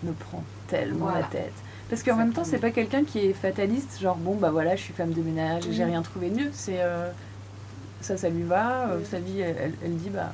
[0.00, 1.20] je me prends tellement Voilà.
[1.20, 1.52] la tête.
[1.94, 4.82] Parce qu'en même temps, c'est pas quelqu'un qui est fataliste, genre, bon, bah voilà, je
[4.82, 5.90] suis femme de ménage, j'ai Mhm.
[5.90, 6.50] rien trouvé de mieux.
[6.52, 6.80] C'est.
[6.80, 7.10] euh,
[8.00, 8.88] ça, ça lui va.
[8.88, 9.04] euh.
[9.04, 10.32] Sa vie, elle, elle- elle dit, bah.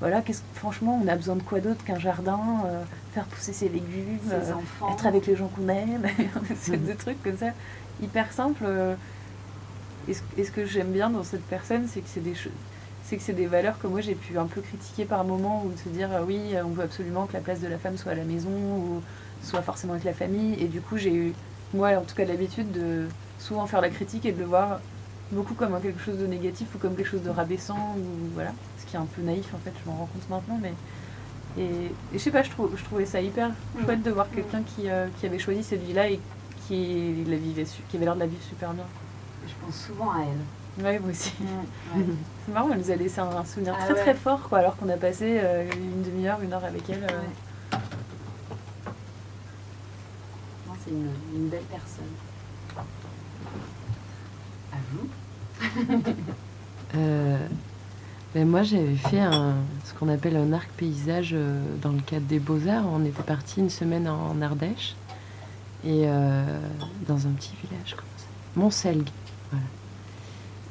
[0.00, 2.82] Voilà, qu'est-ce franchement, on a besoin de quoi d'autre qu'un jardin, euh,
[3.14, 4.92] faire pousser ses légumes, ses enfants.
[4.92, 6.02] être avec les gens qu'on aime,
[6.60, 6.84] c'est Mhm.
[6.84, 7.46] des trucs comme ça,
[8.02, 8.64] hyper simples.
[8.66, 8.94] euh.
[10.08, 12.52] Et ce, et ce que j'aime bien dans cette personne, c'est que c'est des choses.
[13.04, 15.70] C'est que c'est des valeurs que moi j'ai pu un peu critiquer par moment ou
[15.72, 18.14] de se dire oui on veut absolument que la place de la femme soit à
[18.16, 19.00] la maison ou
[19.42, 21.32] soit forcément avec la famille et du coup j'ai eu
[21.74, 23.06] moi en tout cas l'habitude de
[23.38, 24.80] souvent faire la critique et de le voir
[25.32, 28.86] beaucoup comme quelque chose de négatif ou comme quelque chose de rabaissant ou voilà ce
[28.86, 30.72] qui est un peu naïf en fait je m'en rends compte maintenant mais
[31.58, 33.50] et, et je sais pas je, trouve, je trouvais ça hyper
[33.84, 36.20] chouette de voir quelqu'un qui, euh, qui avait choisi cette vie là et
[36.68, 38.84] qui la vivait qui avait l'air de la vivre super bien
[39.46, 40.84] Je pense souvent à elle.
[40.84, 41.32] ouais moi aussi
[41.96, 42.04] Ouais.
[42.44, 44.00] c'est marrant, elle nous a laissé un, un souvenir Ah très ouais.
[44.00, 47.02] très fort, quoi, alors qu'on a passé euh, une demi-heure, une heure avec elle.
[47.04, 47.06] euh.
[47.06, 47.78] Ouais.
[50.86, 52.04] C'est une, une belle personne.
[54.72, 56.12] À vous
[56.94, 57.48] Euh,
[58.32, 62.26] ben moi, j'avais fait un, ce qu'on appelle un arc paysage euh, dans le cadre
[62.26, 62.86] des Beaux-Arts.
[62.90, 64.94] On était parti une semaine en Ardèche
[65.84, 66.44] et euh,
[67.06, 69.08] dans un petit village comme ça, Montselgue.
[69.50, 69.64] Voilà.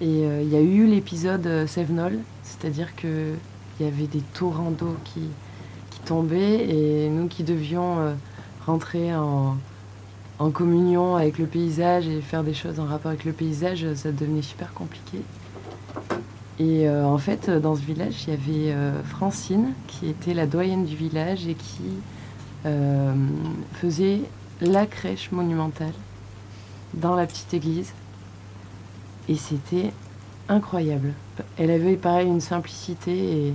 [0.01, 3.33] Et euh, il y a eu l'épisode euh, Sévenol, c'est-à-dire que
[3.79, 5.21] il y avait des torrents d'eau qui,
[5.91, 8.13] qui tombaient et nous qui devions euh,
[8.65, 9.57] rentrer en,
[10.39, 14.11] en communion avec le paysage et faire des choses en rapport avec le paysage, ça
[14.11, 15.19] devenait super compliqué.
[16.57, 20.33] Et euh, en fait, euh, dans ce village, il y avait euh, Francine, qui était
[20.33, 21.83] la doyenne du village et qui
[23.73, 24.21] faisait
[24.59, 25.93] la crèche monumentale
[26.95, 27.93] dans la petite église.
[29.29, 29.93] Et c'était
[30.49, 31.13] incroyable.
[31.59, 33.53] Elle avait pareil une simplicité et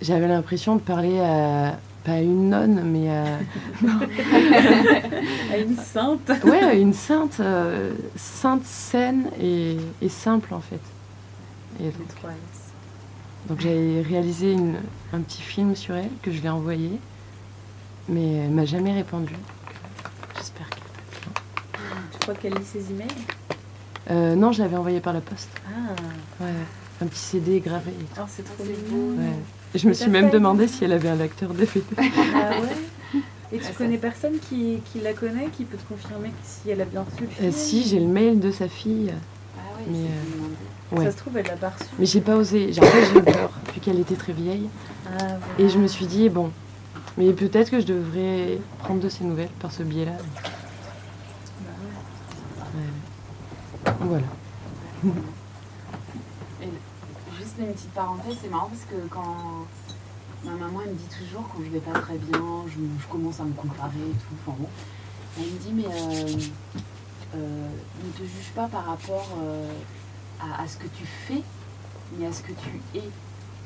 [0.00, 1.76] j'avais l'impression de parler à
[2.06, 3.38] pas à une nonne, mais à
[5.52, 10.80] À une sainte ouais, à une sainte, euh, sainte saine et, et simple en fait.
[11.80, 12.08] Et donc,
[13.48, 14.78] donc j'avais réalisé une-
[15.12, 16.90] un petit film sur elle que je lui ai envoyé,
[18.08, 19.34] mais elle m'a jamais répondu.
[20.36, 23.08] J'espère qu'elle va Tu crois qu'elle lit ses emails?
[24.10, 25.50] Euh, non, je l'avais envoyé par la poste.
[25.66, 25.92] Ah,
[26.44, 26.50] Ouais,
[27.02, 27.90] un petit CD gravé.
[27.90, 28.20] et tout.
[28.20, 29.14] oh, c'est trop beau.
[29.20, 29.26] Ouais.
[29.74, 31.84] Et je me suis même demandé si elle avait un lecteur DVD.
[31.98, 32.02] Ah
[32.60, 33.20] ouais
[33.52, 36.34] Et tu Ah, ça- connais personne qui, qui la connaît, qui peut te confirmer que
[36.42, 39.12] si elle a bien reçu le film Euh, si, j'ai le mail de sa fille.
[39.56, 40.98] Ah ouais, Mais, euh.
[40.98, 41.04] Ouais.
[41.06, 41.90] Ça se trouve, elle l'a pas reçu.
[41.98, 42.72] Mais j'ai pas osé.
[42.72, 44.68] J'ai- En fait, j'ai eu peur, vu qu'elle était très vieille.
[45.06, 45.36] Ah, voilà.
[45.58, 46.50] Et je me suis dit, bon,
[47.18, 50.12] mais peut-être que je devrais prendre de ses nouvelles par ce biais-là.
[51.60, 51.70] Bah
[52.74, 53.90] ouais.
[53.90, 53.96] Ouais.
[54.00, 54.26] Voilà.
[57.56, 59.66] Juste une petite parenthèse, c'est marrant parce que quand
[60.44, 63.06] ma maman elle me dit toujours quand je vais pas très bien, je, me- je
[63.06, 64.68] commence à me comparer et tout, enfin bon.
[65.38, 66.38] Elle me dit mais euh,
[67.34, 67.68] euh,
[68.04, 69.70] ne te juge pas par rapport euh,
[70.40, 71.42] à, à ce que tu fais,
[72.18, 73.04] mais à ce que tu es.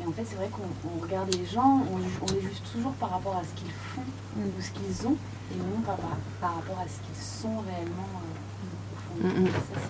[0.02, 1.98] Et en fait c'est vrai qu'on on regarde les gens, on,
[2.32, 4.02] les juge toujours par rapport à ce qu'ils font
[4.36, 5.16] ou ce qu'ils ont,
[5.52, 9.40] et non pas par, par rapport à ce qu'ils sont réellement au fond.
[9.40, 9.50] Mm, mm.
[9.50, 9.80] Ça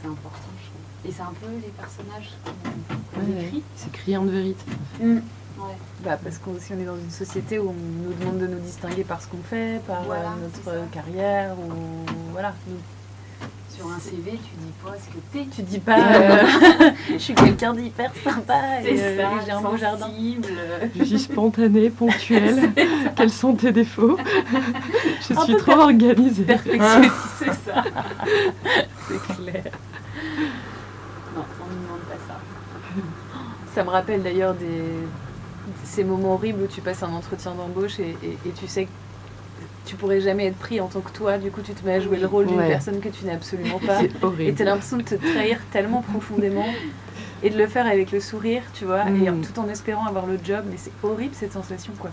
[0.00, 0.38] c'est important.
[1.06, 3.44] Et c'est un peu les personnages qu'on Ouais, ouais.
[3.44, 3.62] écrit.
[3.76, 4.64] C'est criant de vérité.
[5.00, 5.18] Ouais.
[6.04, 7.74] Bah, parce qu'on aussi on est dans une société où on
[8.08, 11.72] nous demande de nous distinguer par ce qu'on fait, par Voilà, euh, notre carrière, ou
[12.32, 12.54] voilà.
[12.68, 12.76] Nous-
[13.74, 15.46] Sur un CV, tu dis pas ce que t'es.
[15.54, 16.42] Tu dis pas, euh,
[17.12, 20.08] je suis quelqu'un d'hyper sympa et, C'est euh, j'ai un beau jardin.
[20.96, 22.70] Je suis spontanée, ponctuelle.
[23.16, 24.18] Quels sont tes défauts?
[25.20, 26.44] Je suis trop organisée.
[26.44, 27.84] Perfectionniste, C'est ça.
[29.08, 29.64] c'est clair.
[31.34, 32.38] Non, on ne demande pas ça.
[33.74, 34.82] Ça me rappelle d'ailleurs des
[35.84, 38.90] ces moments horribles où tu passes un entretien d'embauche et, et- et tu sais que
[39.86, 42.00] tu pourrais jamais être pris en tant que toi, du coup tu te mets à
[42.00, 42.68] jouer le rôle d'une Ouais.
[42.68, 43.98] personne que tu n'es absolument pas.
[44.00, 44.54] C'est Et horrible.
[44.56, 46.66] t'as l'impression de te trahir tellement profondément
[47.44, 49.40] et de le faire avec le sourire, tu vois, et Mm.
[49.42, 50.64] tout en espérant avoir le job.
[50.70, 52.10] Mais c'est horrible cette sensation, quoi.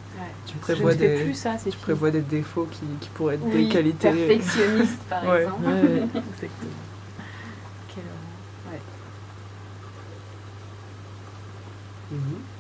[0.48, 3.36] Tu Je prévois, fais des, plus ça, c'est tu prévois des défauts qui, qui pourraient
[3.36, 4.10] être Oui, des qualités.
[4.12, 5.42] perfectionniste par Ouais.
[5.44, 5.66] exemple.
[5.66, 5.80] Ouais, ouais.
[6.16, 6.80] Exactement.
[7.90, 8.72] Quelle horreur.
[8.74, 8.80] Ouais.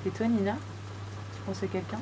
[0.06, 0.54] Et toi, Nina?
[1.34, 2.00] Tu penses à quelqu'un?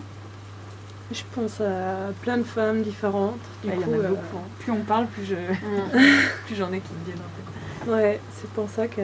[1.11, 3.39] Je pense à plein de femmes différentes.
[3.63, 4.37] Du Ah, Il y coup, en a euh, beaucoup.
[4.37, 4.49] hein.
[4.59, 5.35] Plus on parle, plus je,
[6.45, 7.93] plus j'en ai qui me viennent en tête.
[7.95, 9.01] Ouais, c'est pour ça que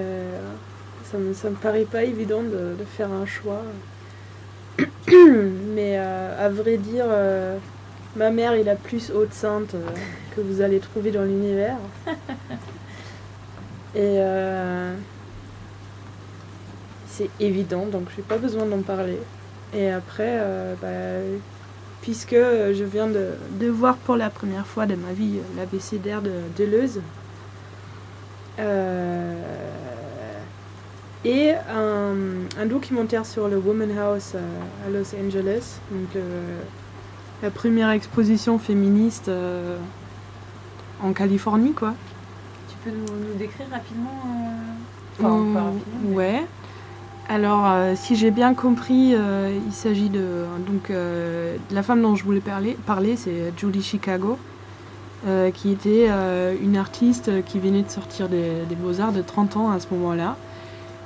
[1.09, 3.61] ça me, ça me paraît pas évident de, de faire un choix.
[5.07, 7.57] Mais euh, à vrai dire, euh,
[8.17, 9.85] ma mère est la plus haute sainte euh,
[10.35, 11.77] que vous allez trouver dans l'univers.
[13.95, 14.93] Et euh,
[17.15, 19.19] c'est évident, donc j'ai pas besoin d'en parler.
[19.73, 21.37] Et après, euh, bah,
[22.01, 23.29] puisque je viens de,
[23.59, 27.01] de voir pour la première fois de ma vie l'abécédaire de Deleuze,
[28.59, 29.33] euh,
[31.25, 32.15] et un,
[32.61, 34.41] un documentaire sur le Woman House euh,
[34.85, 36.21] à Los Angeles, donc le-
[37.41, 39.77] la première exposition féministe euh,
[41.01, 41.93] en Californie, quoi.
[42.69, 45.99] Tu peux nous, nous décrire rapidement euh, Enfin, pas rapidement.
[46.09, 46.41] mais- Ouais.
[47.29, 52.23] Alors, euh, si j'ai bien compris, euh, il s'agit euh, de la femme dont je
[52.23, 53.15] voulais parler.
[53.15, 54.37] C'est Julie Chicago,
[55.53, 56.09] qui était
[56.61, 60.35] une artiste qui venait de sortir des, Beaux Arts de 30 ans à ce moment-là,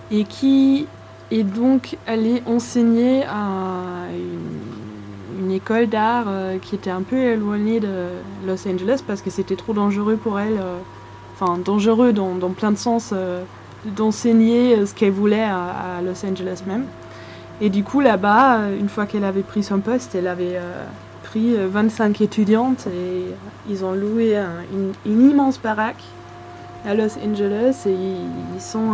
[0.09, 0.87] et qui
[1.29, 4.07] est donc allée enseigner à
[5.39, 6.25] une, école d'art
[6.63, 8.07] qui était un peu éloignée de
[8.47, 10.59] Los Angeles parce que c'était trop dangereux pour elle.
[11.39, 13.13] Enfin, dangereux dans plein de sens.
[13.95, 16.85] D'enseigner euh, ce qu'elle voulait à, Los Angeles même.
[17.61, 20.83] Et du coup, là-bas, euh, une fois qu'elle avait pris son poste, elle avait euh,
[21.23, 23.25] pris euh, 25 étudiantes et
[23.69, 24.93] ils ont loué un- une,
[25.29, 26.03] immense baraque
[26.85, 27.95] à Los Angeles et
[28.55, 28.93] ils, sont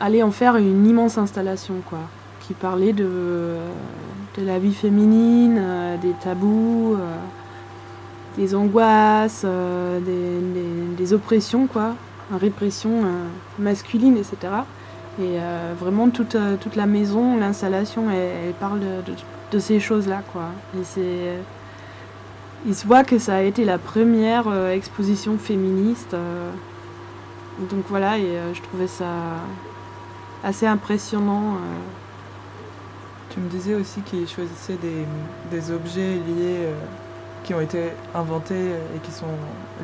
[0.00, 1.98] allés en faire une immense installation, quoi,
[2.40, 3.56] qui parlait de,
[4.38, 5.60] la vie féminine,
[6.00, 6.96] des tabous.
[8.38, 11.94] des angoisses, des- des oppressions, quoi,
[12.30, 13.08] répression euh,
[13.58, 14.36] masculine, etc.
[15.20, 19.16] Et euh, vraiment toute, euh, toute la maison, l'installation, elle, elle parle de, de-
[19.52, 20.50] de ces choses-là, quoi.
[20.78, 21.38] Et c'est,
[22.66, 26.14] il se voit que ça a été la première euh, exposition féministe.
[26.14, 26.50] euh,
[27.70, 29.06] donc voilà, et euh, je trouvais ça
[30.44, 31.56] assez impressionnant.
[33.30, 35.04] Tu me disais aussi qu'ils choisissaient des,
[35.50, 36.68] des objets liés,
[37.44, 39.26] qui ont été inventés et qui sont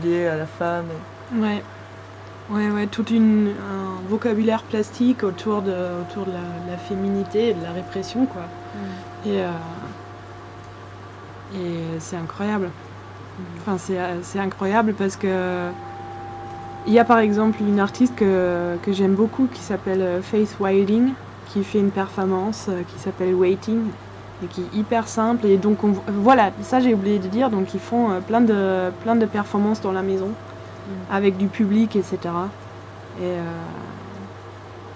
[0.03, 0.87] liés à la femme.
[1.35, 1.63] Ouais.
[2.51, 5.73] Ouais, ouais, tout une, un vocabulaire plastique autour de,
[6.03, 8.43] autour de la, la féminité et de la répression, quoi.
[9.27, 9.49] Et, euh,
[11.55, 12.69] et c'est incroyable.
[13.61, 15.69] Enfin, c'est, incroyable parce que
[16.87, 20.57] il y a par exemple une artiste que, que j'aime beaucoup qui s'appelle euh, Faith
[20.61, 21.13] Wilding
[21.49, 23.81] qui fait une performance euh, qui s'appelle Waiting.
[24.43, 25.47] et qui est hyper simple.
[25.47, 27.49] Et donc, on- voilà, ça j'ai oublié de dire.
[27.49, 30.29] Donc, ils font plein, de, plein de performances dans la maison,
[31.11, 32.19] avec du public, etc.
[33.19, 33.43] Et euh,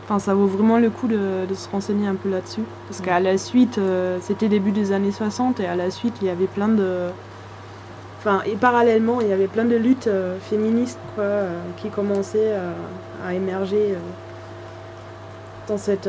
[0.05, 2.65] enfin, ça vaut vraiment le coup de, de se renseigner un peu là-dessus.
[2.89, 6.27] Parce qu'à la suite, euh, c'était début des années 60, et à la suite, il
[6.29, 7.11] y avait plein de.
[8.19, 11.25] Enfin, et parallèlement, il y avait plein de luttes euh, féministes quoi,
[11.77, 12.53] qui commençaient
[13.25, 13.97] à émerger
[15.67, 16.09] dans cette,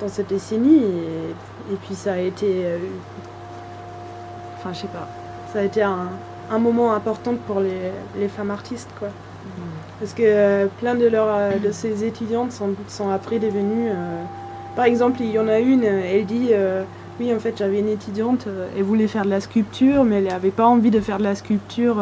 [0.00, 0.82] dans cette décennie.
[0.84, 2.66] Et, et puis ça a été.
[2.66, 2.78] euh,
[4.58, 5.08] Enfin, je sais pas.
[5.46, 6.08] Ça a été un,
[6.50, 9.08] un moment important pour les, les femmes artistes, quoi.
[10.00, 13.88] Parce que euh, plein de, leurs, euh, de ces étudiantes sont, sont après devenues.
[13.88, 14.22] euh,
[14.74, 16.50] par exemple, il y en a une, elle dit
[17.18, 18.46] Oui, en fait, j'avais une étudiante,
[18.76, 21.34] elle voulait faire de la sculpture, mais elle n'avait pas envie de faire de la
[21.34, 21.96] sculpture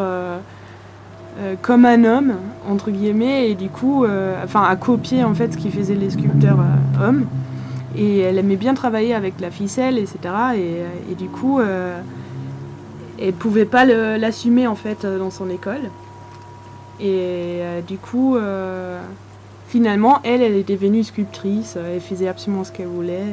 [1.40, 2.34] euh, comme un homme,
[2.68, 6.10] entre guillemets, et du coup, euh, enfin, à copier en fait ce qu'ils faisaient les
[6.10, 7.26] sculpteurs euh, hommes.
[7.96, 10.18] Et elle aimait bien travailler avec la ficelle, etc.
[10.56, 11.60] Et, et du coup,
[13.28, 15.90] elle pouvait pas l'assumer en fait euh, dans son école.
[17.00, 19.00] Et euh, du coup, euh,
[19.68, 21.76] finalement, elle, elle est devenue sculptrice.
[21.76, 23.24] Elle faisait absolument ce qu'elle voulait.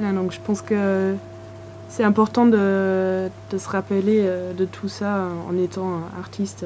[0.00, 1.14] et donc je pense que
[1.88, 4.26] c'est important de, de se rappeler
[4.56, 6.64] de tout ça en étant artiste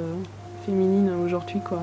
[0.64, 1.80] féminine aujourd'hui, quoi.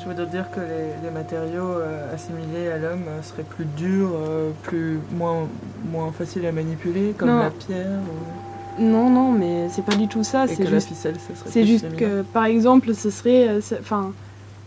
[0.00, 4.10] Tu veux dire que les, les matériaux euh, assimilés à l'homme euh, seraient plus durs,
[4.14, 5.46] euh, plus moins,
[5.92, 7.38] moins faciles à manipuler, comme Non.
[7.38, 8.49] la pierre ou-
[8.80, 10.46] Non, non, mais c'est pas du tout ça.
[10.48, 11.98] C'est la juste ficelle, ce serait C'est plus juste féminin.
[11.98, 13.48] que, par exemple, ce serait.
[13.48, 14.12] euh, Enfin,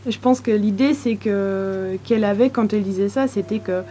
[0.08, 3.82] je pense que l'idée, c'est que qu'elle avait quand elle disait ça, c'était que,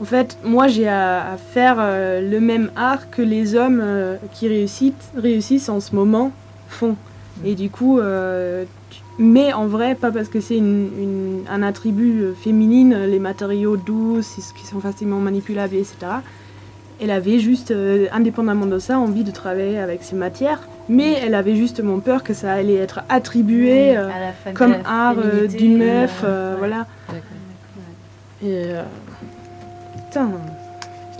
[0.00, 4.16] en fait, moi, j'ai à, à faire euh, le même art que les hommes euh,
[4.32, 6.32] qui réussissent, réussissent en ce moment
[6.68, 6.96] font.
[7.44, 11.62] Et du coup, euh, tu- mais en vrai, pas parce que c'est une- une- un
[11.62, 14.20] attribut féminine, les matériaux doux,
[14.56, 15.96] qui sont facilement manipulables, etc.
[17.00, 21.34] Elle avait juste, euh, indépendamment de ça, envie de travailler avec ces matières, mais elle
[21.34, 25.46] avait justement peur que ça allait être attribué euh, À la fa- comme art euh,
[25.46, 26.28] d'une meuf, ouais.
[26.58, 26.86] voilà.
[27.08, 27.20] D'accord.
[28.42, 28.82] Et euh,
[30.08, 30.30] putain,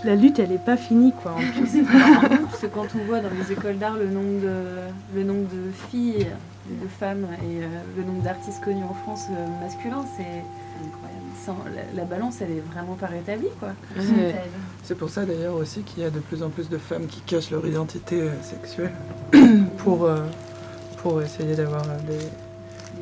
[0.04, 1.32] la lutte, elle est pas finie, quoi.
[1.32, 1.82] En plus.
[2.50, 5.70] Parce que quand on voit dans les écoles d'art le nombre de, le nombre de
[5.90, 6.26] filles,
[6.70, 7.66] de femmes et euh,
[7.96, 10.24] le nombre d'artistes connus en France euh, masculins, c'est.
[11.46, 13.68] Sans- la, la balance, elle est vraiment pas rétablie, quoi.
[13.96, 14.34] Ouais.
[14.82, 17.20] C'est pour ça d'ailleurs aussi qu'il y a de plus en plus de femmes qui
[17.20, 18.92] cachent leur identité euh, sexuelle
[19.78, 20.26] pour, euh,
[21.02, 22.18] pour essayer d'avoir euh,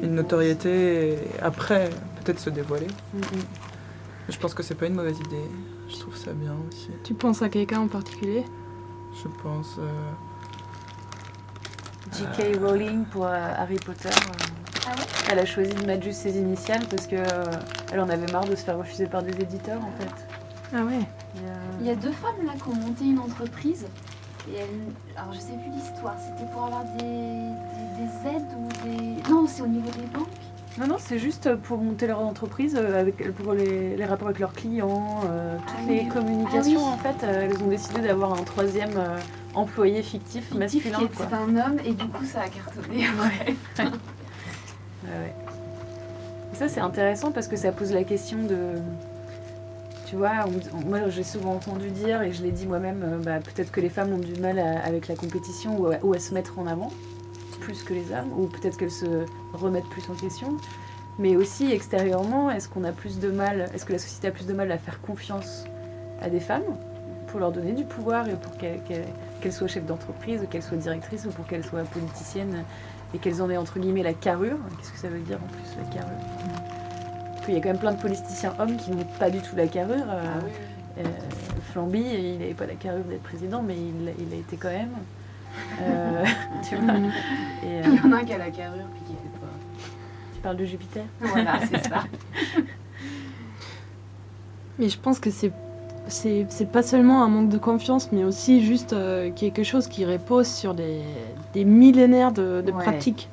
[0.02, 1.88] une notoriété et après
[2.22, 2.86] peut-être se dévoiler.
[4.28, 5.44] Je pense que c'est pas une mauvaise idée.
[5.88, 6.88] Je trouve ça bien aussi.
[7.02, 8.44] tu penses à quelqu'un en particulier?
[9.22, 9.76] Je pense.
[9.78, 9.90] euh,
[12.12, 12.58] J.K.
[12.62, 14.08] Rowling pour euh, Harry Potter.
[15.30, 17.44] Elle a choisi de mettre juste ses initiales parce que euh,
[17.92, 20.10] elle en avait marre de se faire refuser par des éditeurs en fait.
[20.76, 20.98] Ah ouais.
[21.38, 23.86] Euh, Il y a deux femmes là qui ont monté une entreprise.
[24.52, 24.68] Et elles,
[25.16, 29.30] alors je sais plus l'histoire, c'était pour avoir des, des, des aides ou des.
[29.30, 30.26] Non, c'est au niveau des banques.
[30.76, 34.40] Non, non, c'est juste pour monter leur entreprise, euh, avec, pour les, les rapports avec
[34.40, 36.08] leurs clients, euh, toutes Ah les oui.
[36.08, 36.80] communications.
[36.84, 36.94] Ah oui.
[36.94, 39.16] En fait, euh, elles ont décidé d'avoir un troisième euh,
[39.54, 40.98] employé fictif, Fictif, masculin.
[40.98, 41.24] qui quoi.
[41.26, 43.06] était un homme et du coup ça a cartonné.
[43.06, 43.54] Ouais.
[46.54, 48.80] Ça, c'est intéressant parce que ça pose la question de.
[50.06, 50.44] Tu vois,
[50.86, 53.88] moi j'ai souvent entendu dire, et je l'ai dit moi-même, euh, bah, peut-être que les
[53.88, 56.92] femmes ont du mal avec la compétition ou à, se mettre en avant,
[57.60, 60.58] plus que les hommes, ou peut-être qu'elles se remettent plus en question.
[61.18, 64.46] Mais aussi extérieurement, est-ce qu'on a plus de mal, est-ce que la société a plus
[64.46, 65.64] de mal à faire confiance
[66.20, 66.76] à des femmes
[67.28, 71.24] pour leur donner du pouvoir et pour qu'elles soient chefs d'entreprise, ou qu'elles soient directrices,
[71.24, 72.62] ou pour qu'elles soient politiciennes
[73.12, 74.56] et qu'elles en aient entre guillemets la carrure.
[74.78, 76.18] Qu'est-ce que ça veut dire en plus la carrure?
[77.32, 79.54] Parce qu'il y a quand même plein de politiciens hommes qui n'ont pas du tout
[79.56, 80.04] la carrure.
[80.08, 80.40] euh,
[80.98, 81.02] euh,
[81.72, 84.68] Flamby, il n'avait pas la carrure d'être président, mais il, l'a- il a été quand
[84.70, 84.90] même.
[85.82, 86.24] Euh,
[86.68, 86.94] tu vois?
[87.64, 89.46] Et, Il y en a un qui a la carrure puis qui fait pas.
[90.34, 91.04] tu parles de Jupiter?
[91.20, 92.04] Voilà, c'est ça.
[94.78, 95.52] Mais je pense que c'est
[96.08, 100.46] c'est pas seulement un manque de confiance, mais aussi juste euh, quelque chose qui repose
[100.46, 101.00] sur des,
[101.54, 102.82] des millénaires de, de Ouais.
[102.82, 103.28] pratiques.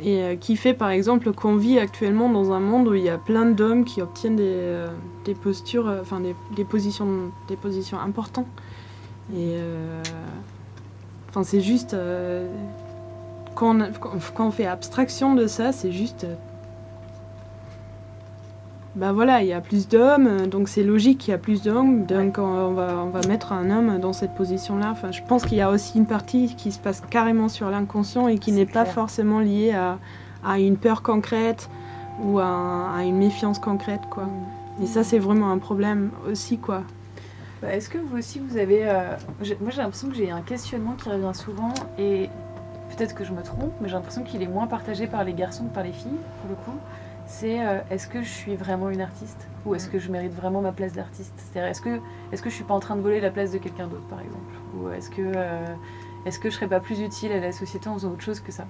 [0.00, 3.08] Et euh, qui fait par exemple qu'on vit actuellement dans un monde où il y
[3.08, 4.86] a plein d'hommes qui obtiennent des, euh,
[5.24, 8.46] des postures, enfin des, des positions, des positions importantes.
[9.36, 9.56] Et
[11.28, 11.94] enfin c'est juste
[13.54, 16.26] quand, on, a- quand- quand on fait abstraction de ça, c'est juste
[18.98, 22.04] bah voilà, il y a plus d'hommes, donc c'est logique qu'il y a plus d'hommes,
[22.04, 24.88] donc on, va, on va mettre un homme dans cette position-là.
[24.90, 28.26] Enfin, je pense qu'il y a aussi une partie qui se passe carrément sur l'inconscient
[28.28, 29.98] et qui n'est pas forcément liée à,
[30.44, 31.68] à une peur concrète
[32.22, 34.24] ou à, un- à une méfiance concrète, quoi.
[34.82, 36.82] Et ça, c'est vraiment un problème aussi, quoi.
[37.62, 38.88] Bah, Est-ce que vous aussi vous avez.
[38.88, 39.14] euh,
[39.60, 42.28] Moi j'ai l'impression que j'ai un questionnement qui revient souvent et
[42.96, 45.64] peut-être que je me trompe, mais j'ai l'impression qu'il est moins partagé par les garçons
[45.64, 46.78] que par les filles pour le coup.
[47.30, 50.62] C'est euh, est-ce que je suis vraiment une artiste ou est-ce que je mérite vraiment
[50.62, 51.34] ma place d'artiste?
[51.36, 52.00] C'est-à-dire est-ce que
[52.32, 54.20] est-ce que je suis pas en train de voler la place de quelqu'un d'autre par
[54.20, 54.54] exemple?
[54.74, 55.66] Ou est-ce que euh,
[56.24, 58.50] est-ce que je serais pas plus utile à la société en faisant autre chose que
[58.50, 58.64] ça?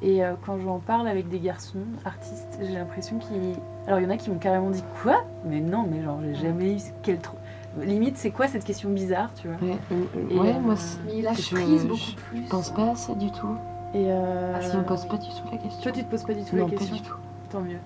[0.00, 3.56] Et euh, quand j'en parle avec des garçons artistes, j'ai l'impression qu'ils
[3.88, 5.24] alors il y en a qui m'ont carrément dit quoi?
[5.44, 7.36] Mais non, mais genre j'ai jamais eu quel trop
[7.80, 9.56] limite c'est quoi cette question bizarre, tu vois?
[9.60, 10.74] Ouais, euh, ouais, euh, moi,
[11.04, 12.44] Mais il Je- prise je beaucoup plus.
[12.44, 13.56] je pense pas à ça du tout.
[13.92, 15.82] Et euh, Ah, si on me pose pas du tout la question.
[15.82, 16.96] toi tu te poses pas du tout non, la pas question?
[16.96, 17.14] du tout.
[17.50, 17.74] Tant mieux.
[17.74, 17.78] Ouais.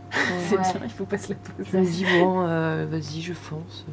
[0.48, 0.62] C'est Ouais.
[0.62, 1.80] bien, il faut pas se la Je poser.
[1.80, 3.84] me dis, bon, euh, vas-y, je fonce.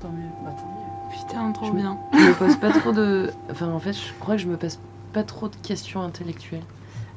[0.00, 0.28] Tant mieux.
[0.44, 1.18] Bah tant mieux.
[1.18, 1.98] Putain, trop Je me- bien.
[2.12, 3.30] Je me pose pas trop de.
[3.50, 4.78] Enfin, en fait, je crois que je me pose
[5.12, 6.62] pas trop de questions intellectuelles.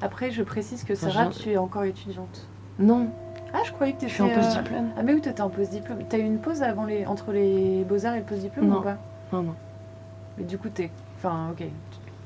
[0.01, 2.47] Après je précise que Enfin, Sarah, tu es encore étudiante.
[2.80, 3.07] Non,
[3.53, 4.35] Ah je croyais que tu je suis en étais.
[4.35, 4.89] post-diplôme.
[4.97, 5.99] Ah mais oui, toi t'es en post-diplôme.
[6.09, 8.97] T'as eu une pause avant les entre les beaux-arts et le post-diplôme ou pas?
[9.31, 9.55] Non, non.
[10.38, 10.89] Mais du coup t'es.
[11.19, 11.63] Enfin ok.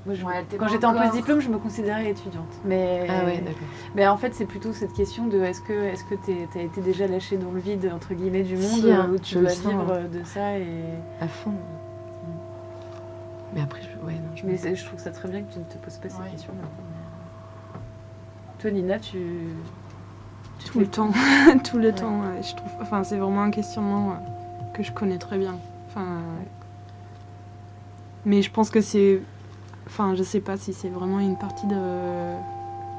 [0.07, 2.47] Moi, je- Ouais, t'es Quand j'étais en post-diplôme, je me considérais étudiante.
[2.63, 3.67] Mais, Ah ouais, d'accord.
[3.93, 6.15] mais en fait, c'est plutôt cette question de est-ce que est-ce que
[6.53, 9.35] t'as été déjà lâché dans le vide entre guillemets du monde Si, hein, où tu
[9.35, 10.05] dois sens, vivre hein.
[10.11, 10.65] de ça et.
[11.19, 11.53] À fond.
[13.53, 14.05] Mais après, je...
[14.05, 16.09] ouais, non, je Mais je trouve ça très bien que tu ne te poses pas
[16.09, 16.29] ces Ouais.
[16.31, 16.67] questions-là.
[18.59, 19.17] Toi, Nina, tu.
[20.59, 21.11] tu Tout fais- le temps,
[21.69, 21.93] tout le Ouais.
[21.93, 22.21] temps.
[22.41, 22.71] je trouve.
[22.81, 24.13] Enfin, c'est vraiment un questionnement euh,
[24.73, 25.55] que je connais très bien.
[25.89, 26.21] Enfin,
[28.25, 29.21] mais je pense que c'est.
[29.87, 31.75] Enfin, je sais pas si c'est vraiment une partie de.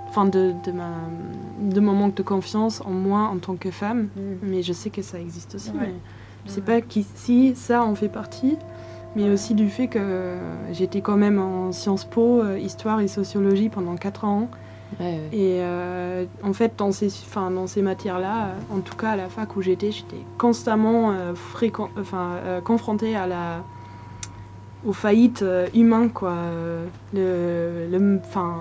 [0.09, 0.89] Enfin, de, de ma
[1.61, 4.09] de mon manque de confiance en moi en tant que femme.
[4.17, 4.21] Mm.
[4.43, 5.71] Mais je sais que ça existe aussi.
[5.71, 5.77] Ouais.
[5.81, 5.93] mais
[6.47, 6.67] je sais Ouais.
[6.67, 8.57] pas qui, si ça en fait partie,
[9.17, 10.37] mais aussi du fait que
[10.73, 14.49] j'étais quand même en Sciences Po, euh, histoire et sociologie pendant 4 ans.
[14.99, 15.21] Ouais.
[15.33, 19.29] Et euh, en fait, dans ces, enfin, dans ces matières-là, en tout cas à la
[19.29, 23.63] fac où j'étais, j'étais constamment euh, fréquent, euh, confrontée à la,
[24.87, 26.35] aux faillites euh, humaines, quoi.
[27.13, 28.57] Le, le, enfin,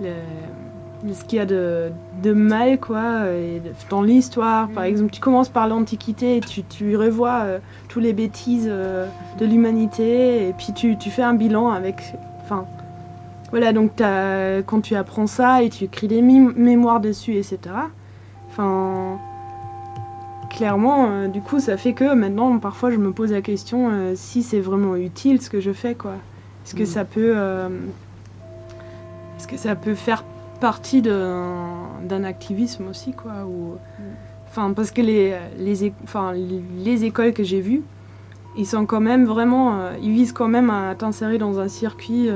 [0.00, 1.90] le, ce qu'il y a de,
[2.22, 3.60] de mal, quoi, et
[3.90, 4.68] dans l'histoire.
[4.68, 4.88] Par Mhm.
[4.90, 7.58] exemple, tu commences par l'Antiquité, tu, tu revois euh,
[7.88, 9.06] tous les bêtises euh,
[9.38, 12.64] de l'humanité, et puis tu, tu fais un bilan avec, enfin,
[13.50, 13.92] voilà, donc
[14.66, 17.58] quand tu apprends ça et tu écris des mémoires dessus, etc.
[18.50, 19.18] Enfin,
[20.54, 24.12] clairement, euh, du coup, ça fait que maintenant, parfois, je me pose la question euh,
[24.14, 26.12] si c'est vraiment utile ce que je fais, quoi.
[26.64, 26.86] Est-ce que Mm.
[26.86, 27.68] ça peut, euh,
[29.36, 30.24] est-ce que ça peut faire
[30.60, 33.74] partie d'un activisme aussi, quoi, ou,
[34.48, 37.82] enfin, parce que les, les, enfin, les, les écoles que j'ai vues,
[38.56, 42.28] ils sont quand même vraiment, ils visent quand même à t'insérer dans un circuit.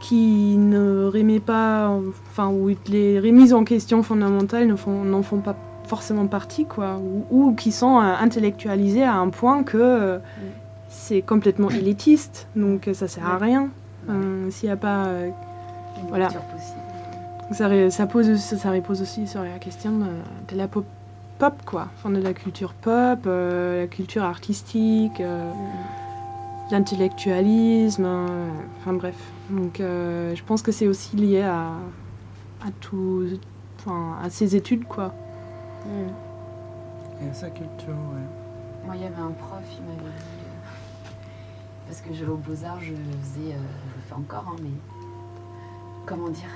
[0.00, 1.88] qui ne remet pas,
[2.30, 5.56] enfin, où les remises en question fondamentales ne font, n'en font pas
[5.86, 10.18] forcément partie, quoi, ou, ou qui sont euh, intellectualisées à un point que euh,
[10.88, 13.68] c'est complètement élitiste, donc euh, ça sert à rien.
[14.50, 15.06] S'il n'y a pas.
[16.02, 16.28] Une Voilà.
[17.50, 19.92] ça, ça, pose, ça, ça repose aussi sur la question
[20.50, 20.84] de, la pop,
[21.38, 25.20] pop, quoi, enfin, de la culture pop, euh, la culture artistique.
[25.20, 25.50] euh,
[26.70, 28.48] l'intellectualisme, euh,
[28.80, 29.16] enfin bref.
[29.50, 31.66] Donc je pense que c'est aussi lié à,
[32.62, 33.24] à tout,
[33.78, 35.12] enfin, à ses études quoi.
[35.84, 37.28] Mm.
[37.28, 38.84] Et sa culture, ouais.
[38.86, 40.44] Moi, il y avait un prof, il m'avait dit.
[40.44, 41.08] euh,
[41.86, 43.52] parce que je, au Beaux-Arts, je faisais.
[43.52, 44.70] euh, je le fais encore, hein, mais.
[46.06, 46.50] Comment dire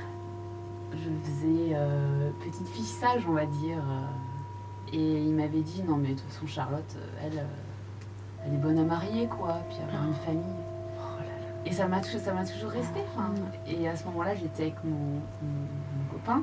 [0.92, 3.78] Je faisais euh, petite fille sage, on va dire.
[3.78, 7.44] euh, et il m'avait dit non, mais de toute façon, Charlotte, elle, euh,
[8.46, 10.42] elle est bonne à marier, quoi, puis avoir une famille.
[11.66, 13.00] Et ça m'a ça m'a toujours resté.
[13.14, 13.30] enfin.
[13.66, 16.42] Et à ce moment-là, j'étais avec mon, mon- mon copain.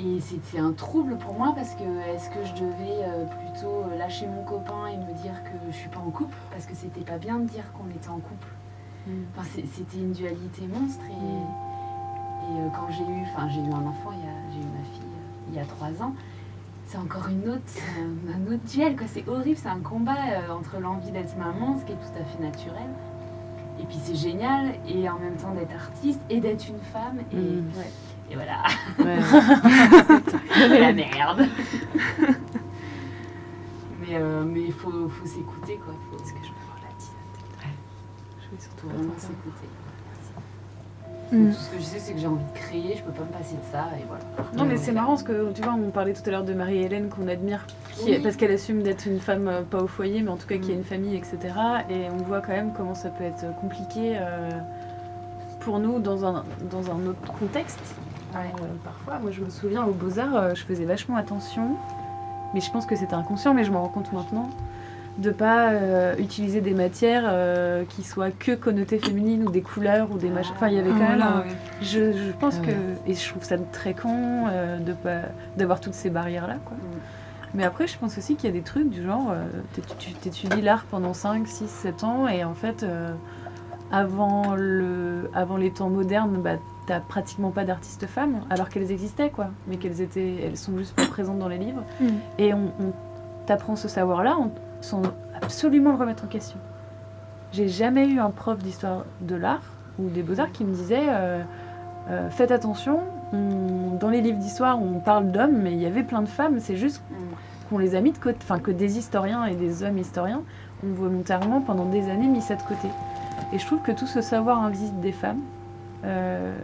[0.00, 1.82] Et c'était un trouble pour moi parce que
[2.14, 5.88] est-ce que je devais euh, plutôt lâcher mon copain et me dire que je suis
[5.88, 6.36] pas en couple?
[6.52, 8.46] Parce que c'était pas bien de dire qu'on était en couple.
[9.08, 9.10] Mm.
[9.36, 11.02] Enfin, c'était une dualité monstre.
[11.10, 14.10] Et, et euh, quand j'ai eu, enfin, j'ai eu un enfant,
[14.52, 16.14] j'ai eu ma fille euh, il y a trois ans,
[16.86, 17.62] c'est encore une autre,
[17.98, 18.96] un, autre duel.
[18.96, 19.06] quoi.
[19.08, 22.24] C'est horrible, c'est un combat euh, entre l'envie d'être maman, ce qui est tout à
[22.24, 22.88] fait naturel.
[23.80, 27.18] Et puis c'est génial, et en même temps d'être artiste et d'être une femme.
[27.32, 27.66] Et, Mm.
[27.76, 27.90] Ouais.
[28.30, 28.62] Et voilà,
[28.98, 29.18] Ouais.
[30.54, 31.46] c'est la merde.
[34.00, 35.94] mais euh, mais il faut, faut s'écouter, quoi.
[36.10, 37.72] Faut, Est-ce que je peux avoir la tisane
[38.40, 39.68] Je vais surtout vraiment s'écouter.
[41.30, 41.50] Mm.
[41.52, 43.30] Tout ce que je sais, c'est que j'ai envie de créer, je peux pas me
[43.32, 44.24] passer de ça, et voilà.
[44.56, 47.10] Non, mais c'est marrant parce que tu vois, on parlait tout à l'heure de Marie-Hélène
[47.10, 48.20] qu'on admire qui- Oui.
[48.22, 50.70] parce qu'elle assume d'être une femme euh, pas au foyer, mais en tout cas qui
[50.70, 50.78] a Mm.
[50.78, 51.36] une famille, etc.
[51.90, 54.48] Et on voit quand même comment ça peut être compliqué euh,
[55.60, 57.78] pour nous dans un, dans un autre contexte.
[58.34, 58.40] Ouais.
[58.62, 61.76] Euh, parfois, moi je me souviens aux Beaux-Arts, euh, je faisais vachement attention,
[62.54, 64.50] mais je pense que c'était inconscient, mais je m'en rends compte maintenant,
[65.18, 67.32] de pas euh, utiliser des matières
[67.88, 70.52] qui soient que connotées féminines ou des couleurs ou des machins.
[70.54, 71.16] Enfin, il y avait quand même.
[71.16, 71.46] Voilà, un- ouais.
[71.82, 73.10] je, je pense Ah que.
[73.10, 74.44] Et je trouve ça très con
[74.80, 75.22] de pas
[75.56, 76.76] d'avoir toutes ces barrières-là, quoi.
[76.76, 76.98] Mm.
[77.54, 79.32] Mais après, je pense aussi qu'il y a des trucs du genre.
[79.98, 82.84] tu t'étudies l'art pendant 5, 6, 7 ans et en fait,
[83.90, 86.56] avant, le, avant les temps modernes, bah,
[86.88, 89.48] t'as pratiquement pas d'artistes femmes, alors qu'elles existaient, quoi.
[89.68, 90.34] Mais qu'elles étaient.
[90.44, 91.82] Elles sont juste pas présentes dans les livres.
[92.00, 92.06] Mm.
[92.38, 92.92] Et on, on
[93.46, 94.36] t'apprend ce savoir-là
[94.80, 95.02] sans
[95.40, 96.58] absolument le remettre en question.
[97.52, 99.62] J'ai jamais eu un prof d'histoire de l'art
[99.98, 101.42] ou des beaux-arts qui me disait euh,
[102.10, 103.00] euh, faites attention,
[103.32, 106.58] on- dans les livres d'histoire on parle d'hommes, mais il y avait plein de femmes,
[106.60, 107.14] c'est juste Mm.
[107.70, 110.42] qu'on les a mis de côté, enfin que des historiens et des hommes historiens
[110.84, 112.88] ont volontairement pendant des années mis ça de côté.
[113.52, 115.40] Et je trouve que tout ce savoir invisible des femmes,
[116.04, 116.54] euh,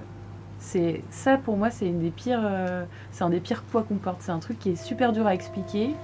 [0.64, 3.96] c'est ça pour moi c'est une des pires, euh, c'est un des pires poids qu'on
[3.96, 4.22] porte.
[4.22, 5.94] C'est un truc qui est super dur à expliquer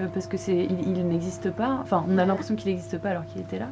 [0.00, 1.78] euh, parce que c'est, il, il n'existe pas.
[1.82, 3.68] Enfin, on a l'impression qu'il n'existe pas alors qu'il était là.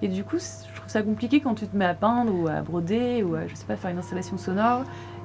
[0.00, 2.62] Et du coup, je trouve ça compliqué quand tu te mets à peindre ou à
[2.62, 4.84] broder ou à, je sais pas, faire une installation sonore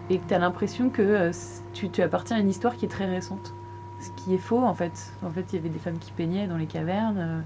[0.10, 1.31] et que tu as l'impression que euh,
[1.73, 3.53] tu, tu appartiens à une histoire qui est très récente.
[4.02, 5.14] Ce qui est faux en fait.
[5.23, 7.44] En fait, il y avait des femmes qui peignaient dans les cavernes.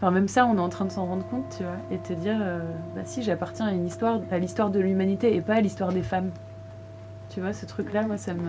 [0.00, 2.14] Enfin, même ça, on est en train de s'en rendre compte, tu vois, et te
[2.14, 2.60] dire, euh,
[2.96, 6.02] bah si, j'appartiens à une histoire, à l'histoire de l'humanité et pas à l'histoire des
[6.02, 6.30] femmes.
[7.28, 8.40] Tu vois, ce truc-là, moi, ça me.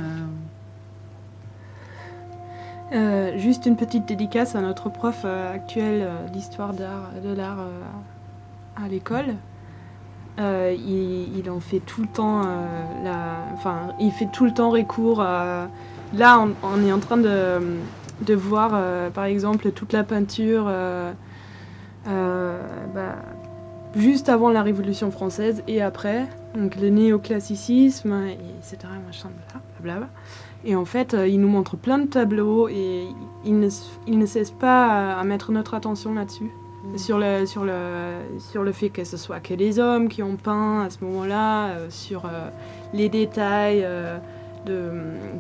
[2.94, 7.66] Euh, juste une petite dédicace à notre prof euh, actuel d'histoire de l'art
[8.82, 9.36] à l'école.
[10.40, 12.44] Il, en fait tout le temps,
[13.54, 15.68] enfin, il fait tout le temps recours à.
[16.14, 17.78] Là, on, on est en train de,
[18.22, 18.72] de voir,
[19.12, 20.72] par exemple, toute la peinture
[22.06, 23.16] bah,
[23.96, 28.78] juste avant la Révolution française et après, donc le néoclassicisme, et etc.
[29.06, 29.30] Machin,
[29.80, 30.10] blablabla.
[30.64, 33.08] Et en fait, euh, il nous montre plein de tableaux et
[33.46, 33.70] il ne,
[34.08, 36.52] il ne cesse pas à, mettre notre attention là-dessus.
[36.98, 40.36] Sur, le, sur, le, sur le fait que ce soit que les hommes qui ont
[40.36, 42.50] peint à ce moment-là, euh, sur euh,
[42.92, 44.18] les détails euh,
[44.66, 44.92] de,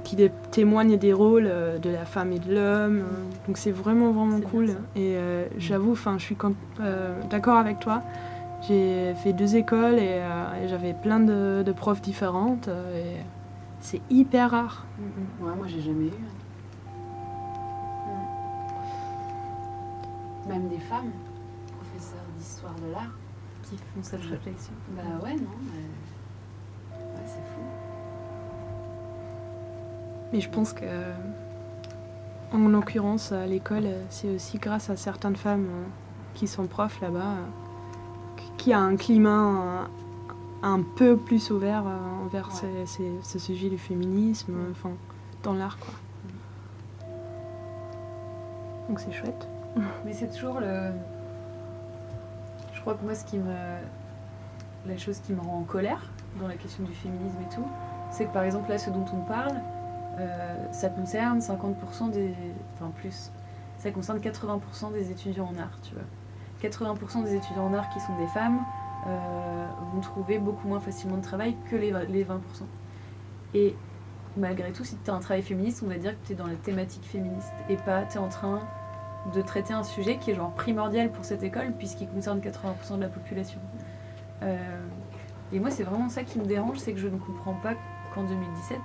[0.03, 2.99] qui dé- témoignent des rôles euh, de la femme et de l'homme.
[2.99, 3.47] euh.
[3.47, 4.69] Donc c'est vraiment, vraiment cool.
[4.95, 6.37] Et euh, j'avoue, enfin, je suis
[6.79, 8.01] euh, d'accord avec toi.
[8.67, 12.67] J'ai fait deux écoles et, euh, et j'avais plein de, de profs différentes.
[12.67, 13.17] et
[13.79, 14.85] c'est hyper rare.
[15.41, 16.11] Ouais, moi j'ai jamais eu.
[20.45, 20.49] Mm.
[20.49, 21.11] Même des femmes,
[21.79, 23.11] professeurs d'histoire de l'art.
[23.63, 24.73] qui font cette réflexion.
[24.95, 26.99] Bah ouais, non, mais.
[26.99, 27.61] Ouais, c'est fou.
[30.33, 30.85] Mais je pense que,
[32.53, 35.83] en l'occurrence, à l'école, c'est aussi grâce à certaines femmes euh,
[36.33, 39.29] qui sont profs là-bas, euh, qui a un climat
[39.81, 39.83] euh,
[40.63, 41.83] un peu plus ouvert
[42.25, 42.85] envers Ouais.
[43.23, 44.91] ce sujet du féminisme, enfin,
[45.43, 45.93] dans l'art, quoi.
[48.87, 49.47] Donc c'est chouette.
[50.05, 50.91] Mais c'est toujours le.
[52.73, 53.53] Je crois que moi, ce qui me.
[54.87, 56.01] La chose qui me rend en colère
[56.39, 57.65] dans la question du féminisme et tout,
[58.09, 59.61] c'est que par exemple, là, ce dont on parle,
[60.19, 62.33] euh, ça concerne 50% des.
[62.75, 63.31] Enfin, plus.
[63.77, 66.03] Ça concerne 80% des étudiants en art, tu vois.
[66.69, 68.59] 80% des étudiants en art qui sont des femmes
[69.07, 72.37] euh, vont trouver beaucoup moins facilement de travail que les, les 20%.
[73.55, 73.75] Et
[74.37, 76.45] malgré tout, si tu as un travail féministe, on va dire que tu es dans
[76.45, 78.61] la thématique féministe et pas tu es en train
[79.33, 83.01] de traiter un sujet qui est genre primordial pour cette école puisqu'il concerne 80% de
[83.01, 83.59] la population.
[84.43, 84.57] Euh,
[85.53, 87.73] et moi, c'est vraiment ça qui me dérange, c'est que je ne comprends pas
[88.13, 88.79] qu'en 2017,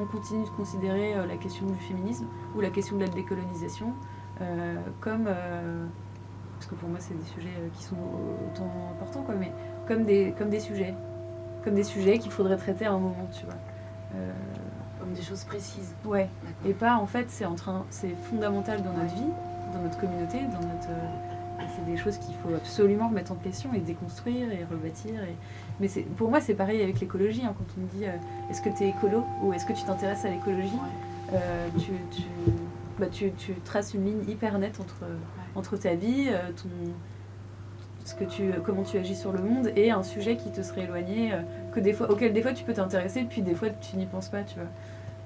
[0.00, 3.92] on continue de considérer euh, la question du féminisme ou la question de la décolonisation
[4.40, 5.26] euh, comme...
[5.28, 5.86] euh,
[6.56, 9.50] parce que pour moi, c'est des sujets qui sont autant importants, quoi, mais
[9.88, 10.94] comme des, comme des sujets.
[11.64, 13.54] Comme des sujets qu'il faudrait traiter à un moment, tu vois.
[14.14, 14.30] Euh,
[14.98, 15.94] Comme des choses précises.
[16.04, 16.28] ouais.
[16.66, 19.30] Et pas en fait, c'est en train, c'est fondamental dans notre vie,
[19.72, 20.90] dans notre communauté, dans notre.
[21.74, 25.14] c'est des choses qu'il faut absolument remettre en question et déconstruire et rebâtir.
[25.22, 25.36] Et...
[25.80, 27.42] Mais c'est, pour moi, c'est pareil avec l'écologie.
[27.44, 28.10] hein, quand on me dit euh,
[28.50, 30.68] est-ce que tu es écolo ou est-ce que tu t'intéresses à l'écologie,
[31.32, 31.38] Ouais.
[31.38, 32.22] euh, tu, tu,
[32.98, 35.04] bah, tu, tu traces une ligne hyper nette entre,
[35.54, 36.68] entre ta vie, euh, ton,
[38.04, 40.82] ce que tu, comment tu agis sur le monde et un sujet qui te serait
[40.84, 41.40] éloigné, euh,
[41.72, 44.28] que des fois, auquel des fois tu peux t'intéresser, puis des fois tu n'y penses
[44.28, 44.68] pas, tu vois.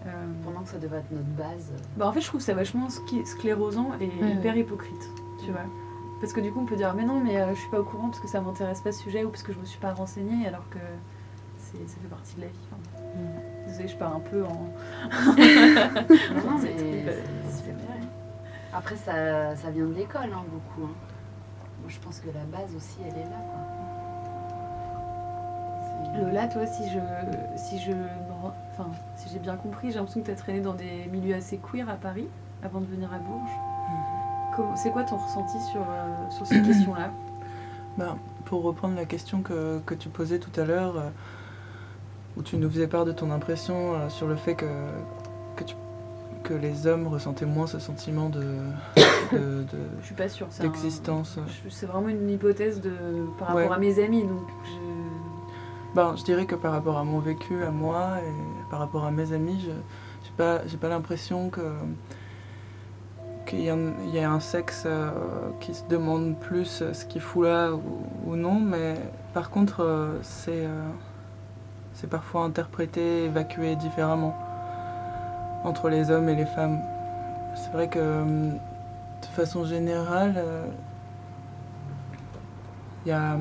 [0.07, 0.11] Euh,
[0.45, 1.73] Pendant que ça devait être notre base.
[1.97, 2.89] bah en fait, je trouve ça vachement
[3.25, 5.03] sclérosant et Ouais, hyper hypocrite,
[5.45, 5.63] tu vois.
[6.25, 7.85] Parce que du coup, on peut dire, mais non, mais euh, je suis pas au
[7.85, 9.93] courant parce que ça m'intéresse pas ce sujet ou parce que je me suis pas
[9.93, 10.79] renseignée, alors que
[11.59, 12.59] c'est, ça fait partie de la vie.
[12.73, 12.81] Enfin,
[13.67, 14.49] Désolée, je pars un peu en.
[15.11, 17.05] Non, non, mais
[17.51, 18.01] C'est vrai.
[18.73, 20.87] Après, ça, ça vient de l'école, hein, beaucoup.
[20.87, 20.95] hein.
[21.83, 23.43] Moi, je pense que la base aussi, elle est là.
[26.15, 26.23] Quoi.
[26.23, 26.99] Lola, toi, si je,
[27.59, 27.93] si je,
[28.73, 31.59] enfin, si j'ai bien compris, j'ai l'impression que tu as traîné dans des milieux assez
[31.59, 32.29] queer à Paris
[32.63, 33.74] avant de venir à Bourges.
[34.77, 37.11] C'est quoi ton ressenti sur, euh, sur ces questions-là?
[37.99, 41.09] Ben, pour reprendre la question que, que tu posais tout à l'heure, euh,
[42.37, 44.67] où tu nous faisais part de ton impression euh, sur le fait que,
[45.57, 45.77] que, tu-
[46.43, 48.41] que les hommes ressentaient moins ce sentiment de,
[49.33, 49.67] de- de-
[50.01, 50.47] Je suis pas sûre.
[50.51, 51.39] c'est un- d'existence.
[51.71, 52.93] C'est vraiment une hypothèse de,
[53.39, 53.77] par rapport Ouais.
[53.77, 54.25] à mes amis.
[54.25, 55.95] Donc je...
[55.95, 59.13] Ben, je dirais que par rapport à mon vécu, à moi, et par rapport à
[59.13, 59.71] mes amis, je
[60.25, 61.61] j'ai pas, j'ai pas l'impression que
[63.45, 65.11] qu'il y, a un- il y a un sexe euh,
[65.61, 68.97] qui se demande plus ce qu'il fout là ou, non, mais
[69.33, 70.89] par contre, euh, c'est euh,
[71.95, 74.35] c'est parfois interprété, évacué différemment
[75.65, 76.81] entre les hommes et les femmes.
[77.55, 80.43] C'est vrai que de façon générale,
[83.07, 83.37] il y a,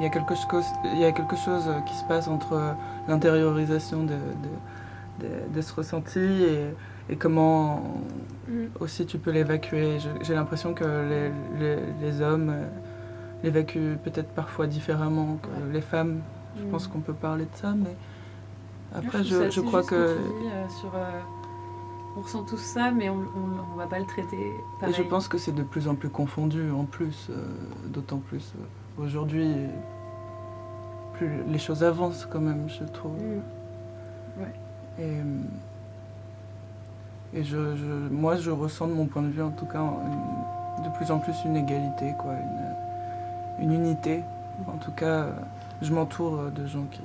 [0.00, 0.64] y quelque chose,
[0.96, 2.74] y a quelque chose qui se passe entre
[3.08, 6.74] l'intériorisation de, de, de- de ce ressenti et,
[7.08, 7.82] et comment
[8.48, 8.66] Mm.
[8.80, 9.98] aussi tu peux l'évacuer.
[10.22, 12.66] J'ai l'impression que les, les- les hommes euh,
[13.42, 15.72] l'évacuent peut-être parfois différemment que Ouais.
[15.72, 16.20] les femmes.
[16.58, 16.68] Je Mm.
[16.70, 17.96] pense qu'on peut parler de ça, mais
[18.94, 20.16] après, je, je crois que.
[20.18, 21.20] dis, euh, sur, euh,
[22.16, 23.16] on ressent tout ça, mais on,
[23.72, 24.94] on va pas le traiter Et pareil.
[24.94, 27.30] je pense que c'est de plus en plus confondu, en plus,
[27.88, 28.52] d'autant plus
[28.98, 29.50] aujourd'hui.
[31.14, 33.12] Plus les choses avancent quand même, je trouve.
[33.12, 34.42] Mm.
[35.00, 35.12] Et,
[37.34, 40.84] et je, je- moi, je ressens de mon point de vue, en tout cas, une-
[40.84, 42.32] de plus en plus une égalité, quoi,
[43.58, 44.22] une, une unité.
[44.68, 45.26] En tout cas,
[45.82, 47.00] je m'entoure de gens qui.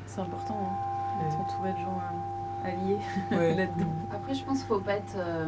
[0.05, 2.97] C'est important hein, d'être entouré de gens euh, alliés
[3.31, 3.55] Ouais.
[3.57, 3.91] là-dedans.
[4.13, 5.47] Après, je pense qu'il faut pas être euh,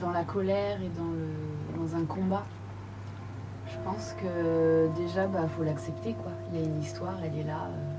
[0.00, 2.42] dans la colère et dans, le, dans un combat.
[3.66, 6.30] Je pense que déjà, bah, faut l'accepter, quoi.
[6.52, 7.68] Il y a une histoire, elle est là.
[7.68, 7.93] euh,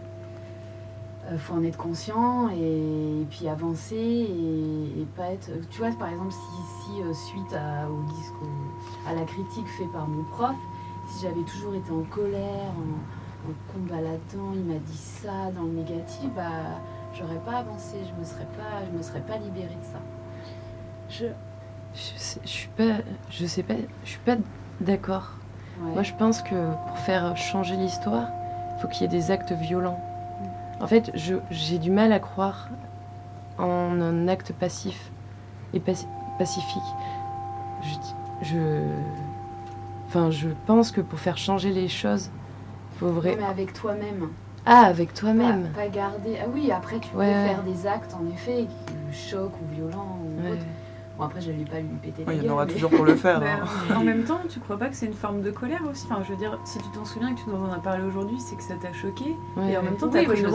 [1.32, 5.50] euh, faut en être conscient et, et puis avancer et, et pas être.
[5.70, 6.62] Tu vois, par exemple, si,
[6.94, 10.56] si euh, suite à, au disque, au- à la critique faite par mon prof,
[11.10, 15.64] si j'avais toujours été en colère, en, en combat latent, il m'a dit ça dans
[15.64, 16.80] le négatif, bah,
[17.14, 20.00] j'aurais pas avancé, je me serais pas, je me serais pas libérée de ça.
[21.10, 21.26] Je,
[21.94, 22.98] je, sais, je suis pas,
[23.30, 24.36] je sais pas, je suis pas
[24.82, 25.32] d'accord.
[25.82, 25.92] Ouais.
[25.94, 28.28] Moi, je pense que pour faire changer l'histoire,
[28.78, 30.00] il faut qu'il y ait des actes violents.
[30.86, 31.12] En fait,
[31.50, 32.70] j'ai du mal à croire
[33.58, 35.10] en un acte passif
[35.74, 36.06] et paci-
[36.38, 36.84] pacifique.
[38.44, 38.60] Je,
[40.06, 42.30] enfin, je pense que pour faire changer les choses,
[42.94, 43.36] il faut vrai.
[43.36, 44.30] mais avec toi-même.
[44.68, 45.70] Ah, avec toi-même.
[45.70, 46.38] Pas, pas garder.
[46.40, 50.20] Ah oui, après tu Ouais, peux faire des actes en effet qui choquent ou violents
[50.24, 50.52] ou Ouais.
[50.52, 50.66] autres.
[51.18, 52.90] Bon après je vais pas lui péter la Ouais, Il y en aura mais- toujours
[52.90, 53.40] pour le faire.
[53.42, 53.46] Bah,
[53.92, 53.96] hein.
[53.96, 56.06] en même temps, tu crois pas que c'est une forme de colère aussi?
[56.10, 58.04] Enfin, je veux dire, si tu t'en souviens et que tu nous en as parlé
[58.04, 59.36] aujourd'hui, c'est que ça t'a choqué.
[59.56, 60.46] Ouais, et en même temps, Oui, t'as pris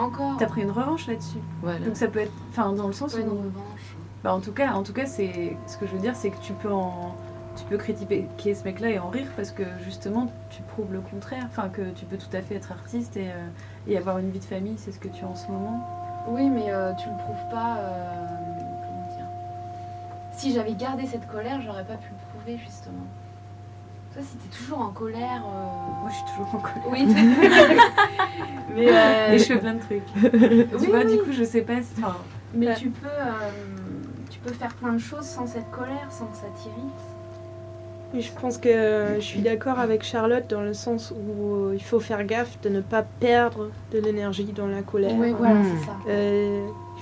[0.00, 0.36] encore.
[0.38, 1.38] T'as pris une revanche là-dessus.
[1.62, 1.78] Voilà.
[1.86, 3.96] Donc ça peut être, enfin, dans le sens Pas une où, revanche.
[4.24, 6.40] bah, en tout cas, en tout cas, c'est ce que je veux dire, c'est que
[6.40, 7.14] tu peux en,
[7.56, 11.44] tu peux critiquer ce mec-là et en rire parce que justement, tu prouves le contraire.
[11.48, 13.46] Enfin, que tu peux tout à fait être artiste et, euh,
[13.86, 15.86] et avoir une vie de famille, c'est ce que tu as en ce moment.
[16.28, 17.76] Oui, mais euh, tu le prouves pas.
[17.78, 18.24] euh,
[20.38, 23.02] Si j'avais gardé cette colère, j'aurais pas pu le prouver justement.
[24.14, 25.42] Toi, si t'es toujours en colère.
[25.44, 26.88] euh, Moi, je suis toujours en colère.
[26.90, 27.06] Oui.
[28.74, 30.02] mais euh, Et je fais plein de trucs.
[30.14, 31.82] oui, tu vois, oui, du coup, je sais pas.
[31.82, 32.16] si- Enfin,
[32.54, 32.74] Mais Ouais.
[32.76, 33.50] tu peux, euh,
[34.30, 37.02] tu peux faire plein de choses sans cette colère, sans que ça t'irrite.
[38.14, 42.00] Oui, je pense que je suis d'accord avec Charlotte dans le sens où il faut
[42.00, 45.16] faire gaffe de ne pas perdre de l'énergie dans la colère.
[45.18, 45.92] Oui, voilà, c'est ça.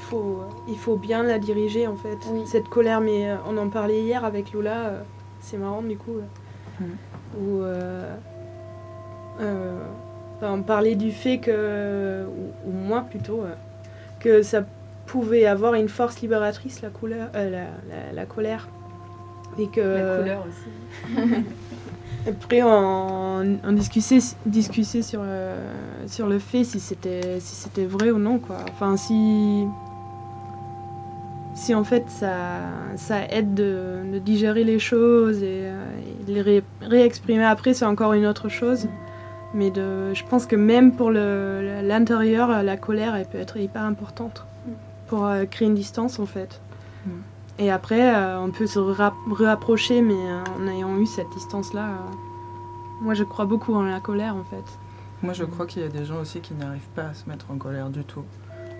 [0.06, 0.38] Il, faut,
[0.68, 2.42] il faut bien la diriger en fait, Oui.
[2.46, 3.00] cette colère.
[3.00, 5.02] Mais euh, on en parlait hier avec Lola, euh,
[5.40, 6.22] c'est marrant du coup, euh,
[6.78, 6.84] Mm.
[7.40, 8.14] où euh,
[10.42, 13.42] on parlait du fait que, ou, ou moi plutôt,
[14.20, 14.62] que ça
[15.06, 18.68] pouvait avoir une force libératrice la, couleur, la, la- la colère.
[19.58, 21.44] Et que, la couleur aussi.
[22.28, 25.58] après, on, on discutait, discutait sur, euh,
[26.06, 28.56] sur le fait si c'était si c'était vrai ou non, quoi.
[28.70, 29.64] Enfin, si,
[31.56, 32.60] si en fait ça,
[32.96, 35.84] ça aide de, de digérer les choses et, euh,
[36.20, 38.86] et de les ré- réexprimer après, c'est encore une autre chose.
[39.54, 44.44] Mais de, je pense que même pour l'intérieur, la colère, elle peut être hyper importante
[45.08, 46.60] pour euh, créer une distance, en fait.
[47.06, 47.10] Mm.
[47.60, 51.88] Et après, euh, on peut se ra- rapprocher, mais euh, en ayant eu cette distance-là,
[53.00, 54.64] moi je crois beaucoup en la colère, en fait.
[55.22, 57.46] Moi, je crois qu'il y a des gens aussi qui n'arrivent pas à se mettre
[57.50, 58.24] en colère du tout.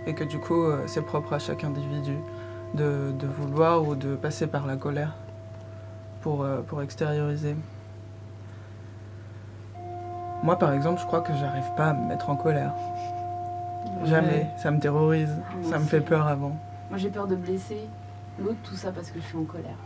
[0.06, 2.12] Et que du coup, c'est propre à chaque individu
[2.74, 5.14] de, de vouloir ou de passer par la colère
[6.22, 7.56] pour, euh, pour extérioriser.
[10.42, 12.72] Moi, par exemple, je crois que j'arrive pas à me mettre en colère.
[14.04, 14.48] Jamais.
[14.58, 15.34] Ça me terrorise.
[15.62, 16.56] Moi Ça me fait peur avant.
[16.90, 17.88] Moi, j'ai peur de blesser.
[18.38, 19.78] l'autre tout ça parce que je suis en colère.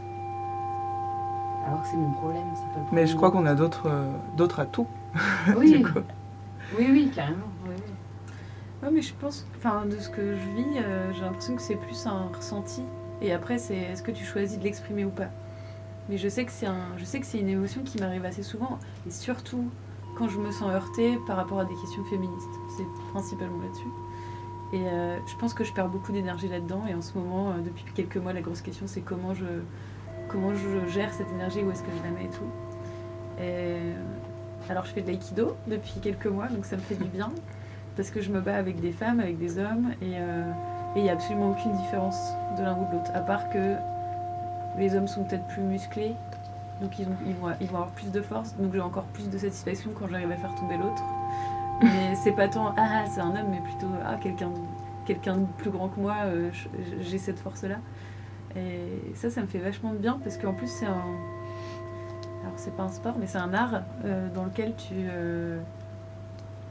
[1.66, 2.86] Alors que c'est mon problème, pas problème.
[2.92, 4.86] Mais je crois qu'on a d'autres euh, d'autres atouts.
[5.56, 5.84] Oui,
[6.78, 7.49] oui, oui, carrément.
[8.82, 11.76] Oui, mais je pense, enfin, de ce que je vis, euh, j'ai l'impression que c'est
[11.76, 12.82] plus un ressenti.
[13.20, 15.28] Et après, c'est est-ce que tu choisis de l'exprimer ou pas?
[16.08, 18.42] Mais je sais que c'est un, je sais que c'est une émotion qui m'arrive assez
[18.42, 19.68] souvent, et surtout
[20.16, 22.48] quand je me sens heurtée par rapport à des questions féministes.
[22.76, 23.88] C'est principalement là-dessus.
[24.72, 26.82] Et euh, je pense que je perds beaucoup d'énergie là-dedans.
[26.88, 29.44] Et en ce moment, euh, depuis quelques mois, la grosse question, c'est comment je,
[30.28, 33.42] comment je gère cette énergie, où est-ce que je la mets et tout.
[33.42, 37.30] Et alors, je fais de l'aïkido depuis quelques mois, donc ça me fait du bien
[37.96, 40.50] parce que je me bats avec des femmes, avec des hommes, et euh,
[40.96, 43.76] il n'y a absolument aucune différence de l'un ou de l'autre, à part que
[44.78, 46.14] les hommes sont peut-être plus musclés,
[46.80, 49.28] donc ils, ont, ils, vont, ils vont avoir plus de force, donc j'ai encore plus
[49.28, 51.02] de satisfaction quand j'arrive à faire tomber l'autre.
[51.82, 54.60] Mais c'est pas tant ah c'est un homme, mais plutôt ah quelqu'un de,
[55.06, 56.50] quelqu'un de plus grand que moi, euh,
[57.00, 57.76] j'ai cette force-là.
[58.56, 61.04] Et ça, ça me fait vachement de bien parce qu'en plus c'est un,
[62.42, 65.60] alors c'est pas un sport, mais c'est un art euh, dans lequel tu euh,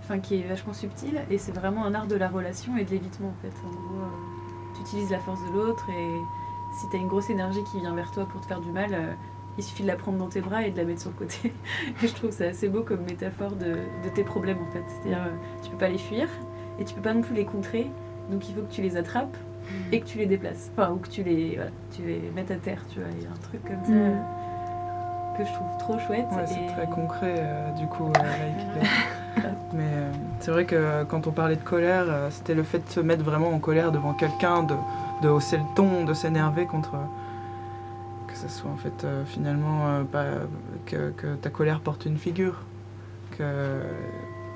[0.10, 2.90] enfin qui est vachement subtil et c'est vraiment un art de la relation et de
[2.90, 3.54] l'évitement en fait.
[3.68, 6.10] En gros, euh, tu utilises la force de l'autre et
[6.80, 8.90] si tu as une grosse énergie qui vient vers toi pour te faire du mal,
[8.94, 9.14] euh,
[9.60, 11.54] il suffit de la prendre dans tes bras et de la mettre sur le côté.
[12.04, 13.74] et je trouve ça assez beau comme métaphore de,
[14.04, 14.84] de tes problèmes en fait.
[14.88, 16.28] C'est-à-dire euh, tu peux pas les fuir
[16.80, 17.92] et tu peux pas non plus les contrer,
[18.32, 19.36] donc il faut que tu les attrapes
[19.92, 20.72] et que tu les déplaces.
[20.76, 23.10] Enfin, ou que tu les, voilà, tu les mettes à terre, tu vois.
[23.16, 23.96] Il y a un truc comme ça Mm.
[23.96, 26.26] euh, que je trouve trop chouette.
[26.32, 28.80] Ouais, c'est très concret euh, du coup, euh, l'aïkido.
[29.74, 32.90] Mais euh, c'est vrai que quand on parlait de colère, euh, c'était le fait de
[32.90, 34.76] se mettre vraiment en colère devant quelqu'un, de,
[35.22, 36.92] de hausser le ton, de s'énerver contre.
[38.28, 40.26] que ce soit en fait euh, finalement euh, pas,
[40.86, 42.56] que, ta colère porte une figure.
[43.38, 43.82] Que,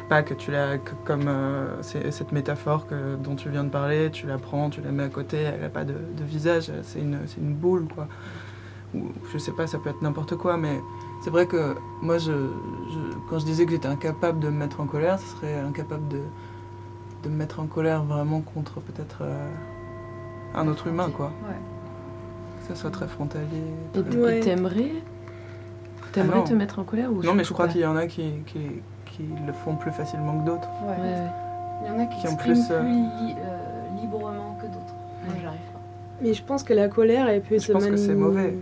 [0.09, 0.77] pas que tu la.
[0.77, 4.81] que comme euh, cette métaphore que, dont tu viens de parler, tu la prends, tu
[4.81, 8.07] la mets à côté, elle n'a pas de, visage, c'est une, une boule quoi.
[8.93, 10.79] Ou je sais pas, ça peut être n'importe quoi, mais
[11.23, 14.81] c'est vrai que moi, je, je- quand je disais que j'étais incapable de me mettre
[14.81, 16.19] en colère, ce serait incapable de,
[17.23, 19.49] de me mettre en colère vraiment contre peut-être euh,
[20.55, 21.27] un autre humain, quoi.
[21.47, 21.55] Ouais.
[22.61, 23.45] Que ça soit très frontalier.
[23.95, 24.37] Et très- Ouais.
[24.37, 24.91] et t'aimerais
[26.11, 26.43] T'aimerais Ah non.
[26.43, 28.59] te mettre en colère ou Non, mais je crois qu'il y en a qui, qui,
[29.05, 30.69] qui le font plus facilement que d'autres.
[30.83, 30.89] Ouais.
[31.01, 31.27] Ouais, ouais.
[31.81, 34.93] Il y en a qui Qui en expriment plus, euh, li- euh, librement que d'autres.
[35.25, 35.79] Moi, j'arrive pas.
[36.21, 38.55] Mais je pense que la colère, elle peut Je se pense que c'est mauvais.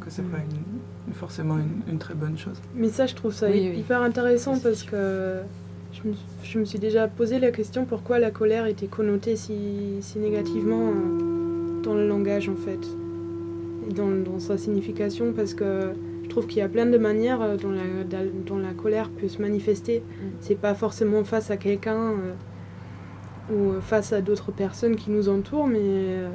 [0.00, 0.69] Que c'est pas une-
[1.12, 2.60] forcément une, une très bonne chose.
[2.74, 3.80] Mais ça, je trouve ça Oui, oui.
[3.80, 5.38] hyper intéressant parce que
[5.92, 9.54] je me, je me suis déjà posé la question pourquoi la colère était connotée si,
[10.00, 12.78] si négativement euh, dans le langage en fait
[13.88, 15.92] et dans, dans sa signification parce que
[16.22, 17.82] je trouve qu'il y a plein de manières euh, dont la,
[18.46, 20.02] dont la colère peut se manifester.
[20.40, 22.32] C'est pas forcément face à quelqu'un euh,
[23.52, 26.28] ou face à d'autres personnes qui nous entourent, mais, euh,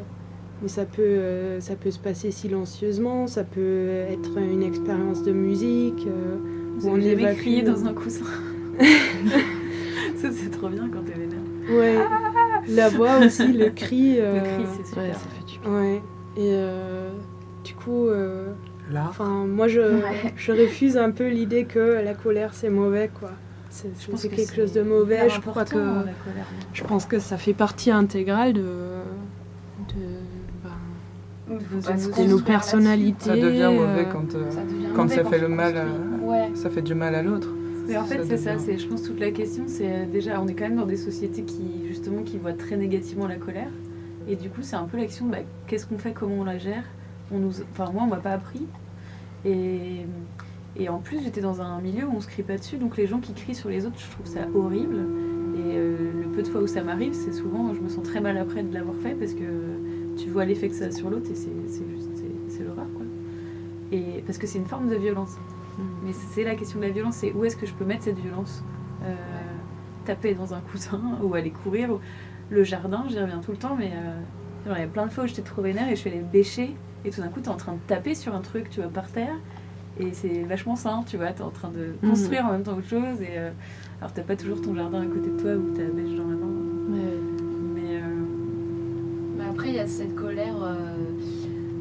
[0.61, 5.31] mais ça, peut, euh, ça peut se passer silencieusement, ça peut être une expérience de
[5.31, 6.07] musique.
[6.07, 6.37] euh,
[6.77, 8.25] Vous où on évacue- crié dans un coussin.
[10.17, 11.39] ça, c'est trop bien quand t'es vénère.
[11.69, 11.95] Ouais,
[12.69, 14.17] la voix aussi, le cri.
[14.19, 15.03] euh, Le cri, c'est super.
[15.03, 15.71] Ouais, ça fait du bien.
[15.71, 15.95] Ouais,
[16.37, 17.09] et euh,
[17.63, 18.51] du coup, euh,
[18.91, 20.33] Là, enfin, moi je, Ouais.
[20.35, 23.31] je refuse un peu l'idée que la colère c'est mauvais quoi.
[23.71, 25.27] C'est Je pense c'est que quelque chose de mauvais.
[25.27, 25.81] Je crois que la
[26.23, 26.45] colère.
[26.71, 28.63] je pense que ça fait partie intégrale de
[31.49, 33.25] de nos personnalités.
[33.25, 34.57] ça devient mauvais euh, quand, euh, là-dessus.
[34.57, 36.27] Ça devient quand mauvais ça fait on le mal à- construit.
[36.29, 36.51] Ouais.
[36.55, 37.49] ça fait du mal à l'autre.
[37.87, 38.53] Mais en fait, c'est ça.
[38.55, 40.87] devient- C'est, je pense, toute la question, c'est euh, déjà, on est quand même dans
[40.87, 43.69] des sociétés qui, justement, qui voient très négativement la colère.
[44.27, 45.27] Et du coup, c'est un peu l'action.
[45.27, 46.83] Bah, qu'est-ce qu'on fait Comment on la gère?
[47.31, 48.65] On nous, enfin, moi, on m'a pas appris.
[49.45, 50.05] Et
[50.77, 53.07] et en plus, j'étais dans un milieu où on se crie pas dessus, donc les
[53.07, 54.95] gens qui crient sur les autres, je trouve ça horrible.
[55.55, 58.19] Et euh, le peu de fois où ça m'arrive, c'est souvent, je me sens très
[58.19, 59.39] mal après de l'avoir fait parce que
[60.17, 61.49] tu vois l'effet que ça a sur l'autre et c'est,
[61.91, 62.09] juste,
[62.49, 63.05] c'est, l'horreur, quoi.
[63.91, 65.35] Et parce que c'est une forme de violence.
[66.05, 68.17] Mais c'est la question de la violence, c'est où est-ce que je peux mettre cette
[68.19, 68.63] violence
[69.03, 69.13] Euh,
[70.05, 71.91] Taper dans un coussin ou aller courir.
[71.91, 71.99] Ou...
[72.49, 74.19] Le jardin, j'y reviens tout le temps, mais euh,
[74.67, 76.21] genre, il y a plein de fois où j'étais trop vénère et je suis allée
[76.21, 78.89] bêcher et tout d'un coup t'es en train de taper sur un truc, tu vois,
[78.89, 79.35] par terre.
[79.99, 82.09] Et c'est vachement sain, tu vois, t'es en train de Mhm.
[82.09, 83.21] construire en même temps autre chose.
[83.21, 83.49] Et, euh,
[83.99, 86.35] alors t'as pas toujours ton jardin à côté de toi ou ta bêche dans la
[86.35, 86.51] main.
[86.89, 87.44] Mais
[89.55, 90.97] après, il y a cette colère euh,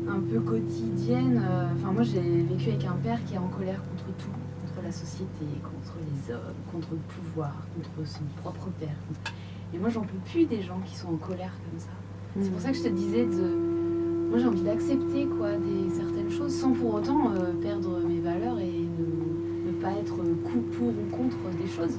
[0.08, 1.42] un peu quotidienne.
[1.44, 4.30] euh, Enfin, moi, j'ai vécu avec un père qui est en colère contre tout,
[4.60, 8.94] contre la société, contre les hommes, contre le pouvoir, contre son propre père.
[9.74, 11.88] Et moi, j'en peux plus des gens qui sont en colère comme ça.
[12.40, 13.26] C'est pour ça que je te disais.
[13.26, 18.58] Moi, j'ai envie d'accepter quoi, des certaines choses sans pour autant euh, perdre mes valeurs
[18.60, 18.70] et
[19.66, 21.98] ne, pas être coup pour ou contre des choses.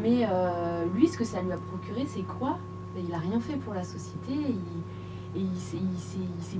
[0.00, 0.26] Mais
[0.94, 2.58] lui, ce que ça lui a procuré, c'est quoi?
[2.94, 4.32] Ben, Il a rien fait pour la société.
[5.36, 5.78] Et il s'est-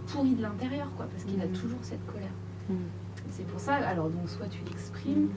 [0.08, 1.52] pourri de l'intérieur, quoi, parce qu'il a Mhm.
[1.52, 2.30] toujours cette colère.
[2.70, 2.74] Et
[3.30, 5.28] C'est pour ça, alors donc soit tu l'exprimes,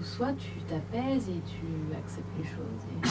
[0.00, 2.82] ou soit tu t'apaises et tu acceptes les choses.
[3.02, 3.08] Et...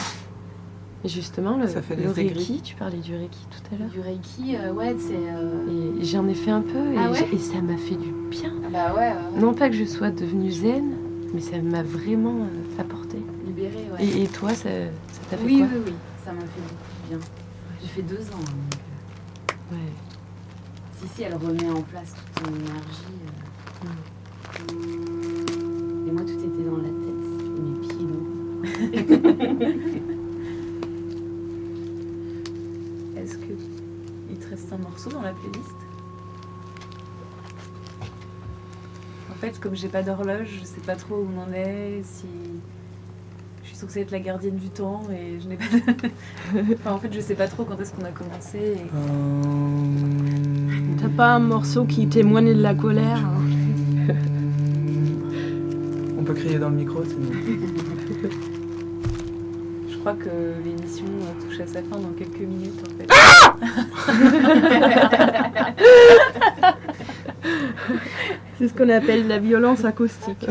[1.04, 2.08] Et justement, le, Ça fait le.
[2.10, 3.88] Reiki, tu parlais du Reiki tout à l'heure.
[3.90, 5.14] Du Reiki, euh, ouais, c'est.
[5.16, 7.96] euh, Et j'en ai fait un peu et, Ah ouais j'ai- et ça m'a fait
[7.96, 8.52] du bien.
[8.72, 10.94] Bah ouais, ouais, Non pas que je sois devenue zen,
[11.34, 13.18] mais ça m'a vraiment euh, apporté.
[13.44, 14.04] libéré, ouais.
[14.04, 14.68] Et, et toi, ça
[15.10, 15.66] ça t'a fait oui, quoi?
[15.74, 15.92] oui, oui,
[16.24, 17.18] ça m'a fait beaucoup de bien.
[17.82, 18.38] J'ai fait deux ans.
[18.40, 18.76] hein, euh,
[19.70, 19.78] Ouais.
[20.98, 23.18] Si, si, elle remet en place toute ton énergie.
[23.84, 23.88] euh.
[26.06, 27.24] Et moi, tout était dans la tête.
[27.58, 28.06] Mes pieds.
[33.16, 33.52] Est-ce que
[34.30, 35.76] il te reste un morceau dans la playlist?
[39.30, 42.26] En fait, comme j'ai pas d'horloge, je sais pas trop où on en est, si
[43.82, 45.64] censée être la gardienne du temps et je n'ai pas.
[45.64, 45.74] de-
[46.74, 48.58] enfin, en fait, je sais pas trop quand est-ce qu'on a commencé.
[48.58, 48.86] et-
[51.00, 53.42] T'as pas un morceau qui témoigne de la colère hein
[56.18, 57.30] On peut crier dans le micro, sinon.
[59.90, 60.30] Je crois que
[60.64, 63.06] l'émission euh, touche à sa fin dans quelques minutes en fait.
[68.58, 70.46] C'est ce qu'on appelle la violence acoustique.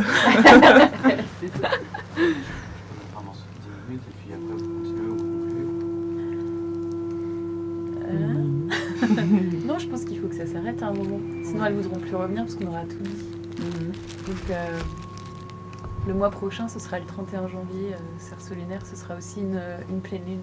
[12.23, 13.25] Revenir parce qu'on aura tout dit.
[14.27, 14.79] Donc, euh,
[16.07, 19.59] le mois prochain, ce sera le 31 janvier, euh, Cerceau lunaire, ce sera aussi une,
[19.89, 20.39] une pleine lune.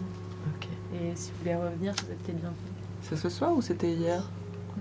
[0.95, 2.57] Et si vous voulez revenir, vous êtes peut-être bienvenue.
[3.03, 4.23] C'est ce soir ou c'était hier?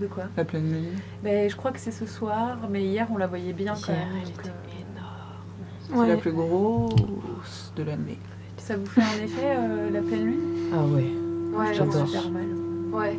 [0.00, 0.24] De quoi?
[0.36, 0.84] La pleine lune
[1.22, 4.06] ben, Je crois que c'est ce soir, mais hier, on la voyait bien quand Hier,
[4.06, 4.16] même.
[4.22, 6.04] elle était euh, énorme.
[6.06, 8.18] C'est la plus grosse de l'année.
[8.58, 10.40] ça vous fait un effet, euh, la pleine lune?
[10.72, 11.12] Ah ouais,
[11.58, 12.06] Ouais, j'adore.
[12.06, 12.46] super mal.
[12.92, 13.18] Ouais,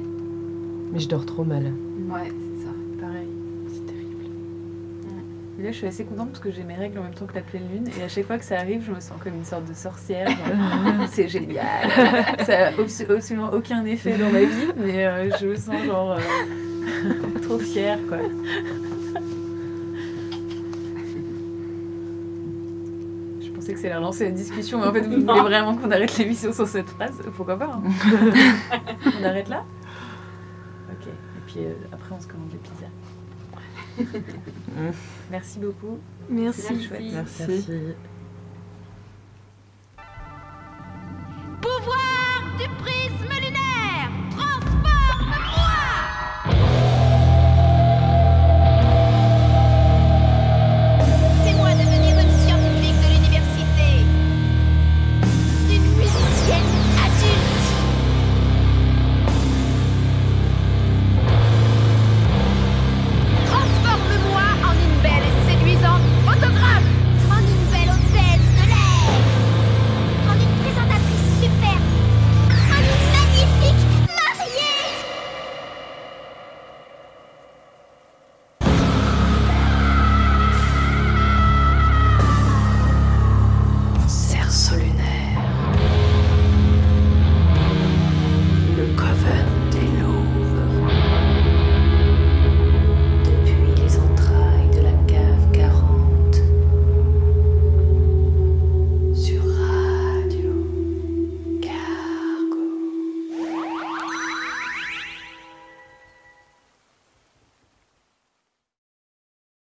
[0.91, 1.63] mais je dors trop mal.
[1.65, 2.71] ouais, c'est ça.
[3.01, 3.27] Pareil.
[3.67, 4.25] C'est terrible.
[5.59, 7.35] Et là, je suis assez contente parce que j'ai mes règles en même temps que
[7.35, 7.85] la pleine lune.
[7.99, 10.29] Et à chaque fois que ça arrive, je me sens comme une sorte de sorcière.
[11.11, 11.65] c'est génial.
[12.45, 16.13] Ça n'a abs- absolument aucun effet dans ma vie, mais euh, je me sens genre
[16.13, 18.19] euh, trop fière, quoi.
[23.41, 25.91] Je pensais que ça allait relancer la discussion, mais en fait, vous voulez vraiment qu'on
[25.91, 27.19] arrête l'émission sur cette phrase?
[27.35, 27.83] Pourquoi pas hein?
[29.19, 29.63] On arrête là?
[30.91, 31.07] Ok.
[31.07, 32.87] Et puis euh, après, on se commande des pizzas.
[35.29, 35.99] Merci beaucoup.
[36.29, 36.61] Merci.
[36.73, 37.11] Merci.
[37.13, 37.43] Merci.
[37.47, 37.95] Merci.
[41.61, 42.98] Pouvoir du prix